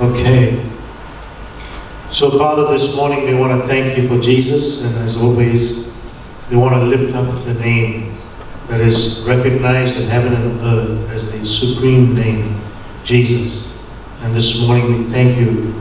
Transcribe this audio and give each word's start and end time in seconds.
Okay. 0.00 0.60
So, 2.10 2.36
Father, 2.36 2.76
this 2.76 2.96
morning 2.96 3.26
we 3.26 3.34
want 3.34 3.62
to 3.62 3.68
thank 3.68 3.96
you 3.96 4.08
for 4.08 4.18
Jesus, 4.18 4.82
and 4.82 4.96
as 4.98 5.16
always, 5.16 5.92
we 6.50 6.56
want 6.56 6.74
to 6.74 6.80
lift 6.80 7.14
up 7.14 7.32
the 7.44 7.54
name 7.54 8.18
that 8.66 8.80
is 8.80 9.24
recognized 9.28 9.96
in 9.96 10.08
heaven 10.08 10.34
and 10.34 10.60
earth 10.62 11.10
as 11.10 11.30
the 11.30 11.46
supreme 11.46 12.12
name, 12.12 12.60
Jesus. 13.04 13.78
And 14.22 14.34
this 14.34 14.66
morning 14.66 15.04
we 15.04 15.12
thank 15.12 15.38
you 15.38 15.72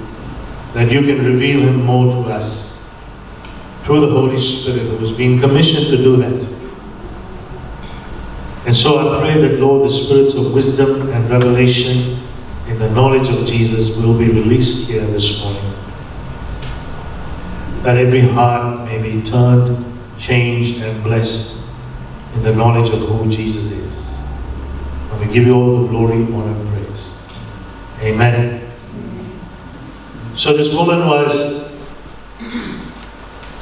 that 0.75 0.91
you 0.91 1.01
can 1.01 1.25
reveal 1.25 1.61
him 1.61 1.83
more 1.83 2.11
to 2.11 2.29
us 2.29 2.87
through 3.83 4.01
the 4.01 4.11
Holy 4.11 4.37
Spirit 4.37 4.89
who 4.89 4.97
has 4.97 5.11
been 5.11 5.39
commissioned 5.39 5.87
to 5.87 5.97
do 5.97 6.17
that. 6.17 6.47
And 8.67 8.77
so 8.77 8.99
I 8.99 9.19
pray 9.19 9.41
that, 9.41 9.59
Lord, 9.59 9.89
the 9.89 9.91
spirits 9.91 10.35
of 10.35 10.53
wisdom 10.53 11.09
and 11.09 11.27
revelation 11.31 12.22
in 12.67 12.79
the 12.79 12.89
knowledge 12.89 13.29
of 13.29 13.45
Jesus 13.45 13.95
will 13.97 14.17
be 14.17 14.29
released 14.29 14.89
here 14.89 15.05
this 15.07 15.43
morning. 15.43 15.79
That 17.83 17.97
every 17.97 18.21
heart 18.21 18.85
may 18.85 19.01
be 19.01 19.21
turned, 19.21 19.85
changed, 20.17 20.81
and 20.81 21.03
blessed 21.03 21.61
in 22.35 22.43
the 22.43 22.55
knowledge 22.55 22.89
of 22.89 22.99
who 22.99 23.29
Jesus 23.29 23.65
is. 23.65 24.17
And 25.11 25.19
we 25.19 25.33
give 25.33 25.45
you 25.45 25.55
all 25.55 25.81
the 25.81 25.87
glory, 25.89 26.23
honor, 26.33 26.57
and 26.57 26.69
praise. 26.69 27.17
Amen. 27.99 28.71
So 30.35 30.55
this 30.55 30.73
woman 30.73 31.05
was 31.05 31.69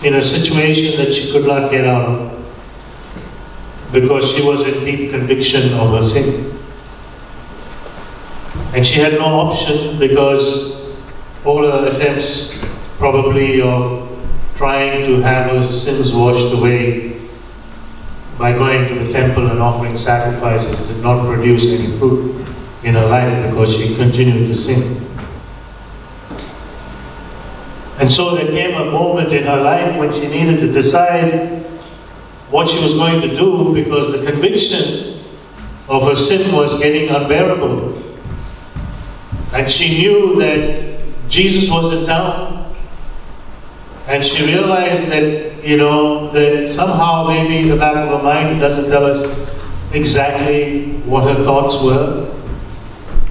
in 0.03 0.15
a 0.15 0.23
situation 0.23 0.97
that 1.03 1.11
she 1.11 1.31
could 1.31 1.45
not 1.45 1.69
get 1.71 1.85
out 1.85 2.05
of 2.05 2.31
because 3.91 4.31
she 4.31 4.41
was 4.41 4.61
in 4.61 4.85
deep 4.85 5.11
conviction 5.11 5.73
of 5.73 5.89
her 5.91 6.01
sin. 6.01 6.50
And 8.73 8.85
she 8.85 8.99
had 8.99 9.13
no 9.13 9.25
option 9.25 9.99
because 9.99 10.95
all 11.43 11.63
her 11.63 11.87
attempts, 11.87 12.57
probably 12.97 13.61
of 13.61 14.07
trying 14.55 15.03
to 15.03 15.21
have 15.21 15.51
her 15.51 15.63
sins 15.69 16.13
washed 16.13 16.53
away 16.53 17.19
by 18.37 18.53
going 18.53 18.87
to 18.87 19.03
the 19.03 19.11
temple 19.11 19.47
and 19.47 19.59
offering 19.59 19.97
sacrifices, 19.97 20.87
did 20.87 21.01
not 21.01 21.25
produce 21.25 21.65
any 21.65 21.97
fruit 21.97 22.45
in 22.83 22.93
her 22.95 23.07
life 23.07 23.49
because 23.49 23.75
she 23.75 23.93
continued 23.93 24.47
to 24.47 24.55
sin. 24.55 25.05
And 27.99 28.11
so 28.11 28.35
there 28.35 28.47
came 28.47 28.75
a 28.75 28.89
moment 28.89 29.33
in 29.33 29.43
her 29.43 29.61
life 29.61 29.97
when 29.97 30.11
she 30.11 30.27
needed 30.27 30.59
to 30.61 30.71
decide 30.71 31.61
what 32.49 32.67
she 32.69 32.81
was 32.81 32.93
going 32.93 33.21
to 33.21 33.27
do 33.27 33.73
because 33.73 34.11
the 34.11 34.25
conviction 34.25 35.23
of 35.87 36.03
her 36.03 36.15
sin 36.15 36.51
was 36.55 36.79
getting 36.79 37.09
unbearable. 37.09 38.10
And 39.53 39.69
she 39.69 39.97
knew 39.97 40.39
that 40.39 41.01
Jesus 41.27 41.69
was 41.69 41.93
in 41.93 42.05
town. 42.05 42.75
And 44.07 44.23
she 44.23 44.45
realized 44.45 45.09
that, 45.11 45.63
you 45.63 45.77
know, 45.77 46.29
that 46.31 46.67
somehow 46.67 47.27
maybe 47.27 47.69
the 47.69 47.77
back 47.77 47.95
of 47.95 48.09
her 48.09 48.23
mind 48.23 48.59
doesn't 48.59 48.89
tell 48.89 49.05
us 49.05 49.49
exactly 49.93 50.93
what 51.01 51.23
her 51.23 51.43
thoughts 51.43 51.83
were, 51.83 52.33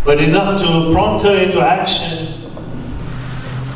but 0.04 0.20
enough 0.20 0.60
to 0.60 0.92
prompt 0.92 1.24
her 1.24 1.34
into 1.34 1.60
action 1.60 2.50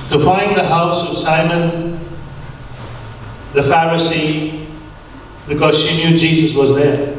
to 0.08 0.18
find 0.24 0.56
the 0.56 0.64
house 0.64 1.08
of 1.08 1.16
Simon 1.16 1.98
the 3.54 3.62
Pharisee 3.62 4.66
because 5.46 5.78
she 5.78 5.96
knew 5.96 6.16
Jesus 6.16 6.54
was 6.56 6.74
there. 6.74 7.16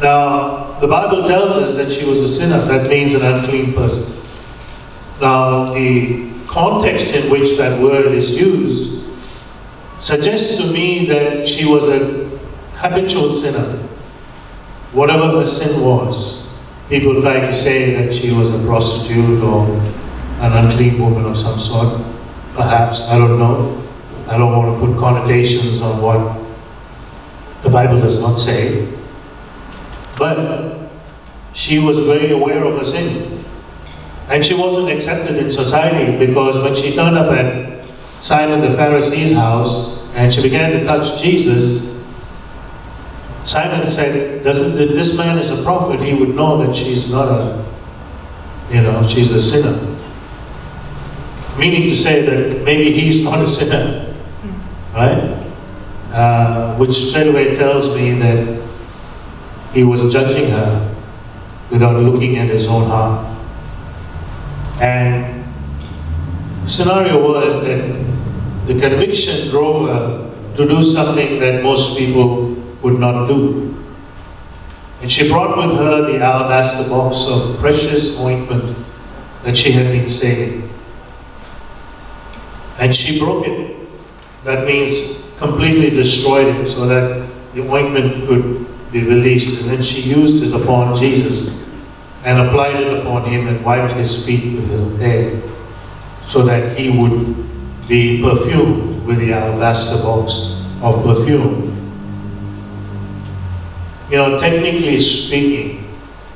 Now, 0.00 0.61
the 0.82 0.88
Bible 0.88 1.28
tells 1.28 1.54
us 1.54 1.76
that 1.76 1.92
she 1.92 2.04
was 2.04 2.18
a 2.18 2.26
sinner. 2.26 2.60
That 2.62 2.88
means 2.88 3.14
an 3.14 3.22
unclean 3.22 3.72
person. 3.72 4.20
Now, 5.20 5.72
the 5.72 6.28
context 6.48 7.14
in 7.14 7.30
which 7.30 7.56
that 7.56 7.80
word 7.80 8.12
is 8.12 8.30
used 8.30 9.04
suggests 9.98 10.56
to 10.56 10.66
me 10.72 11.06
that 11.06 11.46
she 11.46 11.64
was 11.66 11.86
a 11.86 12.28
habitual 12.74 13.32
sinner, 13.32 13.76
whatever 14.90 15.28
her 15.30 15.46
sin 15.46 15.80
was. 15.80 16.48
People 16.88 17.22
try 17.22 17.38
to 17.38 17.54
say 17.54 17.94
that 17.94 18.12
she 18.12 18.32
was 18.32 18.50
a 18.50 18.58
prostitute 18.66 19.40
or 19.40 19.68
an 20.40 20.52
unclean 20.52 20.98
woman 21.00 21.26
of 21.26 21.38
some 21.38 21.60
sort. 21.60 22.02
Perhaps, 22.54 23.02
I 23.02 23.16
don't 23.18 23.38
know. 23.38 23.80
I 24.26 24.36
don't 24.36 24.50
want 24.50 24.80
to 24.80 24.84
put 24.84 24.98
connotations 24.98 25.80
on 25.80 26.02
what 26.02 26.42
the 27.62 27.70
Bible 27.70 28.00
does 28.00 28.20
not 28.20 28.34
say. 28.34 28.91
But 30.18 30.90
she 31.52 31.78
was 31.78 31.98
very 32.00 32.32
aware 32.32 32.64
of 32.64 32.78
her 32.78 32.84
sin. 32.84 33.44
And 34.28 34.44
she 34.44 34.54
wasn't 34.54 34.88
accepted 34.88 35.36
in 35.36 35.50
society 35.50 36.24
because 36.24 36.62
when 36.62 36.74
she 36.74 36.94
turned 36.94 37.18
up 37.18 37.30
at 37.32 37.84
Simon 38.22 38.60
the 38.60 38.76
Pharisee's 38.76 39.32
house 39.32 39.98
and 40.14 40.32
she 40.32 40.40
began 40.40 40.70
to 40.72 40.84
touch 40.84 41.20
Jesus, 41.20 42.00
Simon 43.42 43.86
said, 43.88 44.44
Doesn't 44.44 44.78
if 44.78 44.90
this 44.90 45.16
man 45.16 45.38
is 45.38 45.50
a 45.50 45.62
prophet, 45.64 46.00
he 46.00 46.14
would 46.14 46.34
know 46.34 46.64
that 46.64 46.74
she's 46.74 47.10
not 47.10 47.28
a, 47.28 47.64
you 48.70 48.80
know, 48.80 49.06
she's 49.06 49.30
a 49.30 49.42
sinner. 49.42 49.88
Meaning 51.58 51.90
to 51.90 51.96
say 51.96 52.22
that 52.24 52.62
maybe 52.62 52.92
he's 52.92 53.22
not 53.24 53.42
a 53.42 53.46
sinner, 53.46 54.14
right? 54.94 55.38
Uh, 56.12 56.76
which 56.76 57.08
straight 57.08 57.26
away 57.26 57.54
tells 57.56 57.94
me 57.94 58.12
that 58.12 58.61
he 59.72 59.82
was 59.82 60.12
judging 60.12 60.50
her 60.50 60.94
without 61.70 61.96
looking 61.96 62.36
at 62.36 62.48
his 62.48 62.66
own 62.66 62.84
heart. 62.84 63.28
And 64.80 65.44
scenario 66.64 67.26
was 67.26 67.62
that 67.62 68.66
the 68.66 68.78
conviction 68.80 69.48
drove 69.48 69.88
her 69.88 70.54
to 70.56 70.68
do 70.68 70.82
something 70.82 71.40
that 71.40 71.62
most 71.62 71.96
people 71.96 72.54
would 72.82 72.98
not 72.98 73.26
do. 73.26 73.74
And 75.00 75.10
she 75.10 75.28
brought 75.28 75.56
with 75.56 75.76
her 75.76 76.12
the 76.12 76.22
alabaster 76.22 76.88
box 76.88 77.24
of 77.26 77.58
precious 77.58 78.18
ointment 78.18 78.76
that 79.42 79.56
she 79.56 79.72
had 79.72 79.86
been 79.86 80.08
saving. 80.08 80.70
And 82.78 82.94
she 82.94 83.18
broke 83.18 83.46
it. 83.46 83.76
That 84.44 84.66
means 84.66 85.18
completely 85.38 85.90
destroyed 85.90 86.54
it 86.56 86.66
so 86.66 86.86
that 86.86 87.28
the 87.54 87.68
ointment 87.68 88.28
could 88.28 88.71
be 88.92 89.02
released. 89.02 89.60
And 89.60 89.70
then 89.70 89.82
she 89.82 90.02
used 90.02 90.42
it 90.42 90.54
upon 90.54 90.94
Jesus 90.94 91.66
and 92.24 92.38
applied 92.46 92.76
it 92.76 93.00
upon 93.00 93.24
him 93.24 93.48
and 93.48 93.64
wiped 93.64 93.94
his 93.94 94.24
feet 94.24 94.54
with 94.54 94.68
her 94.70 94.96
hair 94.98 95.42
so 96.22 96.42
that 96.44 96.78
he 96.78 96.90
would 96.90 97.88
be 97.88 98.22
perfumed 98.22 99.04
with 99.04 99.18
the 99.18 99.32
alabaster 99.32 99.96
box 99.96 100.62
of 100.80 101.02
perfume. 101.04 101.70
You 104.10 104.18
know, 104.18 104.38
technically 104.38 104.98
speaking, 104.98 105.90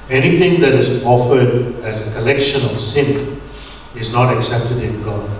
anything 0.09 0.61
that 0.61 0.73
is 0.73 1.05
offered 1.05 1.75
as 1.85 2.07
a 2.07 2.13
collection 2.13 2.65
of 2.71 2.81
sin 2.81 3.41
is 3.95 4.13
not 4.13 4.35
accepted 4.35 4.79
in 4.79 5.03
God 5.03 5.31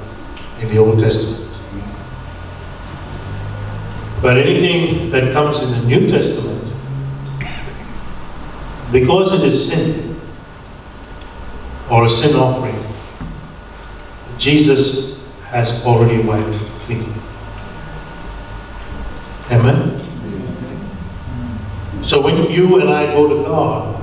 in 0.61 0.69
the 0.69 0.79
Old 0.79 1.01
Testament. 1.01 1.51
But 4.23 4.39
anything 4.39 5.11
that 5.11 5.33
comes 5.33 5.59
in 5.59 5.71
the 5.71 5.83
New 5.83 6.09
Testament, 6.09 6.56
because 8.93 9.33
it 9.33 9.45
is 9.47 9.69
sin 9.69 10.21
or 11.91 12.05
a 12.05 12.11
sin 12.11 12.37
offering, 12.37 12.83
Jesus 14.39 15.19
has 15.45 15.85
already 15.85 16.23
wiped 16.23 16.55
clean. 16.85 17.13
Amen? 19.51 19.99
So 22.03 22.21
when 22.21 22.51
you 22.51 22.81
and 22.81 22.91
I 22.91 23.07
go 23.07 23.29
to 23.29 23.43
God 23.45 24.03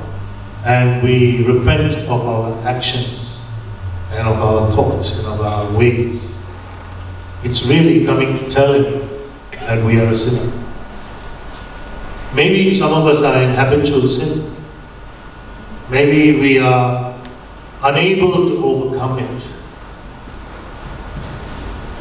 and 0.66 1.04
we 1.04 1.44
repent 1.46 1.94
of 2.10 2.26
our 2.26 2.68
actions 2.68 3.46
and 4.12 4.28
of 4.28 4.40
our 4.40 4.72
thoughts 4.72 5.20
and 5.20 5.28
of 5.28 5.42
our 5.42 5.78
ways, 5.78 6.40
it's 7.44 7.66
really 7.66 8.06
coming 8.06 8.40
to 8.40 8.50
tell 8.50 8.74
Him 8.74 9.10
that 9.52 9.86
we 9.86 10.00
are 10.00 10.08
a 10.08 10.16
sinner. 10.16 10.52
Maybe 12.34 12.74
some 12.74 12.94
of 12.94 13.06
us 13.06 13.22
are 13.22 13.42
in 13.42 13.54
habitual 13.56 14.08
sin. 14.08 14.54
Maybe 15.90 16.40
we 16.40 16.60
are 16.60 17.20
unable 17.84 18.48
to 18.48 18.66
overcome 18.66 19.20
it. 19.20 19.44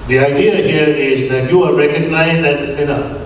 The 0.06 0.18
idea 0.18 0.56
here 0.56 0.88
is 0.88 1.28
that 1.30 1.50
you 1.50 1.62
are 1.64 1.74
recognized 1.74 2.44
as 2.44 2.60
a 2.60 2.76
sinner. 2.76 3.18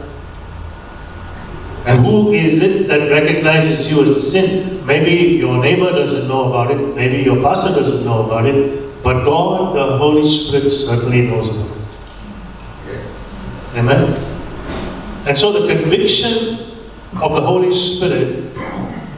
And 1.87 2.05
who 2.05 2.33
is 2.33 2.61
it 2.61 2.89
that 2.89 3.11
recognizes 3.11 3.91
you 3.91 4.03
as 4.03 4.09
a 4.09 4.23
sin? 4.23 4.85
Maybe 4.87 5.37
your 5.37 5.59
neighbor 5.63 5.91
doesn't 5.91 6.27
know 6.27 6.49
about 6.49 6.71
it, 6.71 6.97
maybe 6.97 7.23
your 7.23 7.41
pastor 7.43 7.75
doesn't 7.75 8.05
know 8.05 8.25
about 8.25 8.47
it, 8.47 9.03
but 9.03 9.25
God, 9.25 9.77
the 9.77 9.97
Holy 9.97 10.29
Spirit, 10.29 10.71
certainly 10.71 11.23
knows 11.23 11.49
about 11.49 11.77
it. 11.77 11.85
Amen? 13.75 14.15
And 15.27 15.37
so 15.37 15.53
the 15.53 15.73
conviction 15.73 16.59
of 17.23 17.33
the 17.35 17.41
Holy 17.41 17.75
Spirit 17.75 18.46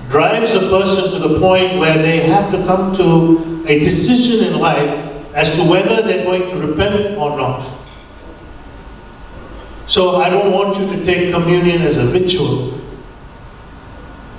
drives 0.08 0.52
a 0.52 0.60
person 0.60 1.12
to 1.12 1.28
the 1.28 1.38
point 1.38 1.78
where 1.78 1.99
they 1.99 2.20
have 2.20 2.50
to 2.50 2.64
come 2.64 2.93
to 2.94 3.64
a 3.69 3.78
decision 3.78 4.46
in 4.46 4.58
life 4.58 5.08
as 5.34 5.55
to 5.55 5.62
whether 5.64 6.02
they're 6.02 6.25
going 6.25 6.49
to 6.49 6.66
repent 6.66 7.16
or 7.19 7.37
not. 7.37 7.78
So 9.87 10.16
I 10.16 10.28
don't 10.28 10.52
want 10.52 10.78
you 10.78 10.87
to 10.87 11.05
take 11.05 11.32
communion 11.32 11.82
as 11.82 11.96
a 11.96 12.12
ritual. 12.12 12.78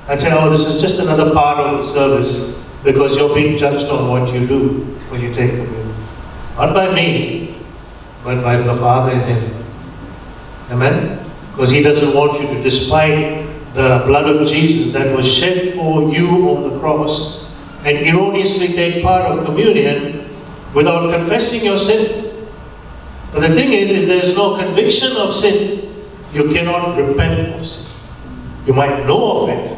I 0.08 0.18
say, 0.18 0.32
oh, 0.32 0.50
this 0.50 0.62
is 0.62 0.82
just 0.82 1.00
another 1.00 1.34
part 1.34 1.60
of 1.60 1.78
the 1.78 1.88
service 1.88 2.60
because 2.84 3.16
you're 3.16 3.34
being 3.34 3.58
judged 3.58 3.88
on 3.88 4.10
what 4.10 4.34
you 4.34 4.48
do 4.48 4.70
when 5.10 5.22
you 5.22 5.34
take 5.34 5.52
communion. 5.52 5.96
Not 6.56 6.74
by 6.74 6.94
me, 6.94 7.60
but 8.24 8.42
by 8.44 8.58
the 8.58 8.74
Father 8.76 9.12
in 9.14 9.20
heaven. 9.20 9.66
Amen? 10.72 11.32
Because 11.52 11.70
He 11.70 11.82
doesn't 11.82 12.14
want 12.14 12.42
you 12.42 12.48
to, 12.48 12.64
despite 12.64 13.39
the 13.74 14.04
blood 14.08 14.28
of 14.28 14.48
Jesus 14.48 14.94
that 14.94 15.16
was 15.16 15.28
shed 15.28 15.76
for 15.76 16.12
you 16.12 16.28
on 16.50 16.70
the 16.70 16.80
cross, 16.80 17.48
and 17.86 17.98
erroneously 17.98 18.70
take 18.70 19.04
part 19.04 19.32
of 19.32 19.46
communion 19.46 20.30
without 20.74 21.10
confessing 21.12 21.64
your 21.64 21.78
sin. 21.78 22.48
But 23.32 23.42
the 23.42 23.54
thing 23.54 23.74
is, 23.74 23.92
if 23.92 24.08
there 24.08 24.24
is 24.24 24.36
no 24.36 24.58
conviction 24.58 25.16
of 25.18 25.34
sin, 25.34 26.06
you 26.34 26.52
cannot 26.52 26.98
repent 26.98 27.54
of 27.56 27.68
sin. 27.68 27.88
You 28.66 28.74
might 28.74 29.06
know 29.06 29.44
of 29.44 29.50
it. 29.50 29.78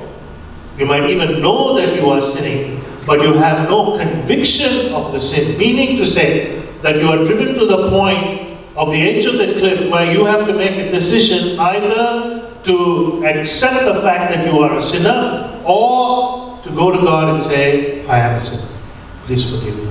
You 0.77 0.85
might 0.85 1.09
even 1.09 1.41
know 1.41 1.75
that 1.75 1.95
you 1.95 2.09
are 2.09 2.21
sinning, 2.21 2.83
but 3.05 3.21
you 3.21 3.33
have 3.33 3.69
no 3.69 3.97
conviction 3.97 4.93
of 4.93 5.11
the 5.11 5.19
sin. 5.19 5.57
Meaning 5.57 5.97
to 5.97 6.05
say 6.05 6.65
that 6.81 6.95
you 6.95 7.07
are 7.07 7.17
driven 7.17 7.53
to 7.55 7.65
the 7.65 7.89
point 7.89 8.57
of 8.75 8.89
the 8.89 9.01
edge 9.01 9.25
of 9.25 9.37
the 9.37 9.59
cliff 9.59 9.91
where 9.91 10.11
you 10.11 10.25
have 10.25 10.47
to 10.47 10.53
make 10.53 10.77
a 10.77 10.89
decision 10.89 11.59
either 11.59 12.40
to 12.63 13.25
accept 13.25 13.85
the 13.85 14.01
fact 14.01 14.33
that 14.33 14.45
you 14.45 14.59
are 14.59 14.75
a 14.75 14.81
sinner 14.81 15.61
or 15.65 16.59
to 16.63 16.69
go 16.69 16.91
to 16.91 16.97
God 16.97 17.33
and 17.33 17.43
say, 17.43 18.05
I 18.07 18.19
am 18.19 18.35
a 18.35 18.39
sinner. 18.39 18.71
Please 19.25 19.49
forgive 19.49 19.77
me. 19.77 19.85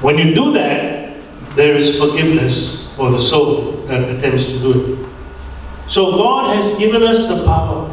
When 0.00 0.18
you 0.18 0.34
do 0.34 0.52
that, 0.52 1.16
there 1.56 1.74
is 1.74 1.98
forgiveness 1.98 2.94
for 2.96 3.10
the 3.10 3.18
soul 3.18 3.72
that 3.86 4.08
attempts 4.08 4.44
to 4.46 4.58
do 4.58 4.72
it. 5.02 5.08
So 5.88 6.12
God 6.12 6.56
has 6.56 6.78
given 6.78 7.02
us 7.02 7.28
the 7.28 7.44
power. 7.44 7.90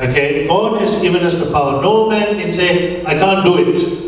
Okay, 0.00 0.46
God 0.46 0.80
has 0.80 1.00
given 1.00 1.22
us 1.22 1.36
the 1.36 1.50
power. 1.50 1.80
No 1.82 2.08
man 2.08 2.38
can 2.38 2.52
say, 2.52 3.04
I 3.04 3.14
can't 3.14 3.44
do 3.44 3.58
it. 3.58 4.07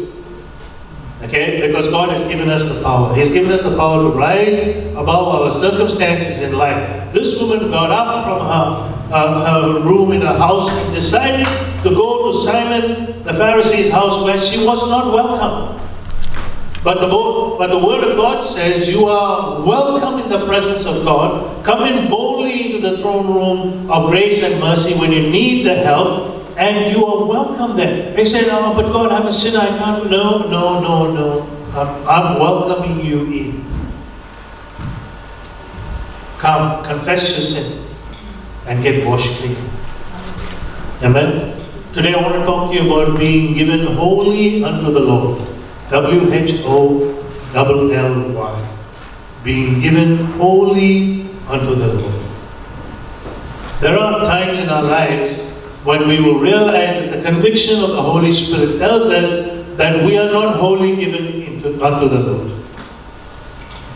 Okay, 1.31 1.65
because 1.65 1.87
God 1.87 2.09
has 2.09 2.27
given 2.29 2.51
us 2.51 2.65
the 2.65 2.83
power. 2.83 3.15
He's 3.15 3.29
given 3.29 3.53
us 3.53 3.63
the 3.63 3.77
power 3.77 4.03
to 4.03 4.09
rise 4.19 4.77
above 4.97 5.29
our 5.29 5.51
circumstances 5.53 6.41
in 6.41 6.59
life. 6.59 7.13
This 7.13 7.41
woman 7.41 7.71
got 7.71 7.93
up 7.93 8.25
from 8.25 9.15
her, 9.15 9.45
her 9.47 9.81
room 9.81 10.11
in 10.11 10.23
her 10.23 10.37
house 10.37 10.69
and 10.69 10.93
decided 10.93 11.47
to 11.85 11.91
go 11.91 12.33
to 12.33 12.43
Simon 12.43 13.23
the 13.23 13.33
Pharisee's 13.33 13.93
house 13.93 14.25
where 14.25 14.41
she 14.41 14.67
was 14.67 14.81
not 14.91 15.13
welcome. 15.15 15.81
But 16.83 16.99
the, 16.99 17.07
but 17.07 17.69
the 17.69 17.79
Word 17.79 18.03
of 18.03 18.17
God 18.17 18.43
says 18.43 18.89
you 18.89 19.05
are 19.05 19.63
welcome 19.63 20.19
in 20.19 20.31
the 20.31 20.45
presence 20.49 20.85
of 20.85 21.05
God. 21.05 21.65
Come 21.65 21.85
in 21.85 22.11
boldly 22.11 22.75
into 22.75 22.91
the 22.91 22.97
throne 22.99 23.29
room 23.29 23.89
of 23.89 24.11
grace 24.11 24.43
and 24.43 24.59
mercy 24.59 24.99
when 24.99 25.13
you 25.13 25.31
need 25.31 25.65
the 25.65 25.77
help, 25.77 26.40
and 26.61 26.95
you 26.95 27.05
are 27.07 27.25
welcome 27.25 27.77
there. 27.77 28.15
They 28.15 28.25
say, 28.25 28.47
oh, 28.51 28.75
but 28.77 28.93
God, 28.93 29.11
I'm 29.11 29.27
a 29.27 29.33
sinner. 29.33 29.61
I 29.61 29.79
can't." 29.79 30.11
No, 30.11 30.47
no, 30.55 30.81
no, 30.81 30.97
no. 31.13 31.29
I'm, 31.73 31.91
I'm 32.07 32.39
welcoming 32.39 33.05
you 33.05 33.25
in. 33.33 33.65
Come, 36.39 36.85
confess 36.85 37.31
your 37.31 37.41
sin, 37.41 37.85
and 38.67 38.83
get 38.83 39.07
washed 39.07 39.33
clean. 39.39 39.57
Amen. 41.03 41.57
Today 41.93 42.15
I 42.15 42.23
want 42.23 42.35
to 42.35 42.45
talk 42.45 42.71
to 42.71 42.77
you 42.77 42.93
about 42.93 43.19
being 43.19 43.55
given 43.55 43.87
wholly 43.97 44.63
unto 44.63 44.93
the 44.93 45.01
Lord. 45.01 45.43
W 45.91 46.33
H 46.33 46.61
O 46.65 46.79
L 47.55 47.93
L 47.93 48.29
Y. 48.33 48.77
Being 49.45 49.81
given 49.81 50.17
wholly 50.39 51.29
unto 51.49 51.75
the 51.75 51.89
Lord. 51.95 52.21
There 53.81 53.99
are 53.99 54.25
times 54.25 54.59
in 54.59 54.69
our 54.69 54.83
lives 54.83 55.50
when 55.85 56.07
we 56.07 56.21
will 56.21 56.39
realize 56.39 56.99
that 56.99 57.17
the 57.17 57.23
conviction 57.23 57.83
of 57.83 57.91
the 57.91 58.03
Holy 58.03 58.33
Spirit 58.33 58.79
tells 58.79 59.09
us 59.09 59.67
that 59.77 60.05
we 60.05 60.19
are 60.19 60.31
not 60.31 60.57
wholly 60.57 60.97
given 60.97 61.43
into, 61.43 61.85
unto 61.85 62.09
the 62.09 62.19
Lord. 62.19 62.63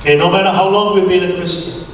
Okay, 0.00 0.16
no 0.16 0.30
matter 0.30 0.50
how 0.50 0.68
long 0.68 0.94
we've 0.94 1.08
been 1.08 1.30
a 1.30 1.36
Christian. 1.36 1.84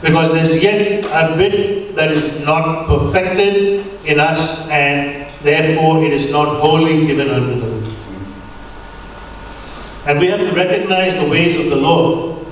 Because 0.00 0.32
there's 0.32 0.62
yet 0.62 1.04
a 1.04 1.36
bit 1.36 1.96
that 1.96 2.12
is 2.12 2.40
not 2.44 2.86
perfected 2.86 3.84
in 4.04 4.20
us 4.20 4.68
and 4.68 5.28
therefore 5.42 6.04
it 6.04 6.12
is 6.12 6.30
not 6.30 6.60
wholly 6.60 7.06
given 7.06 7.30
unto 7.30 7.60
the 7.60 7.66
Lord. 7.66 7.88
And 10.06 10.20
we 10.20 10.28
have 10.28 10.40
to 10.40 10.52
recognize 10.52 11.14
the 11.14 11.28
ways 11.28 11.58
of 11.58 11.66
the 11.66 11.76
Lord. 11.76 12.46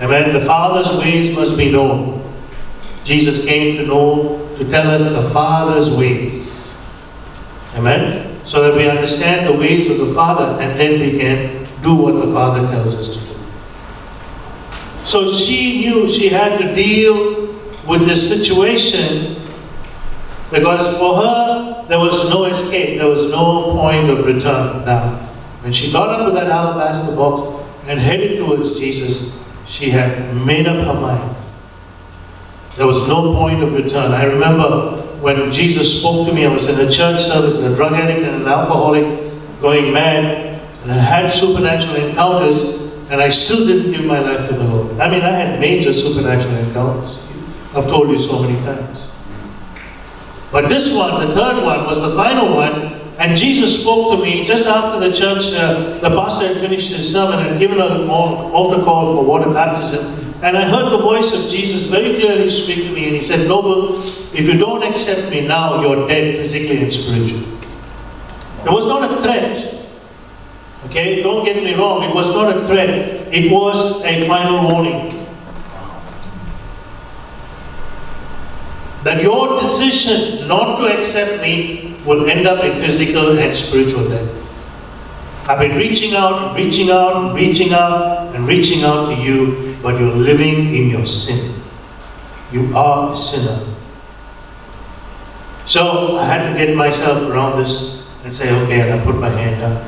Amen. 0.00 0.32
The 0.32 0.44
Father's 0.44 0.96
ways 0.98 1.34
must 1.34 1.56
be 1.56 1.72
known. 1.72 2.20
Jesus 3.04 3.44
came 3.44 3.76
to 3.78 3.86
know, 3.86 4.48
to 4.58 4.68
tell 4.68 4.90
us 4.90 5.02
the 5.02 5.30
Father's 5.30 5.90
ways. 5.90 6.70
Amen. 7.74 8.44
So 8.44 8.62
that 8.62 8.76
we 8.76 8.88
understand 8.88 9.46
the 9.46 9.58
ways 9.58 9.88
of 9.88 9.98
the 9.98 10.14
Father 10.14 10.60
and 10.62 10.78
then 10.78 11.00
we 11.00 11.18
can 11.18 11.66
do 11.82 11.94
what 11.94 12.24
the 12.24 12.32
Father 12.32 12.66
tells 12.68 12.94
us 12.94 13.16
to 13.16 13.20
do. 13.26 13.36
So 15.04 15.32
she 15.32 15.80
knew 15.80 16.06
she 16.06 16.28
had 16.28 16.58
to 16.58 16.74
deal 16.74 17.52
with 17.88 18.06
this 18.06 18.28
situation 18.28 19.42
because 20.50 20.96
for 20.98 21.16
her 21.16 21.84
there 21.88 21.98
was 21.98 22.28
no 22.30 22.44
escape, 22.44 22.98
there 22.98 23.08
was 23.08 23.30
no 23.30 23.72
point 23.72 24.10
of 24.10 24.24
return 24.24 24.84
now. 24.84 25.16
When 25.62 25.72
she 25.72 25.90
got 25.90 26.08
up 26.08 26.26
with 26.26 26.34
that 26.34 26.48
alabaster 26.48 27.16
box 27.16 27.64
and 27.86 27.98
headed 27.98 28.38
towards 28.38 28.78
Jesus, 28.78 29.36
she 29.66 29.90
had 29.90 30.36
made 30.36 30.66
up 30.66 30.76
her 30.76 31.00
mind. 31.00 31.41
There 32.76 32.86
was 32.86 33.06
no 33.06 33.34
point 33.34 33.62
of 33.62 33.74
return. 33.74 34.12
I 34.12 34.24
remember 34.24 34.96
when 35.20 35.52
Jesus 35.52 36.00
spoke 36.00 36.26
to 36.26 36.34
me, 36.34 36.46
I 36.46 36.52
was 36.52 36.66
in 36.66 36.80
a 36.80 36.90
church 36.90 37.22
service, 37.22 37.56
and 37.56 37.72
a 37.72 37.76
drug 37.76 37.92
addict 37.92 38.22
and 38.22 38.42
an 38.42 38.48
alcoholic 38.48 39.60
going 39.60 39.92
mad, 39.92 40.60
and 40.82 40.90
I 40.90 40.98
had 40.98 41.32
supernatural 41.32 41.96
encounters, 41.96 42.62
and 43.10 43.20
I 43.20 43.28
still 43.28 43.66
didn't 43.66 43.92
give 43.92 44.04
my 44.04 44.20
life 44.20 44.48
to 44.48 44.56
the 44.56 44.64
Lord. 44.64 44.98
I 44.98 45.10
mean, 45.10 45.22
I 45.22 45.30
had 45.30 45.60
major 45.60 45.92
supernatural 45.92 46.56
encounters. 46.56 47.24
I've 47.74 47.86
told 47.86 48.10
you 48.10 48.18
so 48.18 48.42
many 48.42 48.58
times. 48.64 49.10
But 50.50 50.68
this 50.68 50.94
one, 50.94 51.28
the 51.28 51.34
third 51.34 51.62
one, 51.64 51.84
was 51.84 52.00
the 52.00 52.16
final 52.16 52.56
one, 52.56 53.00
and 53.18 53.36
Jesus 53.36 53.82
spoke 53.82 54.10
to 54.16 54.22
me 54.22 54.44
just 54.44 54.66
after 54.66 54.98
the 54.98 55.14
church, 55.14 55.52
uh, 55.54 55.98
the 55.98 56.08
pastor 56.08 56.48
had 56.48 56.56
finished 56.56 56.90
his 56.90 57.12
sermon 57.12 57.46
and 57.46 57.60
given 57.60 57.80
an 57.80 58.08
altar 58.08 58.82
call 58.82 59.14
for 59.14 59.24
water 59.24 59.52
baptism. 59.52 60.21
And 60.42 60.58
I 60.58 60.68
heard 60.68 60.90
the 60.90 60.98
voice 60.98 61.32
of 61.32 61.48
Jesus 61.48 61.84
very 61.84 62.16
clearly 62.16 62.48
speak 62.48 62.84
to 62.86 62.90
me, 62.90 63.06
and 63.06 63.14
he 63.14 63.20
said, 63.20 63.46
Noble, 63.46 64.02
if 64.34 64.40
you 64.40 64.54
don't 64.54 64.82
accept 64.82 65.30
me 65.30 65.46
now, 65.46 65.80
you're 65.80 66.08
dead 66.08 66.34
physically 66.36 66.78
and 66.78 66.92
spiritually. 66.92 67.46
It 68.64 68.70
was 68.70 68.84
not 68.86 69.08
a 69.08 69.22
threat. 69.22 69.86
Okay, 70.86 71.22
don't 71.22 71.44
get 71.44 71.62
me 71.62 71.74
wrong, 71.74 72.02
it 72.02 72.12
was 72.12 72.26
not 72.28 72.56
a 72.56 72.66
threat. 72.66 72.88
It 73.32 73.52
was 73.52 74.02
a 74.02 74.26
final 74.26 74.68
warning. 74.68 75.10
That 79.04 79.22
your 79.22 79.60
decision 79.60 80.48
not 80.48 80.78
to 80.78 80.98
accept 80.98 81.40
me 81.40 82.00
will 82.04 82.28
end 82.28 82.48
up 82.48 82.64
in 82.64 82.80
physical 82.80 83.38
and 83.38 83.54
spiritual 83.54 84.08
death. 84.08 84.41
I've 85.44 85.58
been 85.58 85.76
reaching 85.76 86.14
out, 86.14 86.54
reaching 86.54 86.90
out, 86.90 87.34
reaching 87.34 87.72
out, 87.72 88.34
and 88.34 88.46
reaching 88.46 88.84
out 88.84 89.06
to 89.06 89.20
you, 89.20 89.76
but 89.82 89.98
you're 89.98 90.14
living 90.14 90.74
in 90.74 90.88
your 90.88 91.04
sin. 91.04 91.60
You 92.52 92.76
are 92.76 93.12
a 93.12 93.16
sinner. 93.16 93.66
So 95.64 96.16
I 96.16 96.24
had 96.24 96.52
to 96.52 96.58
get 96.58 96.76
myself 96.76 97.28
around 97.28 97.58
this 97.58 98.06
and 98.24 98.32
say, 98.32 98.50
okay, 98.62 98.82
and 98.82 99.00
I 99.00 99.04
put 99.04 99.16
my 99.16 99.30
hand 99.30 99.62
up. 99.62 99.82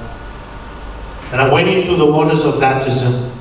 And 1.33 1.41
I 1.41 1.53
went 1.53 1.69
into 1.69 1.97
the 1.97 2.07
waters 2.07 2.43
of 2.43 2.59
baptism. 2.59 3.33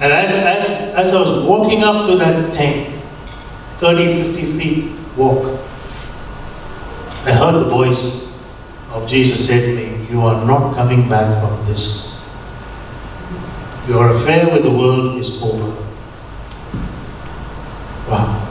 And 0.00 0.12
as, 0.12 0.30
as, 0.30 0.64
as 1.06 1.12
I 1.14 1.18
was 1.18 1.44
walking 1.44 1.82
up 1.82 2.08
to 2.08 2.16
that 2.16 2.52
tank, 2.52 3.02
30, 3.78 4.34
50 4.34 4.58
feet 4.58 5.00
walk, 5.16 5.60
I 7.24 7.32
heard 7.32 7.54
the 7.54 7.68
voice 7.68 8.28
of 8.90 9.08
Jesus 9.08 9.46
say 9.46 9.60
to 9.60 9.76
me, 9.76 9.87
You 10.08 10.22
are 10.22 10.42
not 10.46 10.74
coming 10.74 11.06
back 11.06 11.38
from 11.38 11.66
this. 11.66 12.26
Your 13.86 14.08
affair 14.08 14.50
with 14.50 14.64
the 14.64 14.70
world 14.70 15.18
is 15.18 15.42
over. 15.42 15.68
Wow. 18.08 18.44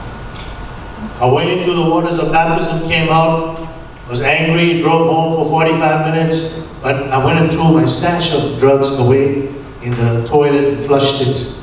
I 1.20 1.24
went 1.24 1.50
into 1.50 1.72
the 1.74 1.82
waters 1.82 2.16
of 2.16 2.30
baptism, 2.30 2.88
came 2.88 3.08
out, 3.08 3.68
was 4.08 4.20
angry, 4.20 4.80
drove 4.80 5.10
home 5.10 5.34
for 5.34 5.50
45 5.50 6.14
minutes, 6.14 6.68
but 6.80 7.08
I 7.08 7.24
went 7.24 7.40
and 7.40 7.50
threw 7.50 7.72
my 7.72 7.84
stash 7.86 8.32
of 8.32 8.60
drugs 8.60 8.96
away 8.96 9.48
in 9.82 9.90
the 9.90 10.24
toilet 10.28 10.64
and 10.64 10.86
flushed 10.86 11.20
it. 11.22 11.56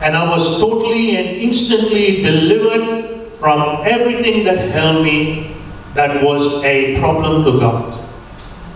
And 0.00 0.16
I 0.16 0.30
was 0.30 0.60
totally 0.60 1.16
and 1.16 1.26
instantly 1.42 2.22
delivered 2.22 3.32
from 3.34 3.84
everything 3.84 4.44
that 4.44 4.70
held 4.70 5.04
me 5.04 5.56
that 5.94 6.22
was 6.22 6.62
a 6.62 6.96
problem 7.00 7.44
to 7.44 7.58
God 7.58 8.07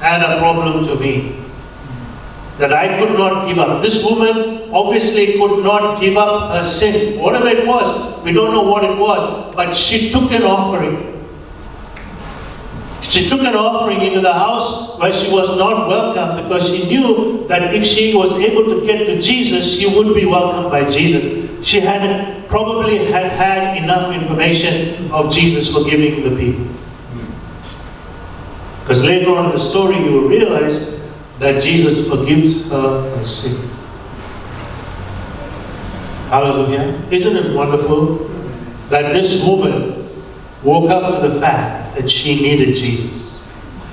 and 0.02 0.22
a 0.22 0.38
problem 0.38 0.84
to 0.84 0.96
me. 0.96 1.38
That 2.58 2.72
I 2.72 2.98
could 2.98 3.16
not 3.16 3.48
give 3.48 3.58
up. 3.58 3.80
This 3.82 4.04
woman 4.04 4.70
obviously 4.72 5.38
could 5.38 5.62
not 5.64 6.00
give 6.00 6.16
up 6.16 6.54
her 6.54 6.68
sin, 6.68 7.18
whatever 7.18 7.48
it 7.48 7.66
was. 7.66 8.22
We 8.24 8.32
don't 8.32 8.52
know 8.52 8.62
what 8.62 8.84
it 8.84 8.96
was, 8.98 9.54
but 9.54 9.72
she 9.72 10.10
took 10.10 10.30
an 10.32 10.42
offering. 10.42 11.08
She 13.00 13.28
took 13.28 13.40
an 13.40 13.54
offering 13.54 14.00
into 14.02 14.20
the 14.20 14.32
house 14.32 14.98
where 14.98 15.12
she 15.12 15.30
was 15.30 15.48
not 15.56 15.88
welcome 15.88 16.44
because 16.44 16.66
she 16.68 16.86
knew 16.86 17.46
that 17.48 17.74
if 17.74 17.84
she 17.84 18.14
was 18.14 18.32
able 18.32 18.64
to 18.64 18.86
get 18.86 19.06
to 19.06 19.20
Jesus, 19.20 19.78
she 19.78 19.86
would 19.86 20.14
be 20.14 20.24
welcomed 20.24 20.70
by 20.70 20.84
Jesus. 20.88 21.66
She 21.66 21.80
had 21.80 22.48
probably 22.48 23.10
had 23.10 23.32
had 23.32 23.82
enough 23.82 24.14
information 24.14 25.10
of 25.10 25.32
Jesus 25.32 25.72
forgiving 25.72 26.22
the 26.22 26.36
people. 26.36 26.81
Because 28.92 29.06
later 29.06 29.30
on 29.30 29.46
in 29.46 29.52
the 29.52 29.58
story, 29.58 29.96
you 29.96 30.12
will 30.12 30.28
realize 30.28 31.00
that 31.38 31.62
Jesus 31.62 32.06
forgives 32.10 32.68
her 32.68 33.16
her 33.16 33.24
sin. 33.24 33.70
Hallelujah. 36.28 37.00
Isn't 37.10 37.34
it 37.34 37.56
wonderful 37.56 38.28
that 38.90 39.14
this 39.14 39.42
woman 39.46 40.10
woke 40.62 40.90
up 40.90 41.22
to 41.22 41.26
the 41.26 41.40
fact 41.40 41.96
that 41.96 42.10
she 42.10 42.42
needed 42.42 42.74
Jesus? 42.74 43.48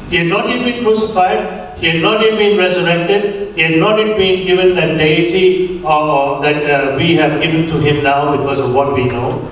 He 0.09 0.17
had 0.17 0.27
not 0.27 0.49
yet 0.49 0.65
been 0.65 0.83
crucified, 0.83 1.79
he 1.79 1.87
had 1.87 2.01
not 2.01 2.19
yet 2.19 2.37
been 2.37 2.57
resurrected, 2.57 3.55
he 3.55 3.61
had 3.61 3.79
not 3.79 3.99
yet 3.99 4.17
been 4.17 4.45
given 4.45 4.75
that 4.75 4.97
deity 4.97 5.81
uh, 5.85 6.41
that 6.41 6.69
uh, 6.69 6.97
we 6.97 7.15
have 7.15 7.41
given 7.41 7.67
to 7.67 7.79
him 7.79 8.03
now 8.03 8.35
because 8.35 8.59
of 8.59 8.73
what 8.73 8.93
we 8.93 9.05
know. 9.05 9.49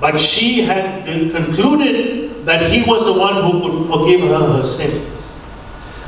But 0.00 0.18
she 0.18 0.62
had 0.62 1.06
concluded 1.30 2.29
that 2.44 2.70
he 2.70 2.82
was 2.82 3.04
the 3.04 3.12
one 3.12 3.42
who 3.42 3.60
could 3.60 3.88
forgive 3.88 4.20
her 4.20 4.52
her 4.54 4.62
sins. 4.62 5.28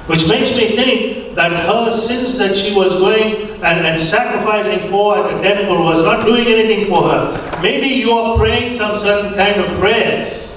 Which 0.07 0.29
makes 0.29 0.51
me 0.51 0.75
think 0.75 1.35
that 1.37 1.53
her 1.53 1.97
sins 1.97 2.37
that 2.39 2.55
she 2.55 2.75
was 2.75 2.93
going 2.95 3.51
and, 3.63 3.87
and 3.87 4.01
sacrificing 4.01 4.91
for 4.91 5.17
at 5.17 5.37
the 5.37 5.43
temple 5.43 5.83
was 5.85 5.99
not 5.99 6.27
doing 6.27 6.47
anything 6.47 6.89
for 6.89 7.09
her. 7.09 7.61
Maybe 7.63 7.87
you 7.87 8.13
are 8.13 8.37
praying 8.37 8.73
some 8.73 8.97
certain 8.99 9.35
kind 9.35 9.61
of 9.61 9.79
prayers 9.79 10.53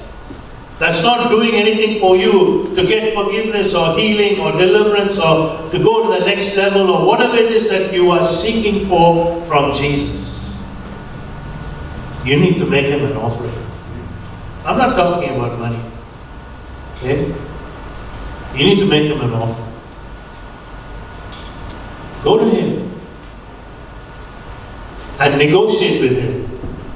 that's 0.80 1.02
not 1.02 1.30
doing 1.30 1.54
anything 1.54 2.00
for 2.02 2.18
you 2.18 2.74
to 2.76 2.86
get 2.86 3.14
forgiveness 3.14 3.74
or 3.74 3.98
healing 3.98 4.40
or 4.40 4.52
deliverance 4.54 5.18
or 5.18 5.70
to 5.72 5.80
go 5.80 6.04
to 6.04 6.20
the 6.20 6.26
next 6.26 6.58
level 6.58 6.90
or 6.90 7.06
whatever 7.06 7.38
it 7.38 7.52
is 7.52 7.70
that 7.70 7.94
you 7.94 8.12
are 8.12 8.24
seeking 8.24 8.88
for 8.88 9.46
from 9.46 9.72
Jesus. 9.72 10.62
You 12.26 12.38
need 12.38 12.58
to 12.58 12.66
make 12.66 12.88
him 12.88 13.06
an 13.06 13.16
offering. 13.16 13.65
I'm 14.66 14.78
not 14.78 14.96
talking 14.96 15.36
about 15.36 15.60
money. 15.60 15.80
Okay? 16.98 17.34
You 18.56 18.66
need 18.66 18.80
to 18.80 18.86
make 18.86 19.12
him 19.12 19.22
an 19.22 19.34
offer. 19.34 19.62
Go 22.24 22.40
to 22.40 22.46
him 22.50 22.92
and 25.20 25.38
negotiate 25.38 26.02
with 26.02 26.18
him. 26.18 26.50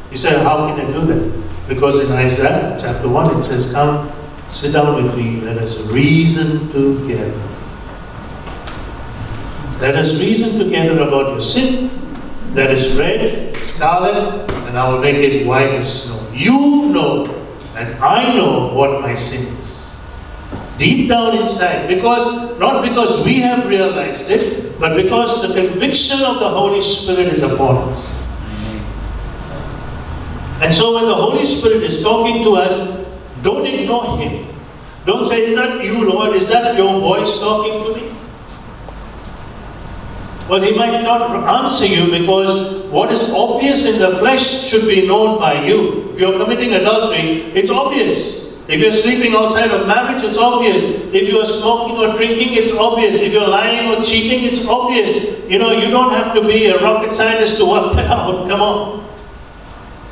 You 0.09 0.17
say, 0.17 0.29
How 0.43 0.73
can 0.75 0.85
I 0.85 0.91
do 0.91 1.05
that? 1.05 1.39
Because 1.67 1.99
in 1.99 2.11
Isaiah 2.11 2.75
chapter 2.79 3.07
1 3.07 3.37
it 3.37 3.43
says, 3.43 3.71
Come, 3.71 4.11
sit 4.49 4.73
down 4.73 5.03
with 5.03 5.15
me, 5.15 5.39
let 5.41 5.57
us 5.59 5.77
reason 5.81 6.67
together. 6.69 7.39
Let 9.79 9.95
us 9.95 10.19
reason 10.19 10.57
together 10.57 10.99
about 11.01 11.29
your 11.31 11.39
sin 11.41 11.91
that 12.55 12.71
is 12.71 12.97
red, 12.97 13.55
scarlet, 13.57 14.49
and 14.49 14.77
I 14.77 14.91
will 14.91 14.99
make 14.99 15.15
it 15.17 15.45
white 15.45 15.69
as 15.69 16.03
snow. 16.03 16.27
You 16.33 16.89
know, 16.89 17.39
and 17.79 18.03
I 18.03 18.35
know 18.35 18.73
what 18.73 18.99
my 19.01 19.13
sin 19.13 19.55
is. 19.55 19.89
Deep 20.77 21.07
down 21.07 21.37
inside, 21.37 21.87
because 21.87 22.59
not 22.59 22.81
because 22.81 23.23
we 23.23 23.35
have 23.39 23.67
realized 23.67 24.29
it, 24.29 24.77
but 24.79 24.95
because 24.95 25.41
the 25.41 25.53
conviction 25.53 26.21
of 26.21 26.39
the 26.39 26.49
Holy 26.49 26.81
Spirit 26.81 27.27
is 27.27 27.41
upon 27.41 27.89
us. 27.89 28.21
And 30.61 30.73
so 30.73 30.95
when 30.95 31.05
the 31.05 31.15
Holy 31.15 31.45
Spirit 31.45 31.83
is 31.83 32.03
talking 32.03 32.43
to 32.43 32.55
us, 32.55 32.75
don't 33.43 33.65
ignore 33.65 34.17
Him. 34.17 34.45
Don't 35.05 35.25
say, 35.27 35.45
Is 35.45 35.55
that 35.55 35.81
you, 35.81 36.09
Lord? 36.09 36.35
Is 36.35 36.47
that 36.47 36.75
your 36.75 36.99
voice 36.99 37.39
talking 37.39 37.79
to 37.79 37.95
me? 37.95 38.18
Well, 40.49 40.61
He 40.61 40.71
might 40.75 41.03
not 41.03 41.29
answer 41.63 41.85
you 41.85 42.09
because 42.09 42.85
what 42.89 43.13
is 43.13 43.21
obvious 43.29 43.85
in 43.85 43.99
the 43.99 44.17
flesh 44.17 44.67
should 44.67 44.87
be 44.87 45.05
known 45.07 45.39
by 45.39 45.63
you. 45.65 46.09
If 46.09 46.19
you're 46.19 46.37
committing 46.43 46.73
adultery, 46.73 47.51
it's 47.53 47.69
obvious. 47.69 48.49
If 48.67 48.79
you're 48.79 48.91
sleeping 48.91 49.33
outside 49.35 49.71
of 49.71 49.87
marriage, 49.87 50.23
it's 50.23 50.37
obvious. 50.37 50.83
If 51.13 51.27
you're 51.27 51.45
smoking 51.45 51.97
or 51.97 52.15
drinking, 52.15 52.53
it's 52.53 52.71
obvious. 52.71 53.15
If 53.15 53.31
you're 53.31 53.47
lying 53.47 53.91
or 53.91 54.01
cheating, 54.01 54.43
it's 54.43 54.67
obvious. 54.67 55.47
You 55.49 55.59
know, 55.59 55.71
you 55.71 55.89
don't 55.89 56.11
have 56.11 56.33
to 56.35 56.41
be 56.41 56.65
a 56.67 56.81
rocket 56.81 57.13
scientist 57.13 57.57
to 57.57 57.65
work 57.65 57.93
that 57.95 58.07
out. 58.07 58.47
Come 58.47 58.61
on. 58.61 59.09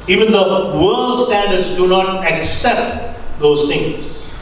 Even 0.08 0.32
the 0.32 0.41
world 0.41 1.27
standards 1.27 1.70
do 1.75 1.88
not 1.88 2.25
accept 2.25 3.20
those 3.39 3.67
things. 3.67 4.34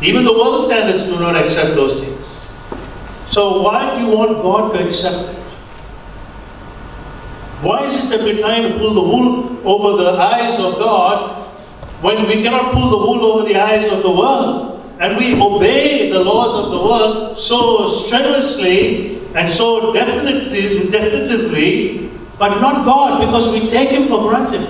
Even 0.00 0.24
the 0.24 0.32
world 0.32 0.66
standards 0.66 1.04
do 1.04 1.18
not 1.18 1.36
accept 1.36 1.74
those 1.74 2.00
things. 2.00 2.11
So 3.32 3.62
why 3.62 3.96
do 3.96 4.04
you 4.04 4.14
want 4.14 4.42
God 4.42 4.74
to 4.74 4.86
accept 4.86 5.30
it? 5.30 5.42
Why 7.62 7.86
is 7.86 7.96
it 7.96 8.10
that 8.10 8.20
we're 8.20 8.36
trying 8.36 8.70
to 8.70 8.78
pull 8.78 8.92
the 8.92 9.00
wool 9.00 9.66
over 9.66 10.02
the 10.02 10.10
eyes 10.10 10.58
of 10.58 10.74
God 10.74 11.40
when 12.02 12.26
we 12.26 12.42
cannot 12.42 12.74
pull 12.74 12.90
the 12.90 12.98
wool 12.98 13.24
over 13.24 13.48
the 13.48 13.56
eyes 13.58 13.90
of 13.90 14.02
the 14.02 14.10
world? 14.10 14.84
And 15.00 15.16
we 15.16 15.40
obey 15.40 16.10
the 16.10 16.18
laws 16.18 16.62
of 16.62 16.72
the 16.72 16.76
world 16.76 17.38
so 17.38 17.88
strenuously 17.88 19.26
and 19.34 19.48
so 19.48 19.94
definitely, 19.94 20.90
definitively 20.90 22.10
but 22.38 22.60
not 22.60 22.84
God 22.84 23.24
because 23.24 23.50
we 23.54 23.66
take 23.70 23.88
Him 23.88 24.08
for 24.08 24.28
granted. 24.28 24.68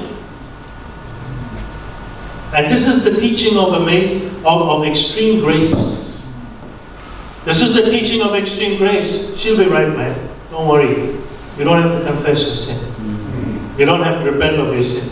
And 2.55 2.71
this 2.71 2.87
is 2.87 3.03
the 3.03 3.19
teaching 3.19 3.59
of, 3.59 3.73
amazing, 3.73 4.29
of, 4.47 4.69
of 4.69 4.85
extreme 4.85 5.41
grace. 5.41 6.02
This 7.45 7.61
is 7.61 7.75
the 7.75 7.91
teaching 7.91 8.23
of 8.23 8.35
extreme 8.35 8.79
grace. 8.79 9.37
She'll 9.37 9.57
be 9.57 9.67
right, 9.67 9.89
man. 9.89 10.31
Don't 10.51 10.69
worry. 10.69 11.19
You 11.59 11.65
don't 11.65 11.83
have 11.83 12.01
to 12.01 12.07
confess 12.07 12.47
your 12.47 12.55
sin. 12.55 12.79
Mm-hmm. 12.79 13.81
You 13.81 13.87
don't 13.87 14.03
have 14.03 14.23
to 14.25 14.31
repent 14.31 14.57
of 14.61 14.73
your 14.73 14.83
sin. 14.83 15.09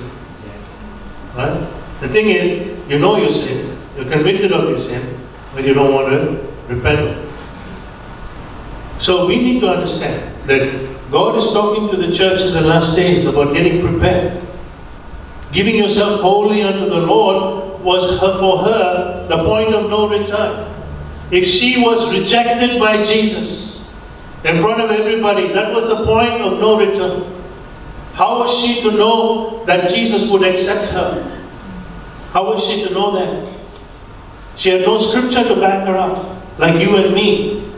Right? 1.34 1.68
The 2.00 2.08
thing 2.08 2.28
is, 2.28 2.78
you 2.88 2.98
know 2.98 3.16
your 3.16 3.30
sin, 3.30 3.78
you're 3.96 4.08
convicted 4.10 4.52
of 4.52 4.68
your 4.68 4.78
sin, 4.78 5.20
but 5.54 5.66
you 5.66 5.74
don't 5.74 5.92
want 5.92 6.08
to 6.08 6.74
repent 6.74 7.00
of 7.00 7.16
it. 7.16 7.30
So 9.00 9.26
we 9.26 9.36
need 9.36 9.60
to 9.60 9.68
understand 9.68 10.48
that 10.48 11.10
God 11.10 11.36
is 11.36 11.44
talking 11.46 11.88
to 11.88 11.96
the 11.96 12.12
church 12.12 12.42
in 12.42 12.52
the 12.52 12.60
last 12.60 12.94
days 12.94 13.24
about 13.24 13.54
getting 13.54 13.80
prepared. 13.80 14.44
Giving 15.52 15.74
yourself 15.74 16.20
wholly 16.20 16.62
unto 16.62 16.88
the 16.88 17.00
Lord 17.00 17.80
was 17.82 18.20
her, 18.20 18.38
for 18.38 18.58
her 18.58 19.26
the 19.28 19.38
point 19.44 19.74
of 19.74 19.90
no 19.90 20.08
return. 20.08 20.79
If 21.30 21.46
she 21.46 21.80
was 21.80 22.12
rejected 22.12 22.80
by 22.80 23.04
Jesus 23.04 23.94
in 24.44 24.60
front 24.60 24.80
of 24.80 24.90
everybody, 24.90 25.52
that 25.52 25.72
was 25.72 25.84
the 25.84 26.04
point 26.04 26.42
of 26.42 26.58
no 26.58 26.78
return. 26.78 27.36
How 28.14 28.38
was 28.38 28.50
she 28.58 28.80
to 28.82 28.90
know 28.90 29.64
that 29.66 29.88
Jesus 29.90 30.30
would 30.30 30.42
accept 30.42 30.90
her? 30.92 31.40
How 32.32 32.44
was 32.46 32.64
she 32.64 32.84
to 32.84 32.92
know 32.92 33.12
that? 33.12 33.56
She 34.56 34.70
had 34.70 34.82
no 34.82 34.98
scripture 34.98 35.44
to 35.44 35.56
back 35.56 35.86
her 35.86 35.96
up, 35.96 36.18
like 36.58 36.80
you 36.80 36.96
and 36.96 37.14
me. 37.14 37.70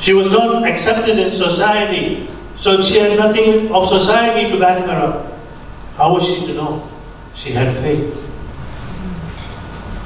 She 0.00 0.12
was 0.12 0.28
not 0.28 0.66
accepted 0.66 1.18
in 1.18 1.30
society, 1.30 2.28
so 2.54 2.80
she 2.82 2.98
had 2.98 3.18
nothing 3.18 3.72
of 3.72 3.88
society 3.88 4.50
to 4.50 4.58
back 4.58 4.84
her 4.86 4.96
up. 4.96 5.32
How 5.96 6.12
was 6.14 6.24
she 6.26 6.46
to 6.46 6.54
know? 6.54 6.88
She 7.34 7.52
had 7.52 7.74
faith. 7.76 8.25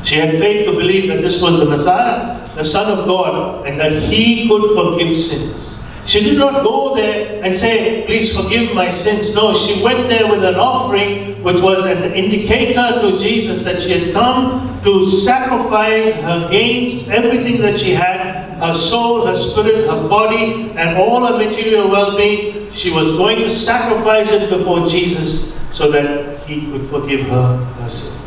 She 0.02 0.16
had 0.16 0.30
faith 0.38 0.66
to 0.66 0.72
believe 0.72 1.08
that 1.08 1.20
this 1.20 1.40
was 1.40 1.58
the 1.58 1.66
Messiah, 1.66 2.44
the 2.54 2.64
Son 2.64 2.90
of 2.90 3.06
God, 3.06 3.66
and 3.66 3.78
that 3.78 4.02
He 4.02 4.48
could 4.48 4.74
forgive 4.74 5.18
sins. 5.18 5.80
She 6.06 6.20
did 6.20 6.38
not 6.38 6.64
go 6.64 6.94
there 6.96 7.42
and 7.44 7.54
say, 7.54 8.04
Please 8.06 8.34
forgive 8.34 8.74
my 8.74 8.88
sins. 8.90 9.34
No, 9.34 9.52
she 9.52 9.82
went 9.82 10.08
there 10.08 10.26
with 10.28 10.42
an 10.44 10.56
offering 10.56 11.42
which 11.42 11.60
was 11.60 11.84
an 11.84 12.12
indicator 12.14 13.00
to 13.00 13.16
Jesus 13.16 13.60
that 13.64 13.80
she 13.80 13.90
had 13.90 14.12
come 14.12 14.80
to 14.82 15.08
sacrifice 15.08 16.10
her 16.16 16.48
gains, 16.50 17.06
everything 17.08 17.60
that 17.60 17.78
she 17.78 17.92
had 17.92 18.40
her 18.58 18.74
soul, 18.74 19.26
her 19.26 19.34
spirit, 19.34 19.88
her 19.88 20.08
body, 20.08 20.70
and 20.76 20.98
all 20.98 21.24
her 21.26 21.38
material 21.38 21.90
well 21.90 22.16
being. 22.16 22.70
She 22.70 22.90
was 22.90 23.10
going 23.12 23.38
to 23.38 23.48
sacrifice 23.48 24.30
it 24.30 24.50
before 24.50 24.86
Jesus 24.86 25.56
so 25.70 25.90
that 25.90 26.38
He 26.40 26.70
could 26.70 26.86
forgive 26.88 27.26
her 27.28 27.56
her 27.56 27.88
sins. 27.88 28.19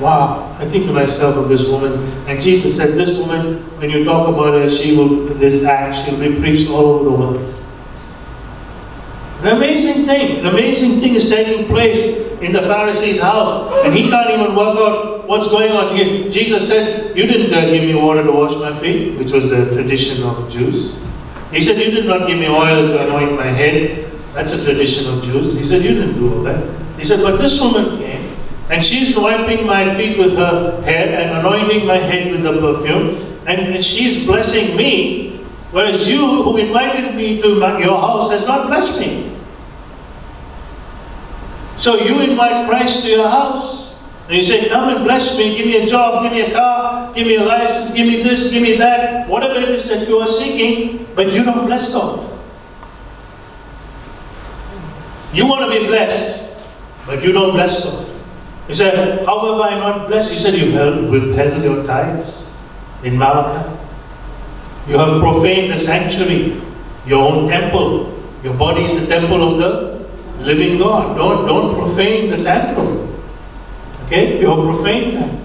Wow, 0.00 0.56
I 0.58 0.66
think 0.66 0.86
to 0.86 0.92
myself 0.92 1.36
of 1.36 1.48
this 1.48 1.66
woman. 1.68 1.92
And 2.26 2.40
Jesus 2.40 2.74
said, 2.74 2.94
This 2.94 3.18
woman, 3.18 3.58
when 3.78 3.90
you 3.90 4.02
talk 4.02 4.28
about 4.28 4.54
her, 4.54 4.70
she 4.70 4.96
will, 4.96 5.26
this 5.34 5.62
act, 5.64 5.94
she'll 5.96 6.18
be 6.18 6.40
preached 6.40 6.70
all 6.70 6.86
over 6.86 7.04
the 7.04 7.10
world. 7.10 7.54
The 9.42 9.56
amazing 9.56 10.04
thing, 10.04 10.42
the 10.42 10.50
amazing 10.50 11.00
thing 11.00 11.14
is 11.14 11.28
taking 11.28 11.66
place 11.66 11.98
in 12.42 12.52
the 12.52 12.62
Pharisee's 12.62 13.18
house, 13.18 13.72
and 13.84 13.94
he 13.94 14.08
can't 14.08 14.30
even 14.30 14.54
work 14.54 14.76
out 14.78 15.28
what's 15.28 15.46
going 15.46 15.72
on 15.72 15.96
here. 15.96 16.30
Jesus 16.30 16.66
said, 16.66 17.16
You 17.16 17.26
didn't 17.26 17.52
uh, 17.52 17.70
give 17.70 17.82
me 17.84 17.94
water 17.94 18.22
to 18.22 18.32
wash 18.32 18.54
my 18.56 18.78
feet, 18.80 19.18
which 19.18 19.32
was 19.32 19.48
the 19.48 19.66
tradition 19.72 20.22
of 20.24 20.50
Jews. 20.50 20.94
He 21.50 21.60
said, 21.60 21.78
You 21.78 21.90
did 21.90 22.06
not 22.06 22.26
give 22.26 22.38
me 22.38 22.48
oil 22.48 22.88
to 22.88 23.06
anoint 23.06 23.36
my 23.36 23.46
head. 23.46 24.10
That's 24.34 24.52
a 24.52 24.62
tradition 24.62 25.12
of 25.12 25.24
Jews. 25.24 25.52
He 25.52 25.64
said, 25.64 25.82
You 25.84 25.94
didn't 25.94 26.14
do 26.14 26.34
all 26.34 26.42
that. 26.44 26.64
He 26.98 27.04
said, 27.04 27.20
But 27.22 27.38
this 27.38 27.60
woman 27.60 27.98
came, 27.98 28.29
and 28.70 28.84
she's 28.84 29.16
wiping 29.16 29.66
my 29.66 29.94
feet 29.96 30.16
with 30.16 30.36
her 30.36 30.80
hair 30.82 31.20
and 31.20 31.38
anointing 31.38 31.84
my 31.86 31.96
head 31.96 32.30
with 32.30 32.44
the 32.44 32.52
perfume, 32.60 33.16
and 33.48 33.82
she's 33.82 34.24
blessing 34.24 34.76
me, 34.76 35.38
whereas 35.72 36.06
you, 36.08 36.44
who 36.44 36.56
invited 36.56 37.16
me 37.16 37.42
to 37.42 37.56
my, 37.56 37.78
your 37.80 38.00
house, 38.00 38.30
has 38.30 38.46
not 38.46 38.68
blessed 38.68 39.00
me. 39.00 39.36
So 41.76 41.96
you 41.96 42.20
invite 42.20 42.68
Christ 42.68 43.02
to 43.02 43.08
your 43.08 43.28
house, 43.28 43.92
and 44.28 44.36
you 44.36 44.42
say, 44.42 44.68
Come 44.68 44.94
and 44.94 45.02
bless 45.02 45.36
me, 45.36 45.56
give 45.56 45.66
me 45.66 45.82
a 45.82 45.86
job, 45.86 46.22
give 46.22 46.32
me 46.32 46.42
a 46.42 46.52
car, 46.52 47.12
give 47.12 47.26
me 47.26 47.36
a 47.36 47.42
license, 47.42 47.90
give 47.90 48.06
me 48.06 48.22
this, 48.22 48.52
give 48.52 48.62
me 48.62 48.76
that, 48.76 49.28
whatever 49.28 49.58
it 49.58 49.68
is 49.68 49.88
that 49.88 50.06
you 50.06 50.18
are 50.18 50.28
seeking, 50.28 51.08
but 51.16 51.32
you 51.32 51.42
don't 51.42 51.66
bless 51.66 51.92
God. 51.92 52.38
You 55.32 55.46
want 55.46 55.72
to 55.72 55.80
be 55.80 55.86
blessed, 55.88 56.56
but 57.04 57.24
you 57.24 57.32
don't 57.32 57.52
bless 57.52 57.82
God. 57.82 58.09
You 58.70 58.76
said, 58.76 59.26
How 59.26 59.40
have 59.40 59.60
I 59.60 59.80
not 59.80 60.06
blessed? 60.06 60.30
You 60.30 60.38
said, 60.38 60.54
You 60.54 60.70
held, 60.70 61.10
withheld 61.10 61.64
your 61.64 61.84
tithes 61.84 62.46
in 63.02 63.18
Malachi. 63.18 63.68
You 64.88 64.96
have 64.96 65.20
profaned 65.20 65.72
the 65.72 65.76
sanctuary, 65.76 66.62
your 67.04 67.18
own 67.28 67.48
temple. 67.48 68.16
Your 68.44 68.54
body 68.54 68.84
is 68.84 68.92
the 69.00 69.08
temple 69.08 69.42
of 69.42 69.58
the 69.58 70.44
living 70.44 70.78
God. 70.78 71.16
Don't, 71.16 71.48
don't 71.48 71.74
profane 71.74 72.30
the 72.30 72.44
temple. 72.44 73.12
Okay? 74.06 74.40
You 74.40 74.46
have 74.50 74.64
profaned 74.64 75.16
that. 75.16 75.40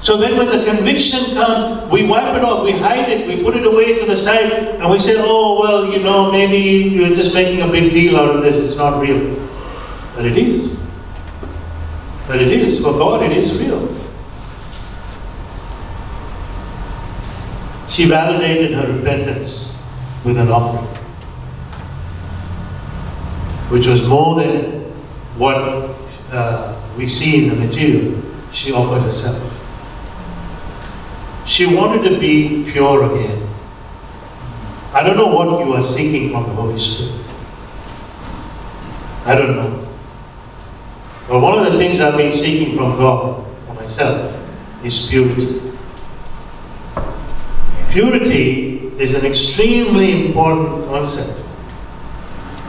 So 0.00 0.18
then 0.18 0.36
when 0.36 0.48
the 0.48 0.66
conviction 0.66 1.32
comes, 1.34 1.90
we 1.90 2.04
wipe 2.04 2.36
it 2.36 2.44
off, 2.44 2.62
we 2.62 2.72
hide 2.72 3.08
it, 3.08 3.26
we 3.26 3.42
put 3.42 3.56
it 3.56 3.64
away 3.64 3.98
to 4.00 4.04
the 4.04 4.18
side, 4.18 4.52
and 4.52 4.90
we 4.90 4.98
say, 4.98 5.14
oh, 5.16 5.58
well, 5.58 5.90
you 5.90 6.00
know, 6.00 6.30
maybe 6.30 6.58
you're 6.58 7.14
just 7.14 7.32
making 7.32 7.62
a 7.62 7.66
big 7.66 7.90
deal 7.90 8.18
out 8.18 8.36
of 8.36 8.42
this, 8.42 8.54
it's 8.56 8.76
not 8.76 9.00
real. 9.00 9.34
But 10.14 10.26
it 10.26 10.36
is. 10.36 10.83
But 12.26 12.40
it 12.40 12.48
is. 12.48 12.78
For 12.78 12.92
God, 12.92 13.22
it 13.22 13.32
is 13.36 13.52
real. 13.58 13.88
She 17.88 18.06
validated 18.06 18.72
her 18.72 18.92
repentance 18.92 19.76
with 20.24 20.36
an 20.36 20.48
offering, 20.50 20.86
which 23.70 23.86
was 23.86 24.02
more 24.06 24.34
than 24.34 24.82
what 25.38 25.56
uh, 26.32 26.80
we 26.96 27.06
see 27.06 27.44
in 27.44 27.50
the 27.50 27.54
material. 27.54 28.20
She 28.50 28.72
offered 28.72 29.02
herself. 29.02 29.40
She 31.46 31.66
wanted 31.66 32.08
to 32.08 32.18
be 32.18 32.68
pure 32.72 33.12
again. 33.12 33.48
I 34.92 35.02
don't 35.02 35.16
know 35.16 35.26
what 35.26 35.64
you 35.64 35.72
are 35.74 35.82
seeking 35.82 36.30
from 36.30 36.44
the 36.44 36.54
Holy 36.54 36.78
Spirit. 36.78 37.26
I 39.24 39.34
don't 39.34 39.56
know. 39.56 39.83
But 41.28 41.40
one 41.40 41.58
of 41.58 41.72
the 41.72 41.78
things 41.78 42.00
I've 42.00 42.16
been 42.16 42.32
seeking 42.32 42.76
from 42.76 42.96
God 42.98 43.46
for 43.66 43.74
myself 43.74 44.38
is 44.84 45.08
purity. 45.08 45.60
Purity 47.90 48.88
is 48.98 49.14
an 49.14 49.24
extremely 49.24 50.26
important 50.26 50.84
concept 50.86 51.40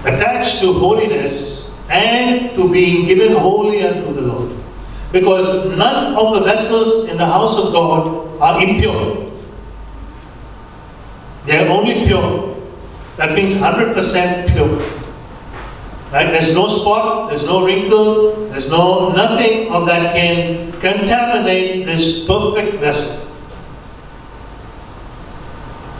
attached 0.05 0.59
to 0.61 0.71
holiness 0.73 1.71
and 1.89 2.55
to 2.55 2.71
being 2.71 3.05
given 3.05 3.35
wholly 3.35 3.81
unto 3.85 4.13
the 4.13 4.21
Lord. 4.21 4.63
Because 5.11 5.75
none 5.77 6.15
of 6.15 6.35
the 6.35 6.41
vessels 6.41 7.09
in 7.09 7.17
the 7.17 7.25
house 7.25 7.55
of 7.57 7.73
God 7.73 8.39
are 8.39 8.61
impure. 8.61 9.31
They 11.45 11.57
are 11.57 11.69
only 11.69 12.05
pure. 12.05 12.55
That 13.17 13.33
means 13.33 13.53
100% 13.53 14.53
pure. 14.53 15.04
Right? 16.11 16.29
There's 16.31 16.53
no 16.53 16.67
spot, 16.67 17.29
there's 17.29 17.43
no 17.43 17.65
wrinkle, 17.65 18.47
there's 18.49 18.67
no 18.67 19.09
nothing 19.09 19.71
of 19.71 19.85
that 19.87 20.13
can 20.13 20.71
contaminate 20.73 21.85
this 21.85 22.25
perfect 22.25 22.77
vessel. 22.79 23.21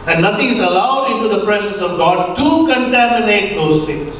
And 0.07 0.21
nothing 0.21 0.49
is 0.49 0.59
allowed 0.59 1.15
into 1.15 1.35
the 1.35 1.43
presence 1.43 1.81
of 1.81 1.97
God 1.97 2.35
to 2.35 2.73
contaminate 2.73 3.55
those 3.55 3.85
things. 3.87 4.15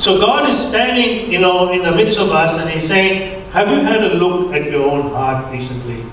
So 0.00 0.18
God 0.18 0.48
is 0.48 0.58
standing, 0.68 1.32
you 1.32 1.40
know, 1.40 1.72
in 1.72 1.82
the 1.82 1.92
midst 1.92 2.18
of 2.18 2.30
us 2.30 2.58
and 2.58 2.68
He's 2.70 2.86
saying, 2.86 3.50
Have 3.52 3.68
you 3.68 3.80
had 3.80 4.02
a 4.02 4.14
look 4.14 4.52
at 4.52 4.70
your 4.70 4.90
own 4.90 5.10
heart 5.10 5.50
recently? 5.52 6.04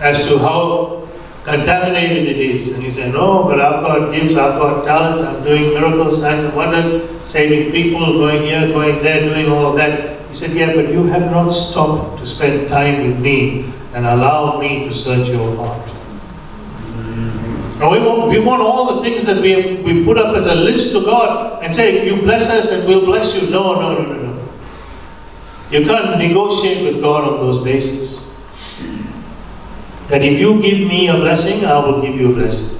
As 0.00 0.26
to 0.26 0.38
how 0.38 1.05
contaminated 1.46 2.26
it 2.26 2.38
is. 2.38 2.68
And 2.68 2.82
he 2.82 2.90
said, 2.90 3.14
No, 3.14 3.44
but 3.44 3.60
I've 3.60 3.82
got 3.82 4.12
gifts, 4.12 4.34
I've 4.34 4.58
got 4.58 4.84
talents, 4.84 5.20
I'm 5.20 5.42
doing 5.44 5.72
miracles, 5.72 6.20
signs, 6.20 6.42
and 6.42 6.54
wonders, 6.54 6.86
saving 7.24 7.72
people, 7.72 8.14
going 8.14 8.42
here, 8.42 8.68
going 8.68 9.02
there, 9.02 9.20
doing 9.20 9.50
all 9.50 9.68
of 9.68 9.76
that. 9.76 10.26
He 10.28 10.34
said, 10.34 10.50
Yeah, 10.50 10.74
but 10.74 10.90
you 10.90 11.04
have 11.04 11.30
not 11.30 11.48
stopped 11.50 12.18
to 12.18 12.26
spend 12.26 12.68
time 12.68 13.06
with 13.06 13.20
me 13.20 13.72
and 13.94 14.04
allow 14.04 14.58
me 14.60 14.88
to 14.88 14.92
search 14.92 15.28
your 15.28 15.56
heart. 15.56 15.92
Now 17.78 17.92
we 17.92 18.00
want, 18.00 18.28
we 18.30 18.38
want 18.40 18.62
all 18.62 18.96
the 18.96 19.02
things 19.02 19.24
that 19.26 19.40
we, 19.40 19.76
we 19.82 20.02
put 20.04 20.18
up 20.18 20.34
as 20.34 20.46
a 20.46 20.54
list 20.54 20.92
to 20.92 21.02
God 21.02 21.62
and 21.62 21.72
say, 21.72 22.06
You 22.06 22.20
bless 22.22 22.48
us 22.48 22.68
and 22.68 22.88
we'll 22.88 23.06
bless 23.06 23.34
you. 23.34 23.48
No, 23.50 23.80
no, 23.80 24.02
no, 24.02 24.12
no, 24.12 24.32
no. 24.32 24.48
You 25.70 25.84
can't 25.84 26.18
negotiate 26.18 26.92
with 26.92 27.02
God 27.02 27.24
on 27.24 27.38
those 27.38 27.62
bases. 27.62 28.25
That 30.08 30.22
if 30.22 30.38
you 30.38 30.60
give 30.62 30.86
me 30.86 31.08
a 31.08 31.14
blessing, 31.14 31.64
I 31.64 31.78
will 31.84 32.00
give 32.00 32.14
you 32.14 32.30
a 32.32 32.34
blessing. 32.34 32.78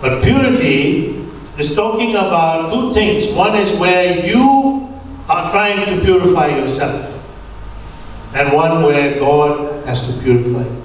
But 0.00 0.22
purity 0.22 1.24
is 1.58 1.74
talking 1.74 2.10
about 2.10 2.70
two 2.70 2.92
things. 2.92 3.32
One 3.32 3.56
is 3.56 3.72
where 3.78 4.26
you 4.26 4.88
are 5.28 5.50
trying 5.50 5.86
to 5.86 6.00
purify 6.02 6.48
yourself, 6.48 7.08
and 8.34 8.52
one 8.52 8.82
where 8.82 9.18
God 9.18 9.86
has 9.86 10.06
to 10.06 10.12
purify 10.20 10.64
you. 10.64 10.82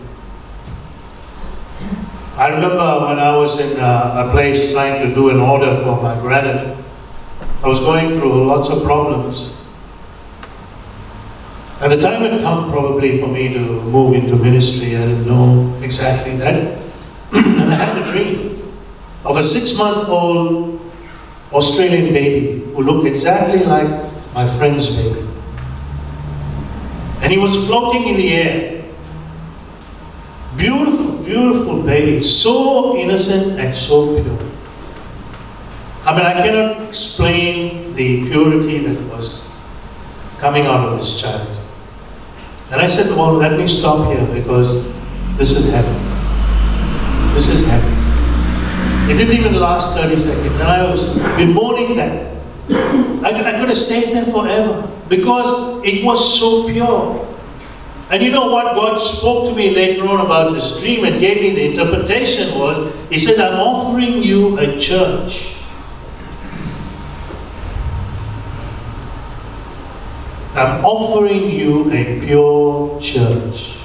I 2.38 2.49
remember 2.49 3.08
when 3.08 3.17
I 3.17 3.36
was 3.36 3.60
in 3.60 3.77
uh, 3.80 4.27
a 4.27 4.32
place 4.32 4.71
trying 4.71 5.01
to 5.01 5.13
do 5.13 5.30
an 5.32 5.39
order 5.39 5.75
for 5.82 5.99
my 5.99 6.13
granite, 6.21 6.77
I 7.63 7.67
was 7.67 7.80
going 7.80 8.12
through 8.12 8.45
lots 8.45 8.69
of 8.69 8.84
problems. 8.84 9.57
And 11.80 11.92
the 11.92 12.02
time 12.02 12.24
had 12.24 12.42
come 12.42 12.72
probably 12.72 13.20
for 13.20 13.28
me 13.28 13.54
to 13.54 13.60
move 13.60 14.16
into 14.16 14.36
ministry. 14.36 14.98
I 14.98 15.02
didn't 15.02 15.28
know 15.28 15.78
exactly 15.84 16.36
that. 16.38 16.56
and 17.32 17.72
I 17.72 17.76
had 17.76 17.98
a 18.02 18.12
dream 18.12 18.74
of 19.24 19.38
a 19.38 19.44
six 19.44 19.74
month 19.74 20.10
old 20.10 20.82
Australian 21.54 22.13
baby 22.13 22.63
who 22.74 22.82
looked 22.82 23.06
exactly 23.06 23.63
like 23.63 23.88
my 24.34 24.48
friend's 24.58 24.96
baby. 24.96 25.28
And 27.22 27.32
he 27.32 27.38
was 27.38 27.56
floating 27.68 28.08
in 28.08 28.18
the 28.18 28.34
air. 28.34 28.86
Beautiful, 30.58 31.18
beautiful 31.18 31.84
baby. 31.84 32.24
So 32.24 32.98
innocent 32.98 33.60
and 33.60 33.76
so 33.76 34.20
pure. 34.20 34.40
I 36.06 36.16
mean, 36.16 36.26
I 36.26 36.34
cannot 36.42 36.88
explain 36.88 37.94
the 37.94 38.28
purity 38.30 38.80
that 38.88 39.00
was 39.13 39.48
coming 40.40 40.66
out 40.66 40.88
of 40.88 40.98
this 40.98 41.20
child. 41.20 41.57
And 42.71 42.82
I 42.82 42.88
said, 42.88 43.15
well, 43.15 43.34
let 43.34 43.58
me 43.58 43.65
stop 43.65 44.12
here 44.12 44.25
because 44.34 44.84
this 45.38 45.51
is 45.51 45.71
heaven. 45.71 45.93
This 47.34 47.49
is 47.49 47.65
heaven. 47.65 47.93
It 49.10 49.17
didn't 49.17 49.38
even 49.38 49.53
last 49.53 49.95
30 49.95 50.17
seconds. 50.17 50.56
And 50.58 50.63
I 50.63 50.89
was 50.89 51.10
bemoaning 51.38 51.95
that. 51.95 52.36
I, 52.69 53.30
I 53.30 53.60
could 53.60 53.69
have 53.69 53.77
stayed 53.77 54.13
there 54.13 54.25
forever 54.25 54.91
because 55.08 55.82
it 55.86 56.03
was 56.03 56.39
so 56.39 56.67
pure. 56.67 57.23
And 58.10 58.21
you 58.21 58.32
know 58.32 58.47
what 58.47 58.75
God 58.75 58.97
spoke 58.97 59.49
to 59.49 59.56
me 59.56 59.71
later 59.71 60.06
on 60.08 60.25
about 60.25 60.53
this 60.53 60.80
dream 60.80 61.06
and 61.06 61.19
gave 61.19 61.41
me 61.41 61.56
the 61.56 61.71
interpretation 61.71 62.58
was, 62.58 62.93
He 63.10 63.17
said, 63.17 63.39
I'm 63.39 63.60
offering 63.60 64.23
you 64.23 64.58
a 64.60 64.77
church 64.77 65.57
I'm 70.58 70.84
offering 70.84 71.52
you 71.52 71.91
a 71.91 72.20
pure 72.20 73.00
church. 73.00 73.78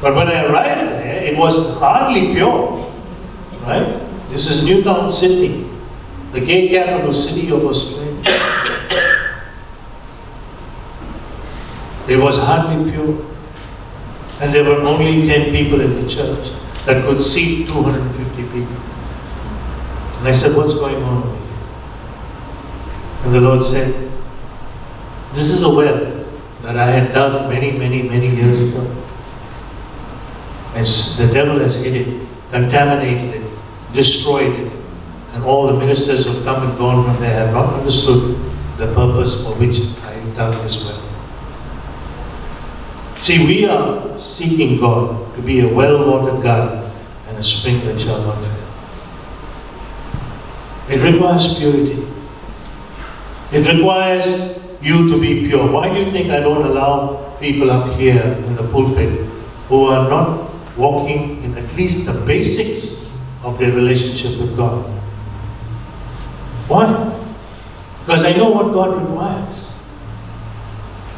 But 0.00 0.14
when 0.14 0.28
I 0.28 0.44
arrived 0.44 0.90
there, 0.90 1.24
it 1.24 1.36
was 1.36 1.76
hardly 1.78 2.32
pure. 2.32 2.92
Right? 3.62 4.00
This 4.28 4.46
is 4.46 4.64
Newtown, 4.64 5.10
Sydney, 5.10 5.68
the 6.32 6.40
gay 6.40 6.68
capital 6.68 7.12
city 7.12 7.50
of 7.50 7.64
Australia. 7.64 8.22
It 12.06 12.18
was 12.18 12.36
hardly 12.36 12.92
pure. 12.92 13.24
And 14.40 14.52
there 14.52 14.62
were 14.62 14.80
only 14.82 15.26
10 15.26 15.50
people 15.52 15.80
in 15.80 15.96
the 15.96 16.08
church. 16.08 16.50
that 16.86 17.02
could 17.04 17.20
seat 17.20 17.68
250 17.68 18.42
people. 18.42 18.76
And 20.18 20.28
I 20.28 20.32
said, 20.32 20.54
What's 20.56 20.74
going 20.74 21.02
on? 21.02 21.40
And 23.24 23.34
the 23.34 23.40
Lord 23.40 23.62
said, 23.62 24.13
This 25.34 25.50
is 25.50 25.62
a 25.62 25.68
well 25.68 26.24
that 26.62 26.76
I 26.76 26.86
had 26.90 27.12
dug 27.12 27.50
many, 27.50 27.72
many, 27.72 28.02
many 28.02 28.28
years 28.28 28.60
ago. 28.60 29.04
As 30.74 31.18
the 31.18 31.26
devil 31.26 31.58
has 31.58 31.74
hit 31.74 31.94
it, 31.94 32.28
contaminated 32.50 33.42
it, 33.42 33.50
destroyed 33.92 34.54
it. 34.60 34.72
And 35.32 35.42
all 35.42 35.66
the 35.66 35.72
ministers 35.72 36.24
who 36.24 36.32
have 36.34 36.44
come 36.44 36.68
and 36.68 36.78
gone 36.78 37.04
from 37.04 37.20
there 37.20 37.34
have 37.46 37.52
not 37.52 37.74
understood 37.74 38.38
the 38.78 38.86
purpose 38.94 39.42
for 39.42 39.54
which 39.56 39.80
I 40.04 40.14
dug 40.36 40.54
this 40.62 40.84
well. 40.84 41.02
See, 43.20 43.44
we 43.44 43.64
are 43.66 44.16
seeking 44.16 44.78
God 44.78 45.34
to 45.34 45.42
be 45.42 45.60
a 45.60 45.68
well-watered 45.68 46.42
garden 46.44 46.90
and 47.26 47.38
a 47.38 47.42
spring 47.42 47.84
that 47.86 47.98
shall 47.98 48.22
not 48.22 48.38
fail. 48.40 48.64
It 50.90 51.02
requires 51.02 51.54
purity. 51.58 52.06
It 53.50 53.66
requires 53.66 54.63
you 54.84 55.08
to 55.08 55.18
be 55.20 55.48
pure. 55.48 55.70
Why 55.70 55.88
do 55.88 55.98
you 55.98 56.10
think 56.12 56.30
I 56.30 56.40
don't 56.40 56.64
allow 56.66 57.34
people 57.40 57.70
up 57.70 57.96
here 57.98 58.20
in 58.20 58.54
the 58.54 58.68
pulpit 58.68 59.08
who 59.68 59.86
are 59.86 60.08
not 60.08 60.50
walking 60.76 61.42
in 61.42 61.56
at 61.56 61.74
least 61.74 62.04
the 62.04 62.12
basics 62.12 63.10
of 63.42 63.58
their 63.58 63.72
relationship 63.72 64.38
with 64.38 64.56
God? 64.56 64.84
Why? 66.68 66.86
Because 68.00 68.24
I 68.24 68.32
know 68.32 68.50
what 68.50 68.74
God 68.74 69.00
requires. 69.00 69.72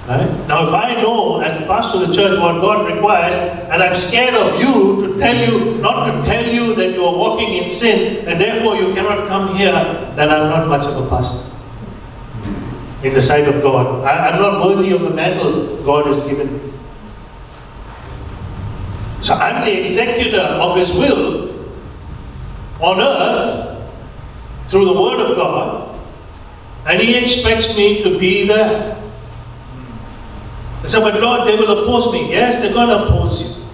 Right? 0.07 0.31
Now, 0.47 0.69
if 0.69 0.73
I 0.73 1.03
know 1.03 1.41
as 1.41 1.59
the 1.59 1.67
pastor 1.67 1.99
of 2.01 2.09
the 2.09 2.15
church 2.15 2.39
what 2.39 2.61
God 2.61 2.87
requires, 2.87 3.35
and 3.35 3.83
I'm 3.83 3.97
scared 3.97 4.35
of 4.35 4.61
you 4.61 5.05
to 5.05 5.19
tell 5.19 5.35
you, 5.35 5.79
not 5.79 6.13
to 6.13 6.29
tell 6.29 6.47
you 6.47 6.77
that 6.77 6.93
you 6.93 7.05
are 7.05 7.17
walking 7.17 7.55
in 7.55 7.69
sin, 7.69 8.29
and 8.29 8.41
therefore 8.41 8.77
you 8.77 8.95
cannot 8.95 9.27
come 9.27 9.57
here, 9.57 9.73
then 10.15 10.31
I'm 10.31 10.49
not 10.49 10.69
much 10.69 10.85
of 10.85 11.05
a 11.05 11.09
pastor 11.09 11.56
in 13.07 13.15
the 13.15 13.23
sight 13.23 13.47
of 13.47 13.63
God. 13.63 14.05
I, 14.05 14.35
am 14.35 14.43
not 14.43 14.65
worthy 14.65 14.93
of 14.93 15.03
the 15.03 15.11
mantle 15.11 15.83
God 15.85 16.07
has 16.07 16.21
given 16.27 16.53
me. 16.53 16.73
So 19.21 19.35
I'm 19.35 19.65
the 19.65 19.81
executor 19.81 20.41
of 20.41 20.77
His 20.77 20.93
will 20.93 21.71
on 22.81 23.01
earth 23.01 23.91
through 24.69 24.87
the 24.87 25.01
Word 25.01 25.21
of 25.21 25.37
God, 25.37 25.99
and 26.87 27.01
He 27.01 27.15
expects 27.15 27.77
me 27.77 28.03
to 28.03 28.19
be 28.19 28.47
there. 28.47 29.01
I 30.83 30.87
said, 30.87 31.01
but 31.01 31.21
Lord, 31.21 31.49
they 31.49 31.57
will 31.57 31.85
oppose 31.85 32.13
me. 32.13 32.31
Yes, 32.31 32.59
they're 32.59 32.73
going 32.73 32.89
to 32.89 33.05
oppose 33.05 33.41
you. 33.41 33.65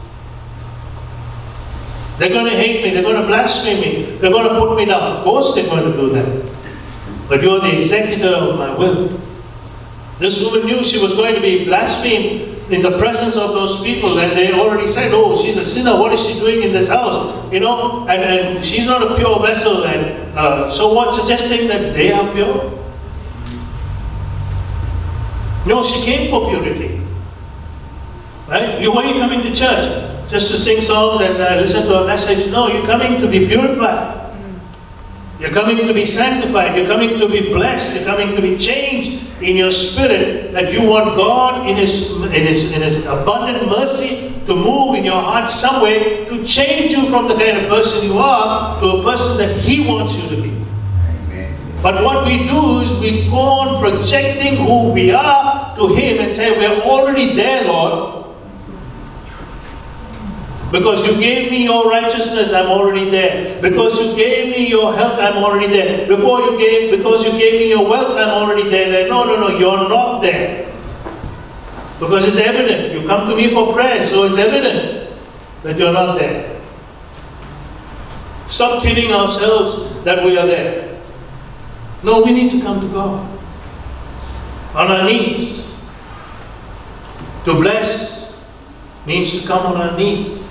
They're 2.19 2.31
going 2.31 2.47
to 2.47 2.57
hate 2.57 2.85
me. 2.85 2.91
They're 2.91 3.03
going 3.03 3.21
to 3.21 3.27
blaspheme 3.27 3.81
me. 3.81 4.17
They're 4.19 4.31
going 4.31 4.49
to 4.49 4.59
put 4.59 4.77
me 4.77 4.85
down. 4.85 5.03
Of 5.03 5.25
course 5.25 5.55
they're 5.55 5.67
going 5.67 5.91
to 5.91 5.99
do 5.99 6.11
that. 6.11 6.52
But 7.33 7.41
you're 7.41 7.61
the 7.61 7.79
executor 7.79 8.29
of 8.29 8.59
my 8.59 8.75
will. 8.77 9.19
This 10.19 10.45
woman 10.45 10.67
knew 10.67 10.85
she 10.85 10.99
was 10.99 11.15
going 11.15 11.35
to 11.35 11.41
be 11.41 11.65
blasphemed 11.65 12.71
in 12.71 12.83
the 12.83 12.99
presence 12.99 13.37
of 13.37 13.55
those 13.55 13.83
people 13.83 14.19
and 14.19 14.33
they 14.37 14.53
already 14.53 14.87
said, 14.87 15.13
oh, 15.15 15.35
she's 15.43 15.57
a 15.57 15.65
sinner. 15.65 15.99
What 15.99 16.13
is 16.13 16.21
she 16.21 16.35
doing 16.35 16.63
in 16.63 16.75
this 16.75 16.89
house? 16.89 17.51
You 17.51 17.61
know, 17.61 18.07
and, 18.07 18.23
and 18.23 18.63
she's 18.63 18.85
not 18.85 19.11
a 19.11 19.17
pure 19.17 19.41
vessel. 19.41 19.87
And 19.87 20.37
uh, 20.37 20.71
so 20.71 20.93
what? 20.93 21.15
Suggesting 21.15 21.69
that 21.69 21.95
they 21.95 22.13
are 22.13 22.31
pure? 22.35 22.79
No, 25.65 25.83
she 25.83 26.03
came 26.03 26.29
for 26.29 26.51
purity. 26.51 27.01
Right? 28.47 28.79
You, 28.79 28.93
why 28.93 29.05
are 29.05 29.15
you 29.15 29.19
coming 29.19 29.41
to 29.41 29.55
church? 29.55 30.29
Just 30.29 30.51
to 30.51 30.59
sing 30.59 30.83
songs 30.83 31.23
and 31.23 31.41
uh, 31.41 31.57
listen 31.57 31.87
to 31.87 32.03
a 32.03 32.07
message? 32.07 32.53
No, 32.53 32.69
you're 32.69 32.85
coming 32.85 33.19
to 33.23 33.27
be 33.27 33.47
purified. 33.47 34.22
You're 35.43 35.51
coming 35.51 35.77
to 35.79 35.93
be 35.93 36.07
sanctified. 36.07 36.77
You're 36.77 36.87
coming 36.87 37.19
to 37.19 37.29
be 37.29 37.53
blessed. 37.53 37.97
You're 37.97 38.05
coming 38.05 38.33
to 38.37 38.41
be 38.41 38.57
changed 38.57 39.27
in 39.43 39.57
your 39.57 39.73
spirit. 39.73 40.53
That 40.53 40.73
you 40.73 40.83
want 40.83 41.17
God 41.17 41.69
in 41.69 41.75
His, 41.75 42.13
in 42.13 42.31
His, 42.31 42.71
in 42.71 42.81
His 42.81 43.05
abundant 43.07 43.69
mercy 43.69 44.41
to 44.47 44.55
move 44.55 44.95
in 44.95 45.05
your 45.05 45.21
heart 45.21 45.51
some 45.51 45.83
way 45.83 46.27
to 46.27 46.45
change 46.47 46.93
you 46.93 47.11
from 47.11 47.27
the 47.27 47.35
kind 47.35 47.59
of 47.59 47.69
person 47.69 48.07
you 48.07 48.19
are 48.19 48.79
to 48.79 48.87
a 48.87 49.03
person 49.03 49.37
that 49.39 49.57
He 49.57 49.85
wants 49.85 50.15
you 50.15 50.29
to 50.29 50.41
be. 50.41 50.65
But 51.83 52.05
what 52.05 52.25
we 52.25 52.47
do 52.47 52.79
is 52.79 52.93
we 53.01 53.29
go 53.29 53.41
on 53.41 53.81
projecting 53.83 54.65
who 54.65 54.93
we 54.93 55.11
are 55.11 55.75
to 55.75 55.89
Him 55.89 56.21
and 56.21 56.33
say, 56.33 56.57
We're 56.57 56.83
already 56.83 57.35
there, 57.35 57.65
Lord. 57.65 58.22
Because 60.73 61.07
you 61.07 61.17
gave 61.21 61.51
me 61.51 61.65
your 61.65 61.89
righteousness, 61.89 62.51
I'm 62.51 62.71
already 62.71 63.11
there. 63.11 63.61
Because 63.61 63.99
you 63.99 64.17
gave 64.17 64.49
me 64.49 64.69
your 64.69 64.95
health, 64.95 65.19
I'm 65.19 65.45
already 65.45 65.67
there. 65.67 66.07
Before 66.09 66.41
you 66.41 66.57
gave, 66.59 66.91
because 66.97 67.23
you 67.23 67.33
gave 67.33 67.61
me 67.61 67.69
your 67.69 67.87
wealth, 67.87 68.17
I'm 68.17 68.31
already 68.31 68.71
there. 68.71 69.07
No, 69.07 69.25
no, 69.25 69.39
no, 69.39 69.59
you're 69.59 69.87
not 69.87 70.23
there. 70.23 70.73
Because 72.01 72.25
it's 72.25 72.39
evident. 72.39 72.95
You 72.95 73.07
come 73.07 73.29
to 73.29 73.37
me 73.37 73.53
for 73.53 73.75
prayer, 73.75 74.01
so 74.01 74.25
it's 74.25 74.39
evident 74.39 75.21
that 75.63 75.77
you're 75.77 75.93
not 75.93 76.19
there. 76.19 76.61
Stop 78.49 78.83
kidding 78.83 79.13
ourselves 79.13 80.03
that 80.05 80.25
we 80.25 80.39
are 80.39 80.47
there. 80.47 81.01
No, 82.03 82.23
we 82.23 82.33
need 82.33 82.51
to 82.51 82.63
come 82.63 82.81
to 82.81 82.89
God 82.89 83.29
on 84.75 84.91
our 84.91 85.05
knees. 85.05 85.71
To 87.45 87.55
bless 87.55 88.43
means 89.07 89.39
to 89.39 89.47
come 89.47 89.67
on 89.67 89.77
our 89.77 89.97
knees. 89.99 90.42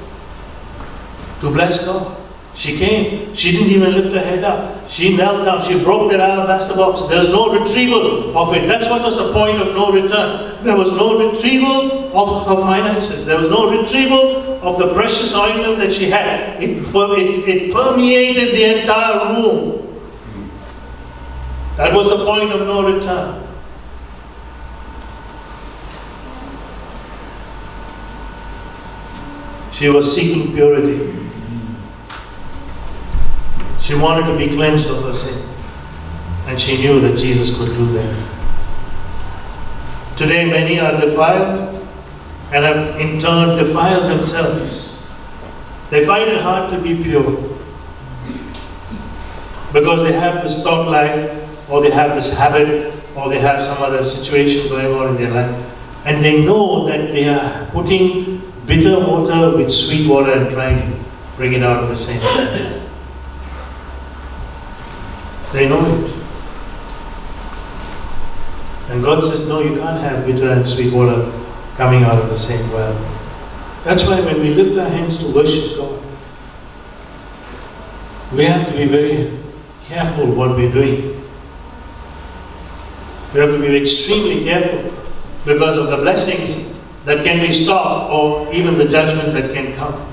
To 1.42 1.50
bless 1.50 1.86
God. 1.86 2.18
She 2.54 2.78
came. 2.78 3.34
She 3.34 3.52
didn't 3.52 3.70
even 3.70 3.94
lift 3.94 4.14
her 4.14 4.20
head 4.20 4.44
up. 4.44 4.90
She 4.90 5.16
knelt 5.16 5.46
down. 5.46 5.62
She 5.62 5.82
broke 5.82 6.12
that 6.12 6.20
alabaster 6.20 6.76
box. 6.76 7.02
There's 7.08 7.30
no 7.30 7.58
retrieval 7.58 8.38
of 8.38 8.54
it. 8.54 8.68
That's 8.68 8.88
what 8.88 9.02
was 9.02 9.18
the 9.18 9.32
point 9.32 9.62
of 9.62 9.74
no 9.74 9.92
return. 9.92 10.64
There 10.64 10.76
was 10.76 10.92
no 10.92 11.18
retrieval 11.18 12.16
of 12.16 12.46
her 12.48 12.62
finances. 12.62 13.26
There 13.26 13.38
was 13.38 13.48
no 13.48 13.72
retrieval 13.72 14.62
of 14.62 14.78
the 14.78 14.94
precious 14.94 15.34
ointment 15.34 15.78
that 15.78 15.92
she 15.94 16.10
had. 16.10 16.62
It, 16.62 16.86
it, 16.86 17.50
it 17.50 17.74
permeated 17.74 18.54
the 18.54 18.80
entire 18.82 19.34
room. 19.34 19.82
That 21.78 21.94
was 21.94 22.10
the 22.10 22.26
point 22.26 22.52
of 22.52 22.68
no 22.68 22.84
return. 22.84 23.48
She 29.72 29.90
was 29.90 30.14
seeking 30.14 30.54
purity. 30.54 31.21
She 33.82 33.96
wanted 33.96 34.28
to 34.32 34.38
be 34.38 34.56
cleansed 34.56 34.88
of 34.90 35.04
her 35.04 35.14
sin. 35.14 35.50
And 36.46 36.60
she 36.60 36.78
knew 36.78 37.00
that 37.02 37.18
Jesus 37.18 37.56
could 37.58 37.68
do 37.68 37.86
that. 37.94 38.28
Today, 40.18 40.50
many 40.50 40.80
are 40.80 41.00
defiled 41.00 41.78
and 42.52 42.66
have 42.66 43.00
in 43.00 43.20
turn 43.20 43.58
defiled 43.58 44.10
themselves. 44.12 45.00
They 45.90 46.06
find 46.06 46.30
it 46.30 46.42
hard 46.42 46.72
to 46.72 46.80
be 46.82 47.02
pure 47.02 47.58
because 49.74 50.04
they 50.04 50.12
have 50.12 50.44
this 50.44 50.62
thought 50.64 50.88
life 50.88 51.42
or 51.72 51.82
they 51.82 51.90
have 51.90 52.16
this 52.16 52.36
habit, 52.36 52.94
or 53.16 53.30
they 53.30 53.40
have 53.40 53.64
some 53.64 53.82
other 53.82 54.04
situation 54.04 54.68
going 54.68 54.94
on 54.94 55.16
in 55.16 55.22
their 55.22 55.32
life, 55.32 55.72
and 56.04 56.24
they 56.24 56.44
know 56.44 56.86
that 56.86 57.12
they 57.14 57.30
are 57.30 57.66
putting 57.72 58.42
bitter 58.66 59.00
water 59.00 59.56
with 59.56 59.72
sweet 59.72 60.08
water 60.08 60.34
and 60.34 60.50
trying 60.52 60.92
to 60.92 61.10
bring 61.38 61.54
it 61.54 61.64
out 61.64 61.82
of 61.82 61.90
the 61.90 61.96
same. 61.96 62.81
They 65.54 65.68
know 65.68 65.86
it. 65.86 66.14
And 68.90 69.04
God 69.04 69.24
says, 69.24 69.48
no, 69.48 69.62
you 69.62 69.78
can't 69.80 70.00
have 70.02 70.26
bitter 70.26 70.52
and 70.52 70.68
sweet 70.68 70.92
water 70.94 71.32
coming 71.78 72.04
out 72.04 72.20
of 72.20 72.30
the 72.30 72.38
same 72.38 72.70
well. 72.72 72.94
That's 73.84 74.04
why 74.04 74.20
when 74.22 74.42
we 74.42 74.54
lift 74.54 74.78
our 74.78 74.90
hands 74.90 75.18
to 75.20 75.32
worship 75.34 75.78
God, 75.78 76.04
we 78.34 78.46
have 78.46 78.68
to 78.68 78.74
be 78.74 78.86
very 78.86 79.38
careful 79.86 80.28
what 80.28 80.56
we're 80.56 80.72
doing. 80.72 81.22
We 83.34 83.40
have 83.40 83.52
to 83.52 83.60
be 83.60 83.76
extremely 83.78 84.44
careful 84.44 84.94
because 85.46 85.78
of 85.78 85.88
the 85.88 85.98
blessings 85.98 86.78
that 87.06 87.24
can 87.24 87.40
be 87.40 87.52
stopped 87.52 88.12
or 88.12 88.54
even 88.54 88.78
the 88.78 88.86
judgment 88.86 89.34
that 89.34 89.54
can 89.54 89.74
come. 89.76 90.11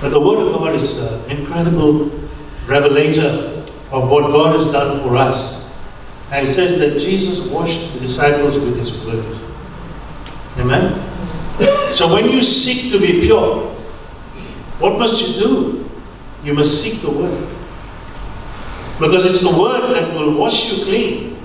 But 0.00 0.10
the 0.10 0.20
Word 0.20 0.46
of 0.46 0.52
God 0.52 0.74
is 0.74 0.98
an 0.98 1.30
incredible 1.30 2.10
revelator 2.66 3.64
of 3.90 4.10
what 4.10 4.30
God 4.32 4.58
has 4.58 4.70
done 4.72 5.00
for 5.02 5.16
us. 5.16 5.70
And 6.32 6.46
it 6.46 6.52
says 6.52 6.78
that 6.78 6.98
Jesus 6.98 7.46
washed 7.48 7.94
the 7.94 8.00
disciples 8.00 8.58
with 8.58 8.76
His 8.76 8.98
Word. 9.04 9.24
Amen? 10.58 11.02
So 11.94 12.12
when 12.12 12.30
you 12.30 12.42
seek 12.42 12.92
to 12.92 13.00
be 13.00 13.20
pure, 13.20 13.72
what 14.78 14.98
must 14.98 15.26
you 15.26 15.40
do? 15.40 15.90
You 16.42 16.54
must 16.54 16.82
seek 16.82 17.00
the 17.00 17.10
Word. 17.10 17.48
Because 18.98 19.26
it's 19.26 19.40
the 19.40 19.54
word 19.54 19.94
that 19.94 20.14
will 20.14 20.34
wash 20.34 20.72
you 20.72 20.84
clean. 20.84 21.38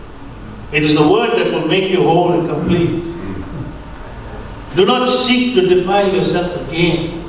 It 0.72 0.84
is 0.84 0.96
the 0.96 1.06
word 1.06 1.38
that 1.38 1.52
will 1.52 1.68
make 1.68 1.92
you 1.92 2.02
whole 2.04 2.32
and 2.32 2.50
complete. 2.50 3.04
Do 4.76 4.86
not 4.86 5.06
seek 5.08 5.54
to 5.56 5.68
defile 5.68 6.14
yourself 6.14 6.66
again. 6.68 7.21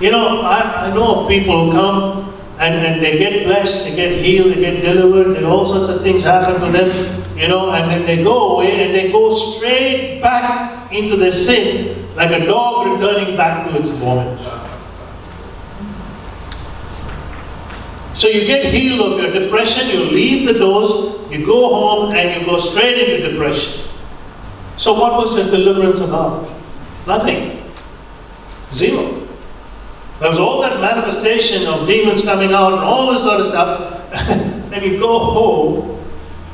You 0.00 0.10
know, 0.10 0.40
I, 0.40 0.86
I 0.86 0.94
know 0.94 1.26
people 1.28 1.66
who 1.66 1.72
come 1.72 2.34
and, 2.58 2.74
and 2.74 3.02
they 3.02 3.18
get 3.18 3.44
blessed, 3.44 3.84
they 3.84 3.94
get 3.94 4.24
healed, 4.24 4.54
they 4.54 4.60
get 4.60 4.82
delivered, 4.82 5.36
and 5.36 5.44
all 5.44 5.66
sorts 5.66 5.88
of 5.88 6.02
things 6.02 6.22
happen 6.22 6.54
to 6.60 6.70
them, 6.70 7.22
you 7.36 7.48
know, 7.48 7.70
and 7.70 7.92
then 7.92 8.06
they 8.06 8.24
go 8.24 8.52
away 8.52 8.84
and 8.84 8.94
they 8.94 9.12
go 9.12 9.34
straight 9.34 10.20
back 10.22 10.90
into 10.90 11.16
the 11.16 11.30
sin, 11.30 12.06
like 12.16 12.30
a 12.30 12.46
dog 12.46 12.86
returning 12.92 13.36
back 13.36 13.68
to 13.68 13.76
its 13.78 13.90
vomit. 13.90 14.38
So 18.14 18.28
you 18.28 18.46
get 18.46 18.72
healed 18.72 19.00
of 19.00 19.20
your 19.20 19.32
depression, 19.32 19.88
you 19.90 20.04
leave 20.04 20.46
the 20.46 20.58
doors, 20.58 21.30
you 21.30 21.44
go 21.44 21.68
home, 21.68 22.14
and 22.14 22.40
you 22.40 22.46
go 22.46 22.58
straight 22.58 23.08
into 23.08 23.30
depression. 23.30 23.84
So 24.76 24.94
what 24.94 25.12
was 25.18 25.34
your 25.34 25.44
deliverance 25.44 26.00
about? 26.00 26.50
Nothing. 27.06 27.62
Zero. 28.72 29.19
There 30.20 30.28
was 30.28 30.38
all 30.38 30.60
that 30.60 30.78
manifestation 30.80 31.66
of 31.66 31.86
demons 31.86 32.20
coming 32.20 32.52
out 32.52 32.74
and 32.74 32.82
all 32.82 33.10
this 33.10 33.22
sort 33.22 33.40
of 33.40 33.46
stuff. 33.46 34.12
and 34.72 34.84
you 34.84 35.00
go 35.00 35.18
home 35.18 35.98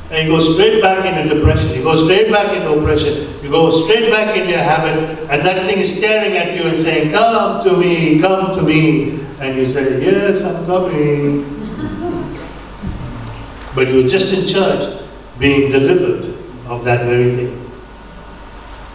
and 0.09 0.25
you 0.25 0.37
go 0.37 0.39
straight 0.39 0.81
back 0.81 1.05
into 1.05 1.35
depression. 1.35 1.75
You 1.75 1.83
go 1.83 1.93
straight 1.93 2.31
back 2.31 2.55
into 2.55 2.71
oppression. 2.71 3.27
You 3.43 3.49
go 3.49 3.69
straight 3.69 4.09
back 4.09 4.37
into 4.37 4.51
your 4.51 4.59
habit. 4.59 5.19
And 5.29 5.45
that 5.45 5.65
thing 5.65 5.79
is 5.79 5.97
staring 5.97 6.37
at 6.37 6.55
you 6.55 6.63
and 6.63 6.79
saying, 6.79 7.11
Come 7.11 7.61
to 7.65 7.75
me, 7.75 8.21
come 8.21 8.55
to 8.55 8.61
me. 8.61 9.19
And 9.41 9.57
you 9.57 9.65
say, 9.65 10.01
Yes, 10.01 10.43
I'm 10.43 10.65
coming. 10.65 11.43
but 13.75 13.89
you 13.89 13.95
were 13.95 14.07
just 14.07 14.33
in 14.33 14.45
church 14.45 15.03
being 15.39 15.73
delivered 15.73 16.37
of 16.67 16.85
that 16.85 17.05
very 17.05 17.35
thing. 17.35 17.69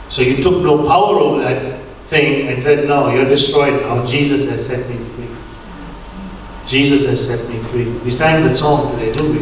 So 0.09 0.23
you 0.23 0.43
took 0.43 0.63
no 0.63 0.87
power 0.87 1.19
over 1.19 1.43
that 1.43 1.72
thing 2.13 2.49
and 2.49 2.63
said, 2.63 2.87
No, 2.87 3.13
you're 3.13 3.27
destroyed 3.27 3.83
now. 3.83 4.05
Jesus 4.05 4.49
has 4.49 4.65
set 4.65 4.89
me 4.89 5.03
free. 5.05 5.23
Jesus 6.67 7.05
has 7.07 7.27
set 7.27 7.49
me 7.49 7.59
free. 7.71 7.91
We 8.05 8.11
sang 8.11 8.47
that 8.47 8.55
song 8.55 8.93
today, 8.93 9.13
didn't 9.13 9.33
we? 9.33 9.41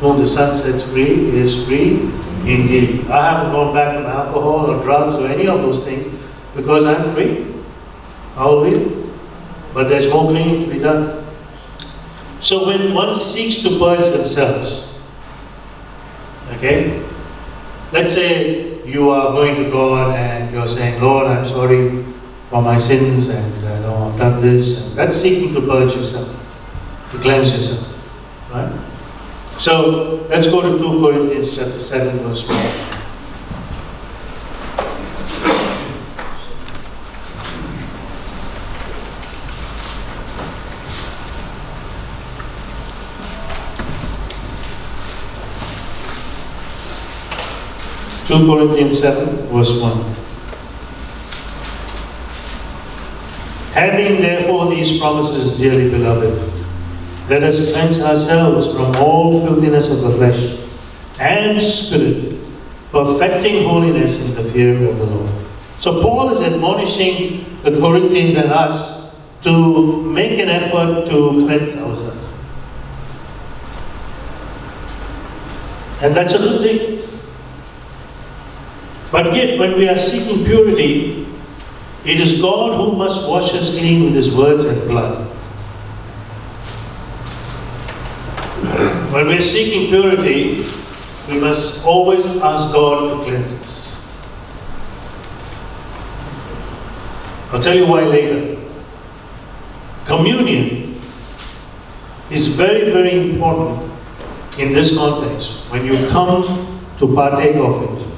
Whom 0.00 0.18
the 0.18 0.26
Son 0.26 0.52
sets 0.52 0.82
free 0.82 1.30
is 1.38 1.64
free 1.64 2.00
indeed. 2.44 3.06
I 3.08 3.30
haven't 3.30 3.52
gone 3.52 3.74
back 3.74 3.98
to 3.98 4.08
alcohol 4.08 4.70
or 4.70 4.82
drugs 4.82 5.14
or 5.14 5.28
any 5.28 5.46
of 5.46 5.60
those 5.60 5.84
things 5.84 6.06
because 6.56 6.84
I'm 6.84 7.04
free. 7.14 7.46
Hallelujah. 8.34 9.08
But 9.74 9.88
there's 9.88 10.10
more 10.12 10.30
cleaning 10.30 10.64
to 10.64 10.70
be 10.72 10.78
done. 10.78 11.24
So 12.40 12.66
when 12.66 12.94
one 12.94 13.14
seeks 13.14 13.62
to 13.62 13.78
purge 13.78 14.10
themselves, 14.10 14.98
okay, 16.56 17.06
let's 17.92 18.12
say 18.12 18.69
you 18.90 19.10
are 19.10 19.32
going 19.32 19.62
to 19.62 19.70
God 19.70 20.14
and 20.16 20.52
you're 20.52 20.66
saying, 20.66 21.00
Lord, 21.00 21.26
I'm 21.26 21.44
sorry 21.44 22.04
for 22.50 22.60
my 22.60 22.76
sins 22.76 23.28
and 23.28 23.64
uh, 23.64 24.08
I've 24.08 24.18
done 24.18 24.40
this. 24.42 24.86
And 24.86 24.98
that's 24.98 25.16
seeking 25.16 25.54
to 25.54 25.60
purge 25.60 25.94
yourself, 25.94 26.28
to 27.12 27.18
cleanse 27.18 27.52
yourself. 27.52 27.86
Right? 28.50 28.72
So 29.58 30.26
let's 30.28 30.46
go 30.46 30.62
to 30.62 30.76
2 30.76 31.06
Corinthians 31.06 31.54
chapter 31.54 31.78
7, 31.78 32.18
verse 32.18 32.48
1. 32.48 32.89
2 48.30 48.46
Corinthians 48.46 49.00
7, 49.00 49.48
verse 49.48 49.72
1. 49.80 50.04
Having 53.72 54.22
therefore 54.22 54.70
these 54.70 55.00
promises, 55.00 55.58
dearly 55.58 55.90
beloved, 55.90 56.38
let 57.28 57.42
us 57.42 57.72
cleanse 57.72 57.98
ourselves 57.98 58.72
from 58.72 58.94
all 59.02 59.44
filthiness 59.44 59.90
of 59.90 60.02
the 60.02 60.10
flesh 60.12 60.60
and 61.18 61.60
spirit, 61.60 62.36
perfecting 62.92 63.64
holiness 63.64 64.24
in 64.24 64.32
the 64.36 64.44
fear 64.52 64.76
of 64.76 64.96
the 64.98 65.06
Lord. 65.06 65.30
So 65.80 66.00
Paul 66.00 66.30
is 66.30 66.40
admonishing 66.40 67.60
the 67.64 67.72
Corinthians 67.80 68.36
and 68.36 68.52
us 68.52 69.12
to 69.42 70.02
make 70.02 70.38
an 70.38 70.48
effort 70.48 71.04
to 71.06 71.30
cleanse 71.46 71.74
ourselves. 71.74 72.24
And 76.00 76.14
that's 76.14 76.32
a 76.34 76.38
good 76.38 76.60
thing. 76.60 76.99
But 79.10 79.34
yet, 79.34 79.58
when 79.58 79.76
we 79.76 79.88
are 79.88 79.96
seeking 79.96 80.44
purity, 80.44 81.26
it 82.04 82.20
is 82.20 82.40
God 82.40 82.76
who 82.76 82.96
must 82.96 83.28
wash 83.28 83.52
us 83.54 83.70
clean 83.76 84.04
with 84.04 84.14
His 84.14 84.34
words 84.34 84.64
and 84.64 84.88
blood. 84.88 85.26
When 89.12 89.26
we 89.26 89.38
are 89.38 89.42
seeking 89.42 89.88
purity, 89.88 90.64
we 91.28 91.40
must 91.40 91.84
always 91.84 92.24
ask 92.26 92.72
God 92.72 93.18
to 93.18 93.24
cleanse 93.24 93.52
us. 93.54 94.06
I'll 97.50 97.60
tell 97.60 97.76
you 97.76 97.86
why 97.86 98.02
later. 98.02 98.60
Communion 100.04 101.00
is 102.30 102.54
very, 102.54 102.92
very 102.92 103.30
important 103.30 103.90
in 104.58 104.72
this 104.72 104.96
context 104.96 105.68
when 105.70 105.84
you 105.84 105.92
come 106.08 106.42
to 106.98 107.14
partake 107.14 107.56
of 107.56 107.82
it. 107.82 108.09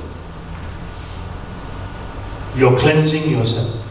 You're 2.55 2.79
cleansing 2.79 3.31
yourself 3.31 3.83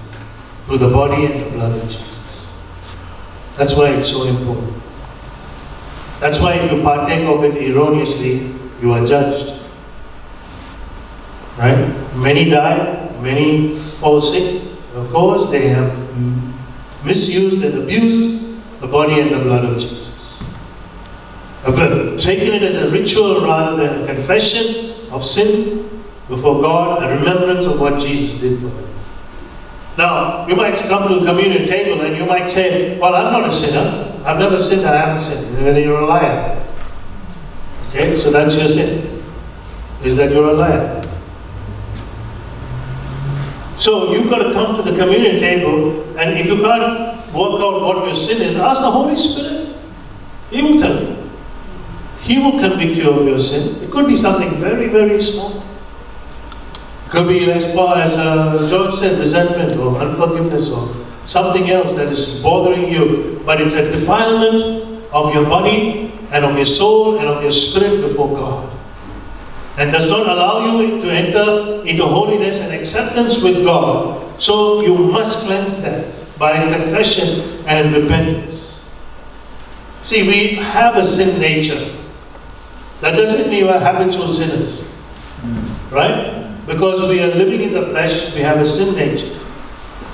through 0.65 0.77
the 0.77 0.89
body 0.89 1.25
and 1.25 1.45
the 1.45 1.49
blood 1.51 1.77
of 1.77 1.83
Jesus. 1.83 2.51
That's 3.57 3.73
why 3.73 3.89
it's 3.89 4.09
so 4.09 4.23
important. 4.25 4.81
That's 6.19 6.39
why 6.39 6.53
if 6.53 6.71
you 6.71 6.81
partake 6.83 7.27
of 7.27 7.43
it 7.43 7.57
erroneously, 7.57 8.53
you 8.81 8.91
are 8.91 9.03
judged. 9.05 9.59
Right? 11.57 12.15
Many 12.15 12.49
die, 12.49 13.09
many 13.21 13.79
fall 13.99 14.21
sick. 14.21 14.61
Of 14.93 15.09
course, 15.11 15.49
they 15.49 15.67
have 15.69 15.91
misused 17.03 17.63
and 17.63 17.79
abused 17.79 18.81
the 18.81 18.87
body 18.87 19.19
and 19.19 19.31
the 19.31 19.39
blood 19.39 19.65
of 19.65 19.79
Jesus. 19.79 20.41
Have 21.63 21.75
taken 22.19 22.53
it 22.53 22.63
as 22.63 22.75
a 22.75 22.89
ritual 22.89 23.45
rather 23.45 23.77
than 23.77 24.03
a 24.03 24.13
confession 24.13 25.09
of 25.11 25.25
sin 25.25 26.00
before 26.31 26.61
God 26.61 27.03
a 27.03 27.13
remembrance 27.13 27.65
of 27.65 27.79
what 27.79 27.99
Jesus 27.99 28.39
did 28.39 28.57
for 28.59 28.69
them. 28.69 28.87
Now, 29.97 30.47
you 30.47 30.55
might 30.55 30.75
come 30.75 31.09
to 31.09 31.19
the 31.19 31.25
communion 31.25 31.67
table 31.67 32.01
and 32.01 32.15
you 32.15 32.25
might 32.25 32.49
say, 32.49 32.97
Well, 32.97 33.13
I'm 33.13 33.33
not 33.33 33.47
a 33.47 33.51
sinner. 33.51 34.21
I've 34.25 34.39
never 34.39 34.57
sinned, 34.57 34.85
I 34.85 34.95
haven't 34.95 35.23
sinned. 35.23 35.57
Then 35.57 35.75
you're 35.83 35.99
a 35.99 36.05
liar. 36.05 36.65
Okay, 37.89 38.17
so 38.17 38.31
that's 38.31 38.55
your 38.55 38.69
sin. 38.69 39.21
Is 40.03 40.15
that 40.15 40.31
you're 40.31 40.49
a 40.49 40.53
liar. 40.53 41.01
So 43.75 44.13
you've 44.13 44.29
got 44.29 44.43
to 44.43 44.53
come 44.53 44.77
to 44.77 44.83
the 44.89 44.97
communion 44.97 45.39
table, 45.39 46.17
and 46.17 46.39
if 46.39 46.45
you 46.45 46.61
can't 46.61 47.17
work 47.33 47.59
out 47.59 47.81
what 47.81 48.05
your 48.05 48.13
sin 48.13 48.41
is, 48.41 48.55
ask 48.55 48.79
the 48.79 48.91
Holy 48.91 49.17
Spirit. 49.17 49.75
He 50.49 50.61
will 50.61 50.79
tell 50.79 51.01
you. 51.01 51.29
He 52.21 52.37
will 52.37 52.59
convict 52.59 52.95
you 52.95 53.09
of 53.09 53.25
your 53.25 53.39
sin. 53.39 53.83
It 53.83 53.91
could 53.91 54.07
be 54.07 54.15
something 54.15 54.59
very, 54.61 54.87
very 54.87 55.21
small. 55.21 55.63
Could 57.11 57.27
be 57.27 57.51
as 57.51 57.71
far 57.75 57.97
as 57.97 58.13
uh, 58.13 58.67
George 58.69 58.95
said, 58.95 59.19
resentment 59.19 59.75
or 59.75 59.97
unforgiveness 59.97 60.69
or 60.69 60.95
something 61.25 61.69
else 61.69 61.93
that 61.93 62.07
is 62.07 62.39
bothering 62.39 62.87
you. 62.89 63.41
But 63.45 63.59
it's 63.59 63.73
a 63.73 63.91
defilement 63.91 65.03
of 65.11 65.33
your 65.33 65.43
body 65.43 66.13
and 66.31 66.45
of 66.45 66.55
your 66.55 66.65
soul 66.65 67.19
and 67.19 67.27
of 67.27 67.41
your 67.41 67.51
spirit 67.51 67.99
before 67.99 68.29
God. 68.29 68.77
And 69.77 69.91
does 69.91 70.09
not 70.09 70.21
allow 70.21 70.71
you 70.71 71.01
to 71.01 71.11
enter 71.11 71.85
into 71.85 72.05
holiness 72.05 72.59
and 72.59 72.73
acceptance 72.73 73.43
with 73.43 73.65
God. 73.65 74.39
So 74.39 74.81
you 74.81 74.95
must 74.95 75.45
cleanse 75.45 75.81
that 75.81 76.13
by 76.39 76.63
confession 76.63 77.65
and 77.67 77.93
repentance. 77.93 78.89
See, 80.03 80.23
we 80.23 80.55
have 80.55 80.95
a 80.95 81.03
sin 81.03 81.41
nature. 81.41 81.93
That 83.01 83.11
doesn't 83.11 83.49
mean 83.49 83.65
we're 83.65 83.79
habitual 83.79 84.29
sinners. 84.29 84.87
Right? 85.91 86.40
Because 86.71 87.09
we 87.09 87.19
are 87.19 87.27
living 87.35 87.61
in 87.61 87.73
the 87.73 87.81
flesh, 87.87 88.33
we 88.33 88.39
have 88.39 88.57
a 88.57 88.65
sin 88.65 88.95
nature. 88.95 89.35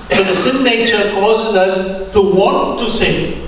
So 0.10 0.24
the 0.24 0.36
sin 0.36 0.64
nature 0.64 1.12
causes 1.12 1.54
us 1.54 2.12
to 2.14 2.22
want 2.22 2.80
to 2.80 2.90
sin. 2.90 3.48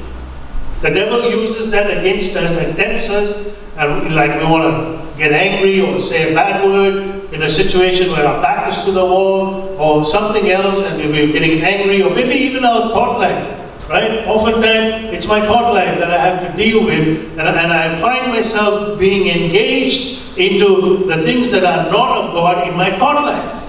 The 0.81 0.91
devil 0.91 1.27
uses 1.27 1.71
that 1.71 1.89
against 1.89 2.37
us 2.37 2.51
and 2.51 2.75
tempts 2.77 3.09
us, 3.09 3.55
and 3.77 4.13
like 4.13 4.39
we 4.39 4.45
want 4.45 4.63
to 4.63 5.17
get 5.17 5.33
angry 5.33 5.81
or 5.81 5.97
say 5.97 6.31
a 6.31 6.35
bad 6.35 6.63
word 6.63 7.33
in 7.33 7.41
a 7.41 7.49
situation 7.49 8.11
where 8.11 8.27
our 8.27 8.39
back 8.43 8.69
is 8.71 8.85
to 8.85 8.91
the 8.91 9.03
wall 9.03 9.75
or 9.79 10.03
something 10.03 10.51
else, 10.51 10.79
and 10.79 10.97
we're 11.11 11.33
getting 11.33 11.63
angry, 11.63 12.03
or 12.03 12.13
maybe 12.13 12.35
even 12.35 12.63
our 12.63 12.89
thought 12.89 13.17
life. 13.17 13.58
Right? 13.89 14.25
Oftentimes, 14.27 15.13
it's 15.13 15.25
my 15.25 15.41
thought 15.41 15.73
life 15.73 15.97
that 15.97 16.11
I 16.11 16.17
have 16.17 16.45
to 16.45 16.55
deal 16.55 16.85
with, 16.85 17.17
and, 17.31 17.41
and 17.41 17.73
I 17.73 17.99
find 17.99 18.31
myself 18.31 18.99
being 18.99 19.27
engaged 19.35 20.37
into 20.37 21.05
the 21.07 21.23
things 21.23 21.49
that 21.49 21.63
are 21.63 21.91
not 21.91 22.17
of 22.17 22.33
God 22.33 22.67
in 22.67 22.77
my 22.77 22.97
thought 22.99 23.15
life. 23.15 23.59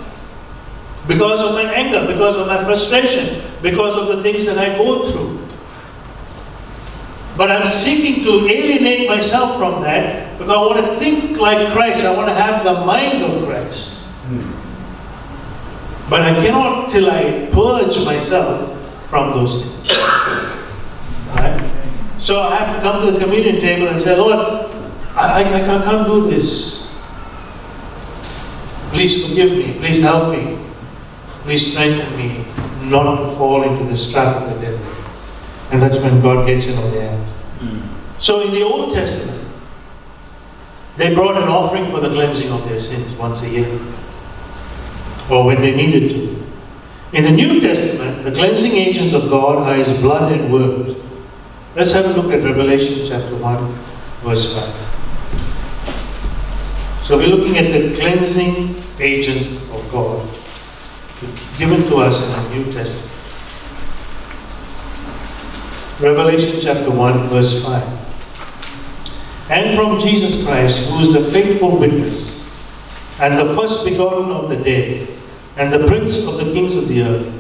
because 1.11 1.41
of 1.41 1.55
my 1.55 1.65
anger, 1.73 2.07
because 2.07 2.37
of 2.37 2.47
my 2.47 2.63
frustration, 2.63 3.43
because 3.63 3.95
of 3.97 4.17
the 4.17 4.23
things 4.23 4.45
that 4.45 4.59
I 4.59 4.77
go 4.77 5.11
through. 5.11 5.45
But 7.37 7.51
I'm 7.51 7.67
seeking 7.67 8.23
to 8.23 8.47
alienate 8.47 9.09
myself 9.09 9.57
from 9.59 9.83
that 9.83 10.39
because 10.39 10.53
I 10.53 10.59
want 10.59 10.87
to 10.87 10.99
think 10.99 11.37
like 11.39 11.73
Christ. 11.73 12.05
I 12.05 12.15
want 12.15 12.29
to 12.29 12.35
have 12.35 12.65
the 12.65 12.85
mind 12.85 13.25
of 13.25 13.45
Christ. 13.45 14.07
Hmm. 14.29 16.09
But 16.09 16.23
I 16.23 16.35
cannot 16.35 16.89
till 16.91 17.11
I 17.11 17.49
purge 17.51 18.05
myself 18.05 18.77
from 19.11 19.33
those 19.33 19.65
things. 19.65 19.99
Right? 21.35 21.71
So 22.19 22.41
I 22.41 22.55
have 22.57 22.77
to 22.77 22.83
come 22.83 23.05
to 23.05 23.13
the 23.13 23.19
communion 23.19 23.61
table 23.61 23.89
and 23.89 24.01
say, 24.01 24.17
Lord, 24.17 24.37
I, 25.17 25.43
I, 25.43 25.43
I 25.43 25.61
can't 25.85 26.07
do 26.07 26.31
this. 26.31 26.95
Please 28.91 29.29
forgive 29.29 29.53
me. 29.53 29.79
Please 29.79 30.01
help 30.01 30.33
me. 30.33 30.59
Please 31.43 31.73
strengthen 31.73 32.17
me 32.17 32.45
not 32.89 33.17
to 33.17 33.37
fall 33.37 33.63
into 33.65 33.85
this 33.85 34.11
trap 34.13 34.37
of 34.37 34.55
the 34.55 34.61
devil. 34.61 34.87
And 35.73 35.83
that's 35.83 35.97
when 35.97 36.21
God 36.23 36.47
gets 36.47 36.67
in 36.67 36.79
on 36.79 36.91
the 36.93 37.03
act. 37.03 37.31
Hmm. 37.31 37.81
So 38.19 38.41
in 38.43 38.53
the 38.53 38.63
Old 38.63 38.93
Testament, 38.93 39.49
they 40.97 41.15
brought 41.15 41.37
an 41.37 41.49
offering 41.49 41.91
for 41.91 42.01
the 42.01 42.11
cleansing 42.11 42.53
of 42.53 42.65
their 42.69 42.79
sins 42.79 43.13
once 43.15 43.43
a 43.43 43.49
year, 43.49 43.81
or 45.31 45.47
when 45.47 45.61
they 45.63 45.75
needed 45.75 46.11
to. 46.11 46.40
In 47.13 47.25
the 47.25 47.31
New 47.31 47.61
Testament, 47.61 48.23
the 48.23 48.31
cleansing 48.31 48.71
agents 48.73 49.13
of 49.13 49.29
God 49.29 49.67
are 49.67 49.75
His 49.75 49.89
blood 50.01 50.33
and 50.33 50.53
word. 50.53 50.95
Let's 51.75 51.91
have 51.91 52.05
a 52.05 52.11
look 52.11 52.33
at 52.33 52.45
Revelation 52.45 53.05
chapter 53.05 53.35
1, 53.37 53.75
verse 54.23 54.55
5. 54.55 54.73
So 57.05 57.19
we're 57.19 57.27
looking 57.27 57.59
at 57.59 57.73
the 57.73 57.97
cleansing 57.97 58.81
agents 59.01 59.49
of 59.73 59.91
God 59.91 60.29
given 61.59 61.83
to 61.89 61.97
us 61.97 62.23
in 62.25 62.31
the 62.31 62.49
New 62.55 62.73
Testament. 62.73 63.11
Revelation 65.99 66.61
chapter 66.61 66.91
1, 66.91 67.29
verse 67.29 67.65
5. 67.65 67.83
And 69.51 69.77
from 69.77 69.99
Jesus 69.99 70.45
Christ, 70.45 70.79
who 70.89 71.01
is 71.01 71.13
the 71.13 71.29
faithful 71.33 71.77
witness, 71.77 72.49
and 73.19 73.37
the 73.37 73.55
first 73.57 73.85
begotten 73.85 74.31
of 74.31 74.49
the 74.49 74.57
dead, 74.57 75.09
and 75.57 75.73
the 75.73 75.87
prince 75.87 76.19
of 76.27 76.37
the 76.37 76.45
kings 76.53 76.75
of 76.75 76.89
the 76.89 77.03
earth, 77.03 77.33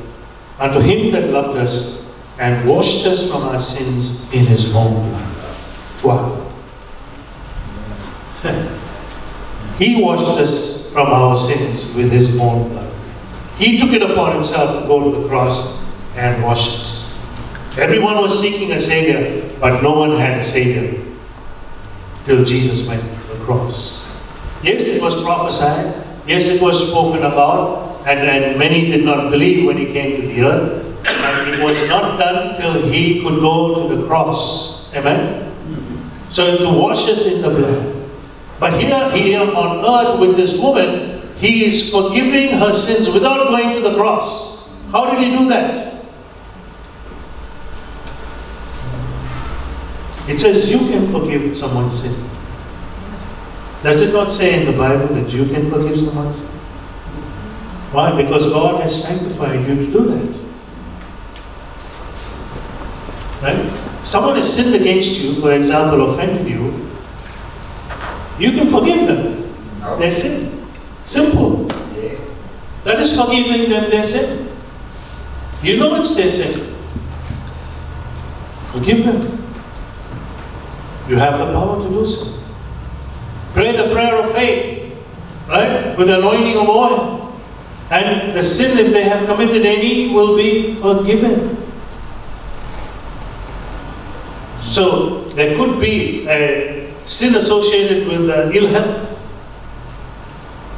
unto 0.59 0.81
him 0.81 1.12
that 1.12 1.31
loved 1.31 1.59
us 1.59 2.07
and 2.38 2.68
washed 2.68 3.07
us 3.07 3.29
from 3.31 3.42
our 3.42 3.59
sins 3.59 4.20
in 4.33 4.46
his 4.46 4.75
own 4.75 5.11
blood. 5.11 5.57
Wow. 6.03 6.51
he 9.79 10.03
washed 10.03 10.40
us 10.40 10.90
from 10.92 11.09
our 11.09 11.37
sins 11.37 11.94
with 11.94 12.11
his 12.11 12.38
own 12.38 12.68
blood. 12.70 12.92
He 13.57 13.79
took 13.79 13.90
it 13.90 14.03
upon 14.03 14.35
himself 14.35 14.83
to 14.83 14.88
go 14.88 15.11
to 15.11 15.20
the 15.20 15.29
cross 15.29 15.79
and 16.16 16.42
wash 16.42 16.68
us. 16.68 17.18
Everyone 17.79 18.16
was 18.16 18.40
seeking 18.40 18.73
a 18.73 18.81
Savior, 18.81 19.57
but 19.61 19.83
no 19.83 19.92
one 19.92 20.18
had 20.18 20.38
a 20.38 20.42
Savior 20.44 21.05
till 22.25 22.44
Jesus 22.44 22.88
went 22.88 23.03
to 23.03 23.35
the 23.35 23.44
cross. 23.44 24.01
Yes, 24.62 24.83
it 24.83 25.01
was 25.01 25.23
prophesied. 25.23 26.07
Yes, 26.27 26.46
it 26.46 26.61
was 26.61 26.88
spoken 26.88 27.23
about. 27.23 27.89
And, 28.06 28.58
many 28.58 28.90
did 28.90 29.04
not 29.04 29.30
believe 29.30 29.66
when 29.66 29.76
he 29.76 29.86
came 29.86 30.20
to 30.20 30.26
the 30.26 30.42
earth. 30.42 31.06
And 31.06 31.54
it 31.54 31.62
was 31.62 31.88
not 31.88 32.18
done 32.18 32.60
till 32.60 32.90
he 32.90 33.22
could 33.22 33.40
go 33.40 33.88
to 33.88 33.96
the 33.96 34.06
cross. 34.06 34.94
Amen? 34.94 35.46
So 36.30 36.58
to 36.58 36.68
wash 36.68 37.08
us 37.08 37.22
in 37.26 37.42
the 37.42 37.50
blood. 37.50 38.08
But 38.58 38.80
here, 38.80 39.10
here 39.10 39.40
on 39.40 39.84
earth 39.84 40.20
with 40.20 40.36
this 40.36 40.58
woman, 40.58 41.22
he 41.36 41.64
is 41.64 41.90
forgiving 41.90 42.52
her 42.58 42.74
sins 42.74 43.08
without 43.08 43.48
going 43.48 43.74
to 43.74 43.80
the 43.80 43.94
cross. 43.94 44.68
How 44.92 45.10
did 45.10 45.18
he 45.24 45.36
do 45.36 45.48
that? 45.48 46.04
It 50.28 50.38
says 50.38 50.70
you 50.70 50.78
can 50.78 51.10
forgive 51.10 51.56
someone's 51.56 52.02
sins. 52.02 52.36
Does 53.82 54.02
it 54.02 54.12
not 54.12 54.30
say 54.30 54.60
in 54.60 54.70
the 54.70 54.76
Bible 54.76 55.08
that 55.14 55.30
you 55.30 55.46
can 55.46 55.70
forgive 55.70 55.98
someone's 55.98 56.36
sins? 56.36 56.60
Why? 57.92 58.22
Because 58.22 58.44
God 58.53 58.81
has 58.81 59.05
sanctified 59.05 59.66
you 59.68 59.74
to 59.74 59.87
do 59.92 60.05
that. 60.07 60.40
Right? 63.42 64.07
Someone 64.07 64.37
has 64.37 64.53
sinned 64.53 64.74
against 64.74 65.20
you, 65.20 65.40
for 65.40 65.53
example, 65.53 66.11
offended 66.11 66.48
you, 66.48 66.90
you 68.38 68.53
can 68.53 68.70
forgive 68.70 69.07
them. 69.07 69.55
No. 69.81 69.98
Their 69.98 70.11
sin. 70.11 70.66
Simple. 71.05 71.66
Yeah. 71.94 72.18
That 72.85 73.00
is 73.00 73.16
forgiving 73.16 73.70
them 73.70 73.90
their 73.90 74.05
sin. 74.05 74.48
You 75.62 75.76
know 75.76 75.94
it's 75.96 76.16
their 76.16 76.31
sin. 76.31 76.55
Forgive 78.72 79.05
them. 79.05 79.20
You 81.09 81.16
have 81.16 81.38
the 81.38 81.46
power 81.46 81.83
to 81.83 81.88
do 81.88 82.05
so. 82.05 82.38
Pray 83.53 83.76
the 83.76 83.92
prayer 83.92 84.16
of 84.16 84.33
faith, 84.33 84.94
right? 85.48 85.98
With 85.98 86.07
the 86.07 86.18
anointing 86.18 86.57
of 86.57 86.68
oil. 86.68 87.19
And 87.90 88.37
the 88.37 88.42
sin, 88.42 88.79
if 88.79 88.92
they 88.92 89.03
have 89.03 89.26
committed 89.26 89.66
any, 89.66 90.14
will 90.14 90.37
be 90.37 90.74
forgiven. 90.74 91.57
So 94.62 95.24
there 95.35 95.57
could 95.57 95.81
be 95.81 96.29
a 96.29 96.94
sin 97.05 97.35
associated 97.35 98.07
with 98.07 98.31
uh, 98.31 98.50
ill 98.53 98.68
health. 98.68 99.18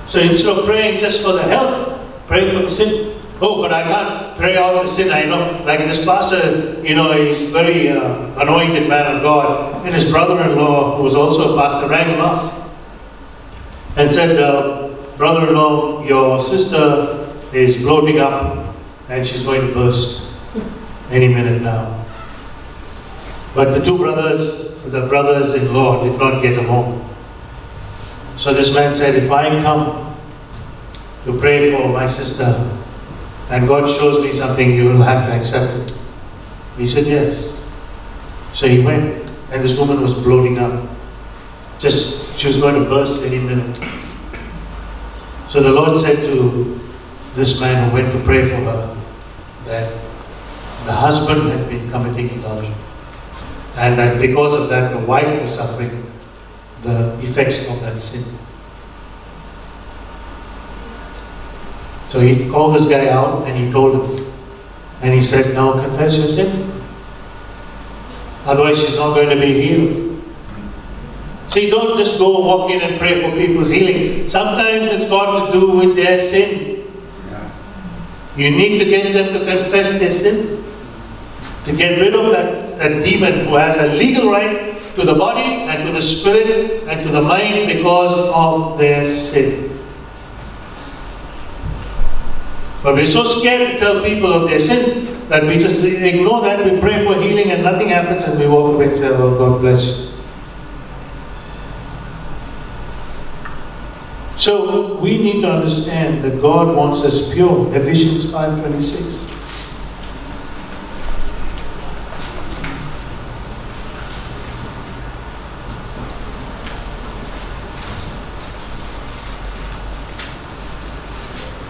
So 0.07 0.20
instead 0.20 0.57
of 0.57 0.64
praying 0.64 0.98
just 0.98 1.22
for 1.22 1.33
the 1.33 1.42
health, 1.42 2.01
pray 2.27 2.51
for 2.51 2.62
the 2.62 2.70
sin. 2.70 3.20
Oh, 3.42 3.61
but 3.61 3.72
I 3.72 3.83
can't 3.83 4.38
pray 4.38 4.57
out 4.57 4.81
the 4.81 4.88
sin. 4.88 5.11
I 5.11 5.25
know, 5.25 5.62
like 5.64 5.81
this 5.81 6.05
pastor, 6.07 6.81
you 6.83 6.94
know, 6.94 7.12
he's 7.12 7.51
very 7.51 7.90
uh, 7.90 8.40
anointed 8.40 8.88
man 8.88 9.16
of 9.16 9.22
God. 9.22 9.85
And 9.85 9.94
his 9.94 10.11
brother-in-law, 10.11 10.96
who 10.96 11.03
was 11.03 11.14
also 11.14 11.53
a 11.53 11.61
pastor, 11.61 11.88
rang 11.88 12.14
him 12.14 12.20
up 12.20 12.70
and 13.96 14.11
said, 14.11 14.40
uh, 14.40 14.82
brother-in-law, 15.22 16.02
your 16.02 16.37
sister 16.37 17.32
is 17.52 17.80
bloating 17.80 18.18
up 18.18 18.74
and 19.08 19.24
she's 19.24 19.44
going 19.44 19.61
to 19.64 19.72
burst 19.72 20.32
any 21.11 21.28
minute 21.28 21.62
now. 21.62 22.04
But 23.54 23.70
the 23.70 23.85
two 23.85 23.98
brothers, 23.98 24.82
the 24.82 25.06
brothers-in-law 25.06 26.02
did 26.02 26.18
not 26.18 26.42
get 26.42 26.58
home. 26.64 27.08
So 28.37 28.52
this 28.52 28.74
man 28.74 28.92
said, 28.92 29.14
if 29.14 29.30
I 29.30 29.62
come 29.62 30.18
to 31.24 31.38
pray 31.38 31.70
for 31.70 31.87
my 31.87 32.06
sister, 32.06 32.50
and 33.48 33.68
God 33.68 33.87
shows 33.87 34.24
me 34.24 34.32
something, 34.32 34.74
you 34.74 34.87
will 34.87 35.02
have 35.02 35.28
to 35.28 35.37
accept 35.37 35.72
it. 35.82 36.02
He 36.76 36.85
said, 36.85 37.06
yes. 37.06 37.56
So 38.52 38.66
he 38.66 38.80
went, 38.80 39.30
and 39.52 39.62
this 39.62 39.78
woman 39.78 40.02
was 40.02 40.14
bloating 40.14 40.58
up. 40.58 40.90
Just, 41.78 42.37
she 42.37 42.48
was 42.48 42.56
going 42.56 42.74
to 42.74 42.90
burst 42.90 43.22
any 43.22 43.38
minute. 43.38 44.01
So 45.52 45.60
the 45.60 45.68
Lord 45.70 46.00
said 46.00 46.24
to 46.24 46.80
this 47.34 47.60
man 47.60 47.86
who 47.86 47.94
went 47.94 48.10
to 48.10 48.18
pray 48.24 48.42
for 48.42 48.54
her 48.54 48.96
that 49.66 49.92
the 50.86 50.92
husband 50.92 51.52
had 51.52 51.68
been 51.68 51.90
committing 51.90 52.30
adultery. 52.38 52.72
And 53.76 53.98
that 53.98 54.18
because 54.18 54.54
of 54.54 54.70
that, 54.70 54.92
the 54.92 54.98
wife 55.00 55.42
was 55.42 55.54
suffering 55.54 56.10
the 56.80 57.18
effects 57.20 57.58
of 57.68 57.80
that 57.80 57.98
sin. 57.98 58.24
So 62.08 62.20
he 62.20 62.48
called 62.48 62.74
this 62.74 62.86
guy 62.86 63.10
out 63.10 63.46
and 63.46 63.54
he 63.54 63.70
told 63.70 63.96
him. 63.96 64.32
And 65.02 65.12
he 65.12 65.20
said, 65.20 65.52
Now 65.52 65.74
confess 65.84 66.16
your 66.16 66.28
sin. 66.28 66.82
Otherwise, 68.46 68.80
she's 68.80 68.96
not 68.96 69.12
going 69.12 69.28
to 69.28 69.36
be 69.36 69.60
healed. 69.60 70.01
See, 71.52 71.68
don't 71.68 71.98
just 71.98 72.16
go 72.16 72.40
walk 72.40 72.70
in 72.70 72.80
and 72.80 72.98
pray 72.98 73.20
for 73.20 73.36
people's 73.36 73.68
healing. 73.68 74.26
Sometimes 74.26 74.86
it's 74.86 75.04
got 75.04 75.44
to 75.44 75.52
do 75.52 75.72
with 75.72 75.96
their 75.96 76.18
sin. 76.18 76.90
You 78.38 78.50
need 78.50 78.78
to 78.78 78.86
get 78.86 79.12
them 79.12 79.34
to 79.34 79.44
confess 79.44 79.98
their 79.98 80.10
sin. 80.10 80.64
To 81.66 81.76
get 81.76 82.00
rid 82.00 82.14
of 82.14 82.32
that, 82.32 82.78
that 82.78 83.05
demon 83.05 83.48
who 83.48 83.57
has 83.57 83.76
a 83.76 83.88
legal 83.88 84.32
right 84.32 84.80
to 84.94 85.05
the 85.05 85.12
body 85.12 85.42
and 85.42 85.86
to 85.86 85.92
the 85.92 86.00
spirit 86.00 86.88
and 86.88 87.05
to 87.07 87.12
the 87.12 87.20
mind 87.20 87.66
because 87.66 88.14
of 88.32 88.78
their 88.78 89.05
sin. 89.05 89.78
But 92.82 92.94
we're 92.94 93.05
so 93.05 93.24
scared 93.24 93.72
to 93.72 93.78
tell 93.78 94.03
people 94.03 94.32
of 94.32 94.48
their 94.48 94.59
sin 94.59 95.28
that 95.28 95.44
we 95.44 95.59
just 95.59 95.84
ignore 95.84 96.40
that, 96.40 96.64
we 96.64 96.80
pray 96.80 97.05
for 97.05 97.20
healing 97.20 97.50
and 97.50 97.62
nothing 97.62 97.88
happens 97.88 98.22
and 98.22 98.38
we 98.38 98.48
walk 98.48 98.72
away 98.72 98.86
and 98.86 98.96
say, 98.96 99.09
oh, 99.09 99.36
God 99.36 99.61
bless 99.61 99.86
you. 99.86 100.11
So 104.43 104.95
we 104.97 105.18
need 105.18 105.43
to 105.43 105.53
understand 105.53 106.24
that 106.24 106.43
God 106.43 106.74
wants 106.74 107.03
us 107.03 107.32
pure. 107.32 107.72
Ephesians 107.76 108.24
5.26. 108.24 109.28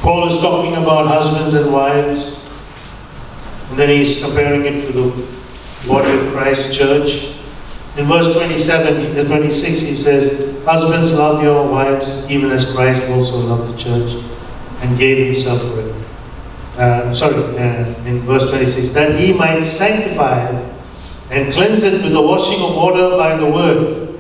Paul 0.01 0.35
is 0.35 0.41
talking 0.41 0.77
about 0.77 1.09
husbands 1.09 1.53
and 1.53 1.71
wives, 1.71 2.43
and 3.69 3.79
then 3.79 3.91
he's 3.91 4.23
comparing 4.23 4.65
it 4.65 4.87
to 4.87 4.93
the 4.93 5.27
body 5.87 6.11
of 6.11 6.33
Christ 6.33 6.73
church. 6.75 7.35
In 7.97 8.07
verse 8.07 8.33
27, 8.33 9.19
uh, 9.19 9.25
26, 9.25 9.81
he 9.81 9.95
says, 9.95 10.65
Husbands, 10.65 11.13
love 11.13 11.43
your 11.43 11.69
wives, 11.69 12.25
even 12.31 12.51
as 12.51 12.73
Christ 12.73 13.03
also 13.11 13.37
loved 13.39 13.71
the 13.71 13.77
church 13.77 14.25
and 14.81 14.97
gave 14.97 15.27
himself 15.27 15.61
for 15.61 15.81
it. 15.81 15.95
Uh, 16.79 17.13
sorry, 17.13 17.37
uh, 17.59 17.85
in 18.07 18.21
verse 18.21 18.49
26, 18.49 18.91
that 18.91 19.21
he 19.21 19.35
might 19.35 19.63
sanctify 19.63 20.49
and 21.31 21.53
cleanse 21.53 21.83
it 21.83 22.03
with 22.03 22.13
the 22.13 22.21
washing 22.21 22.63
of 22.63 22.75
water 22.75 23.17
by 23.19 23.37
the 23.37 23.51
word. 23.51 24.19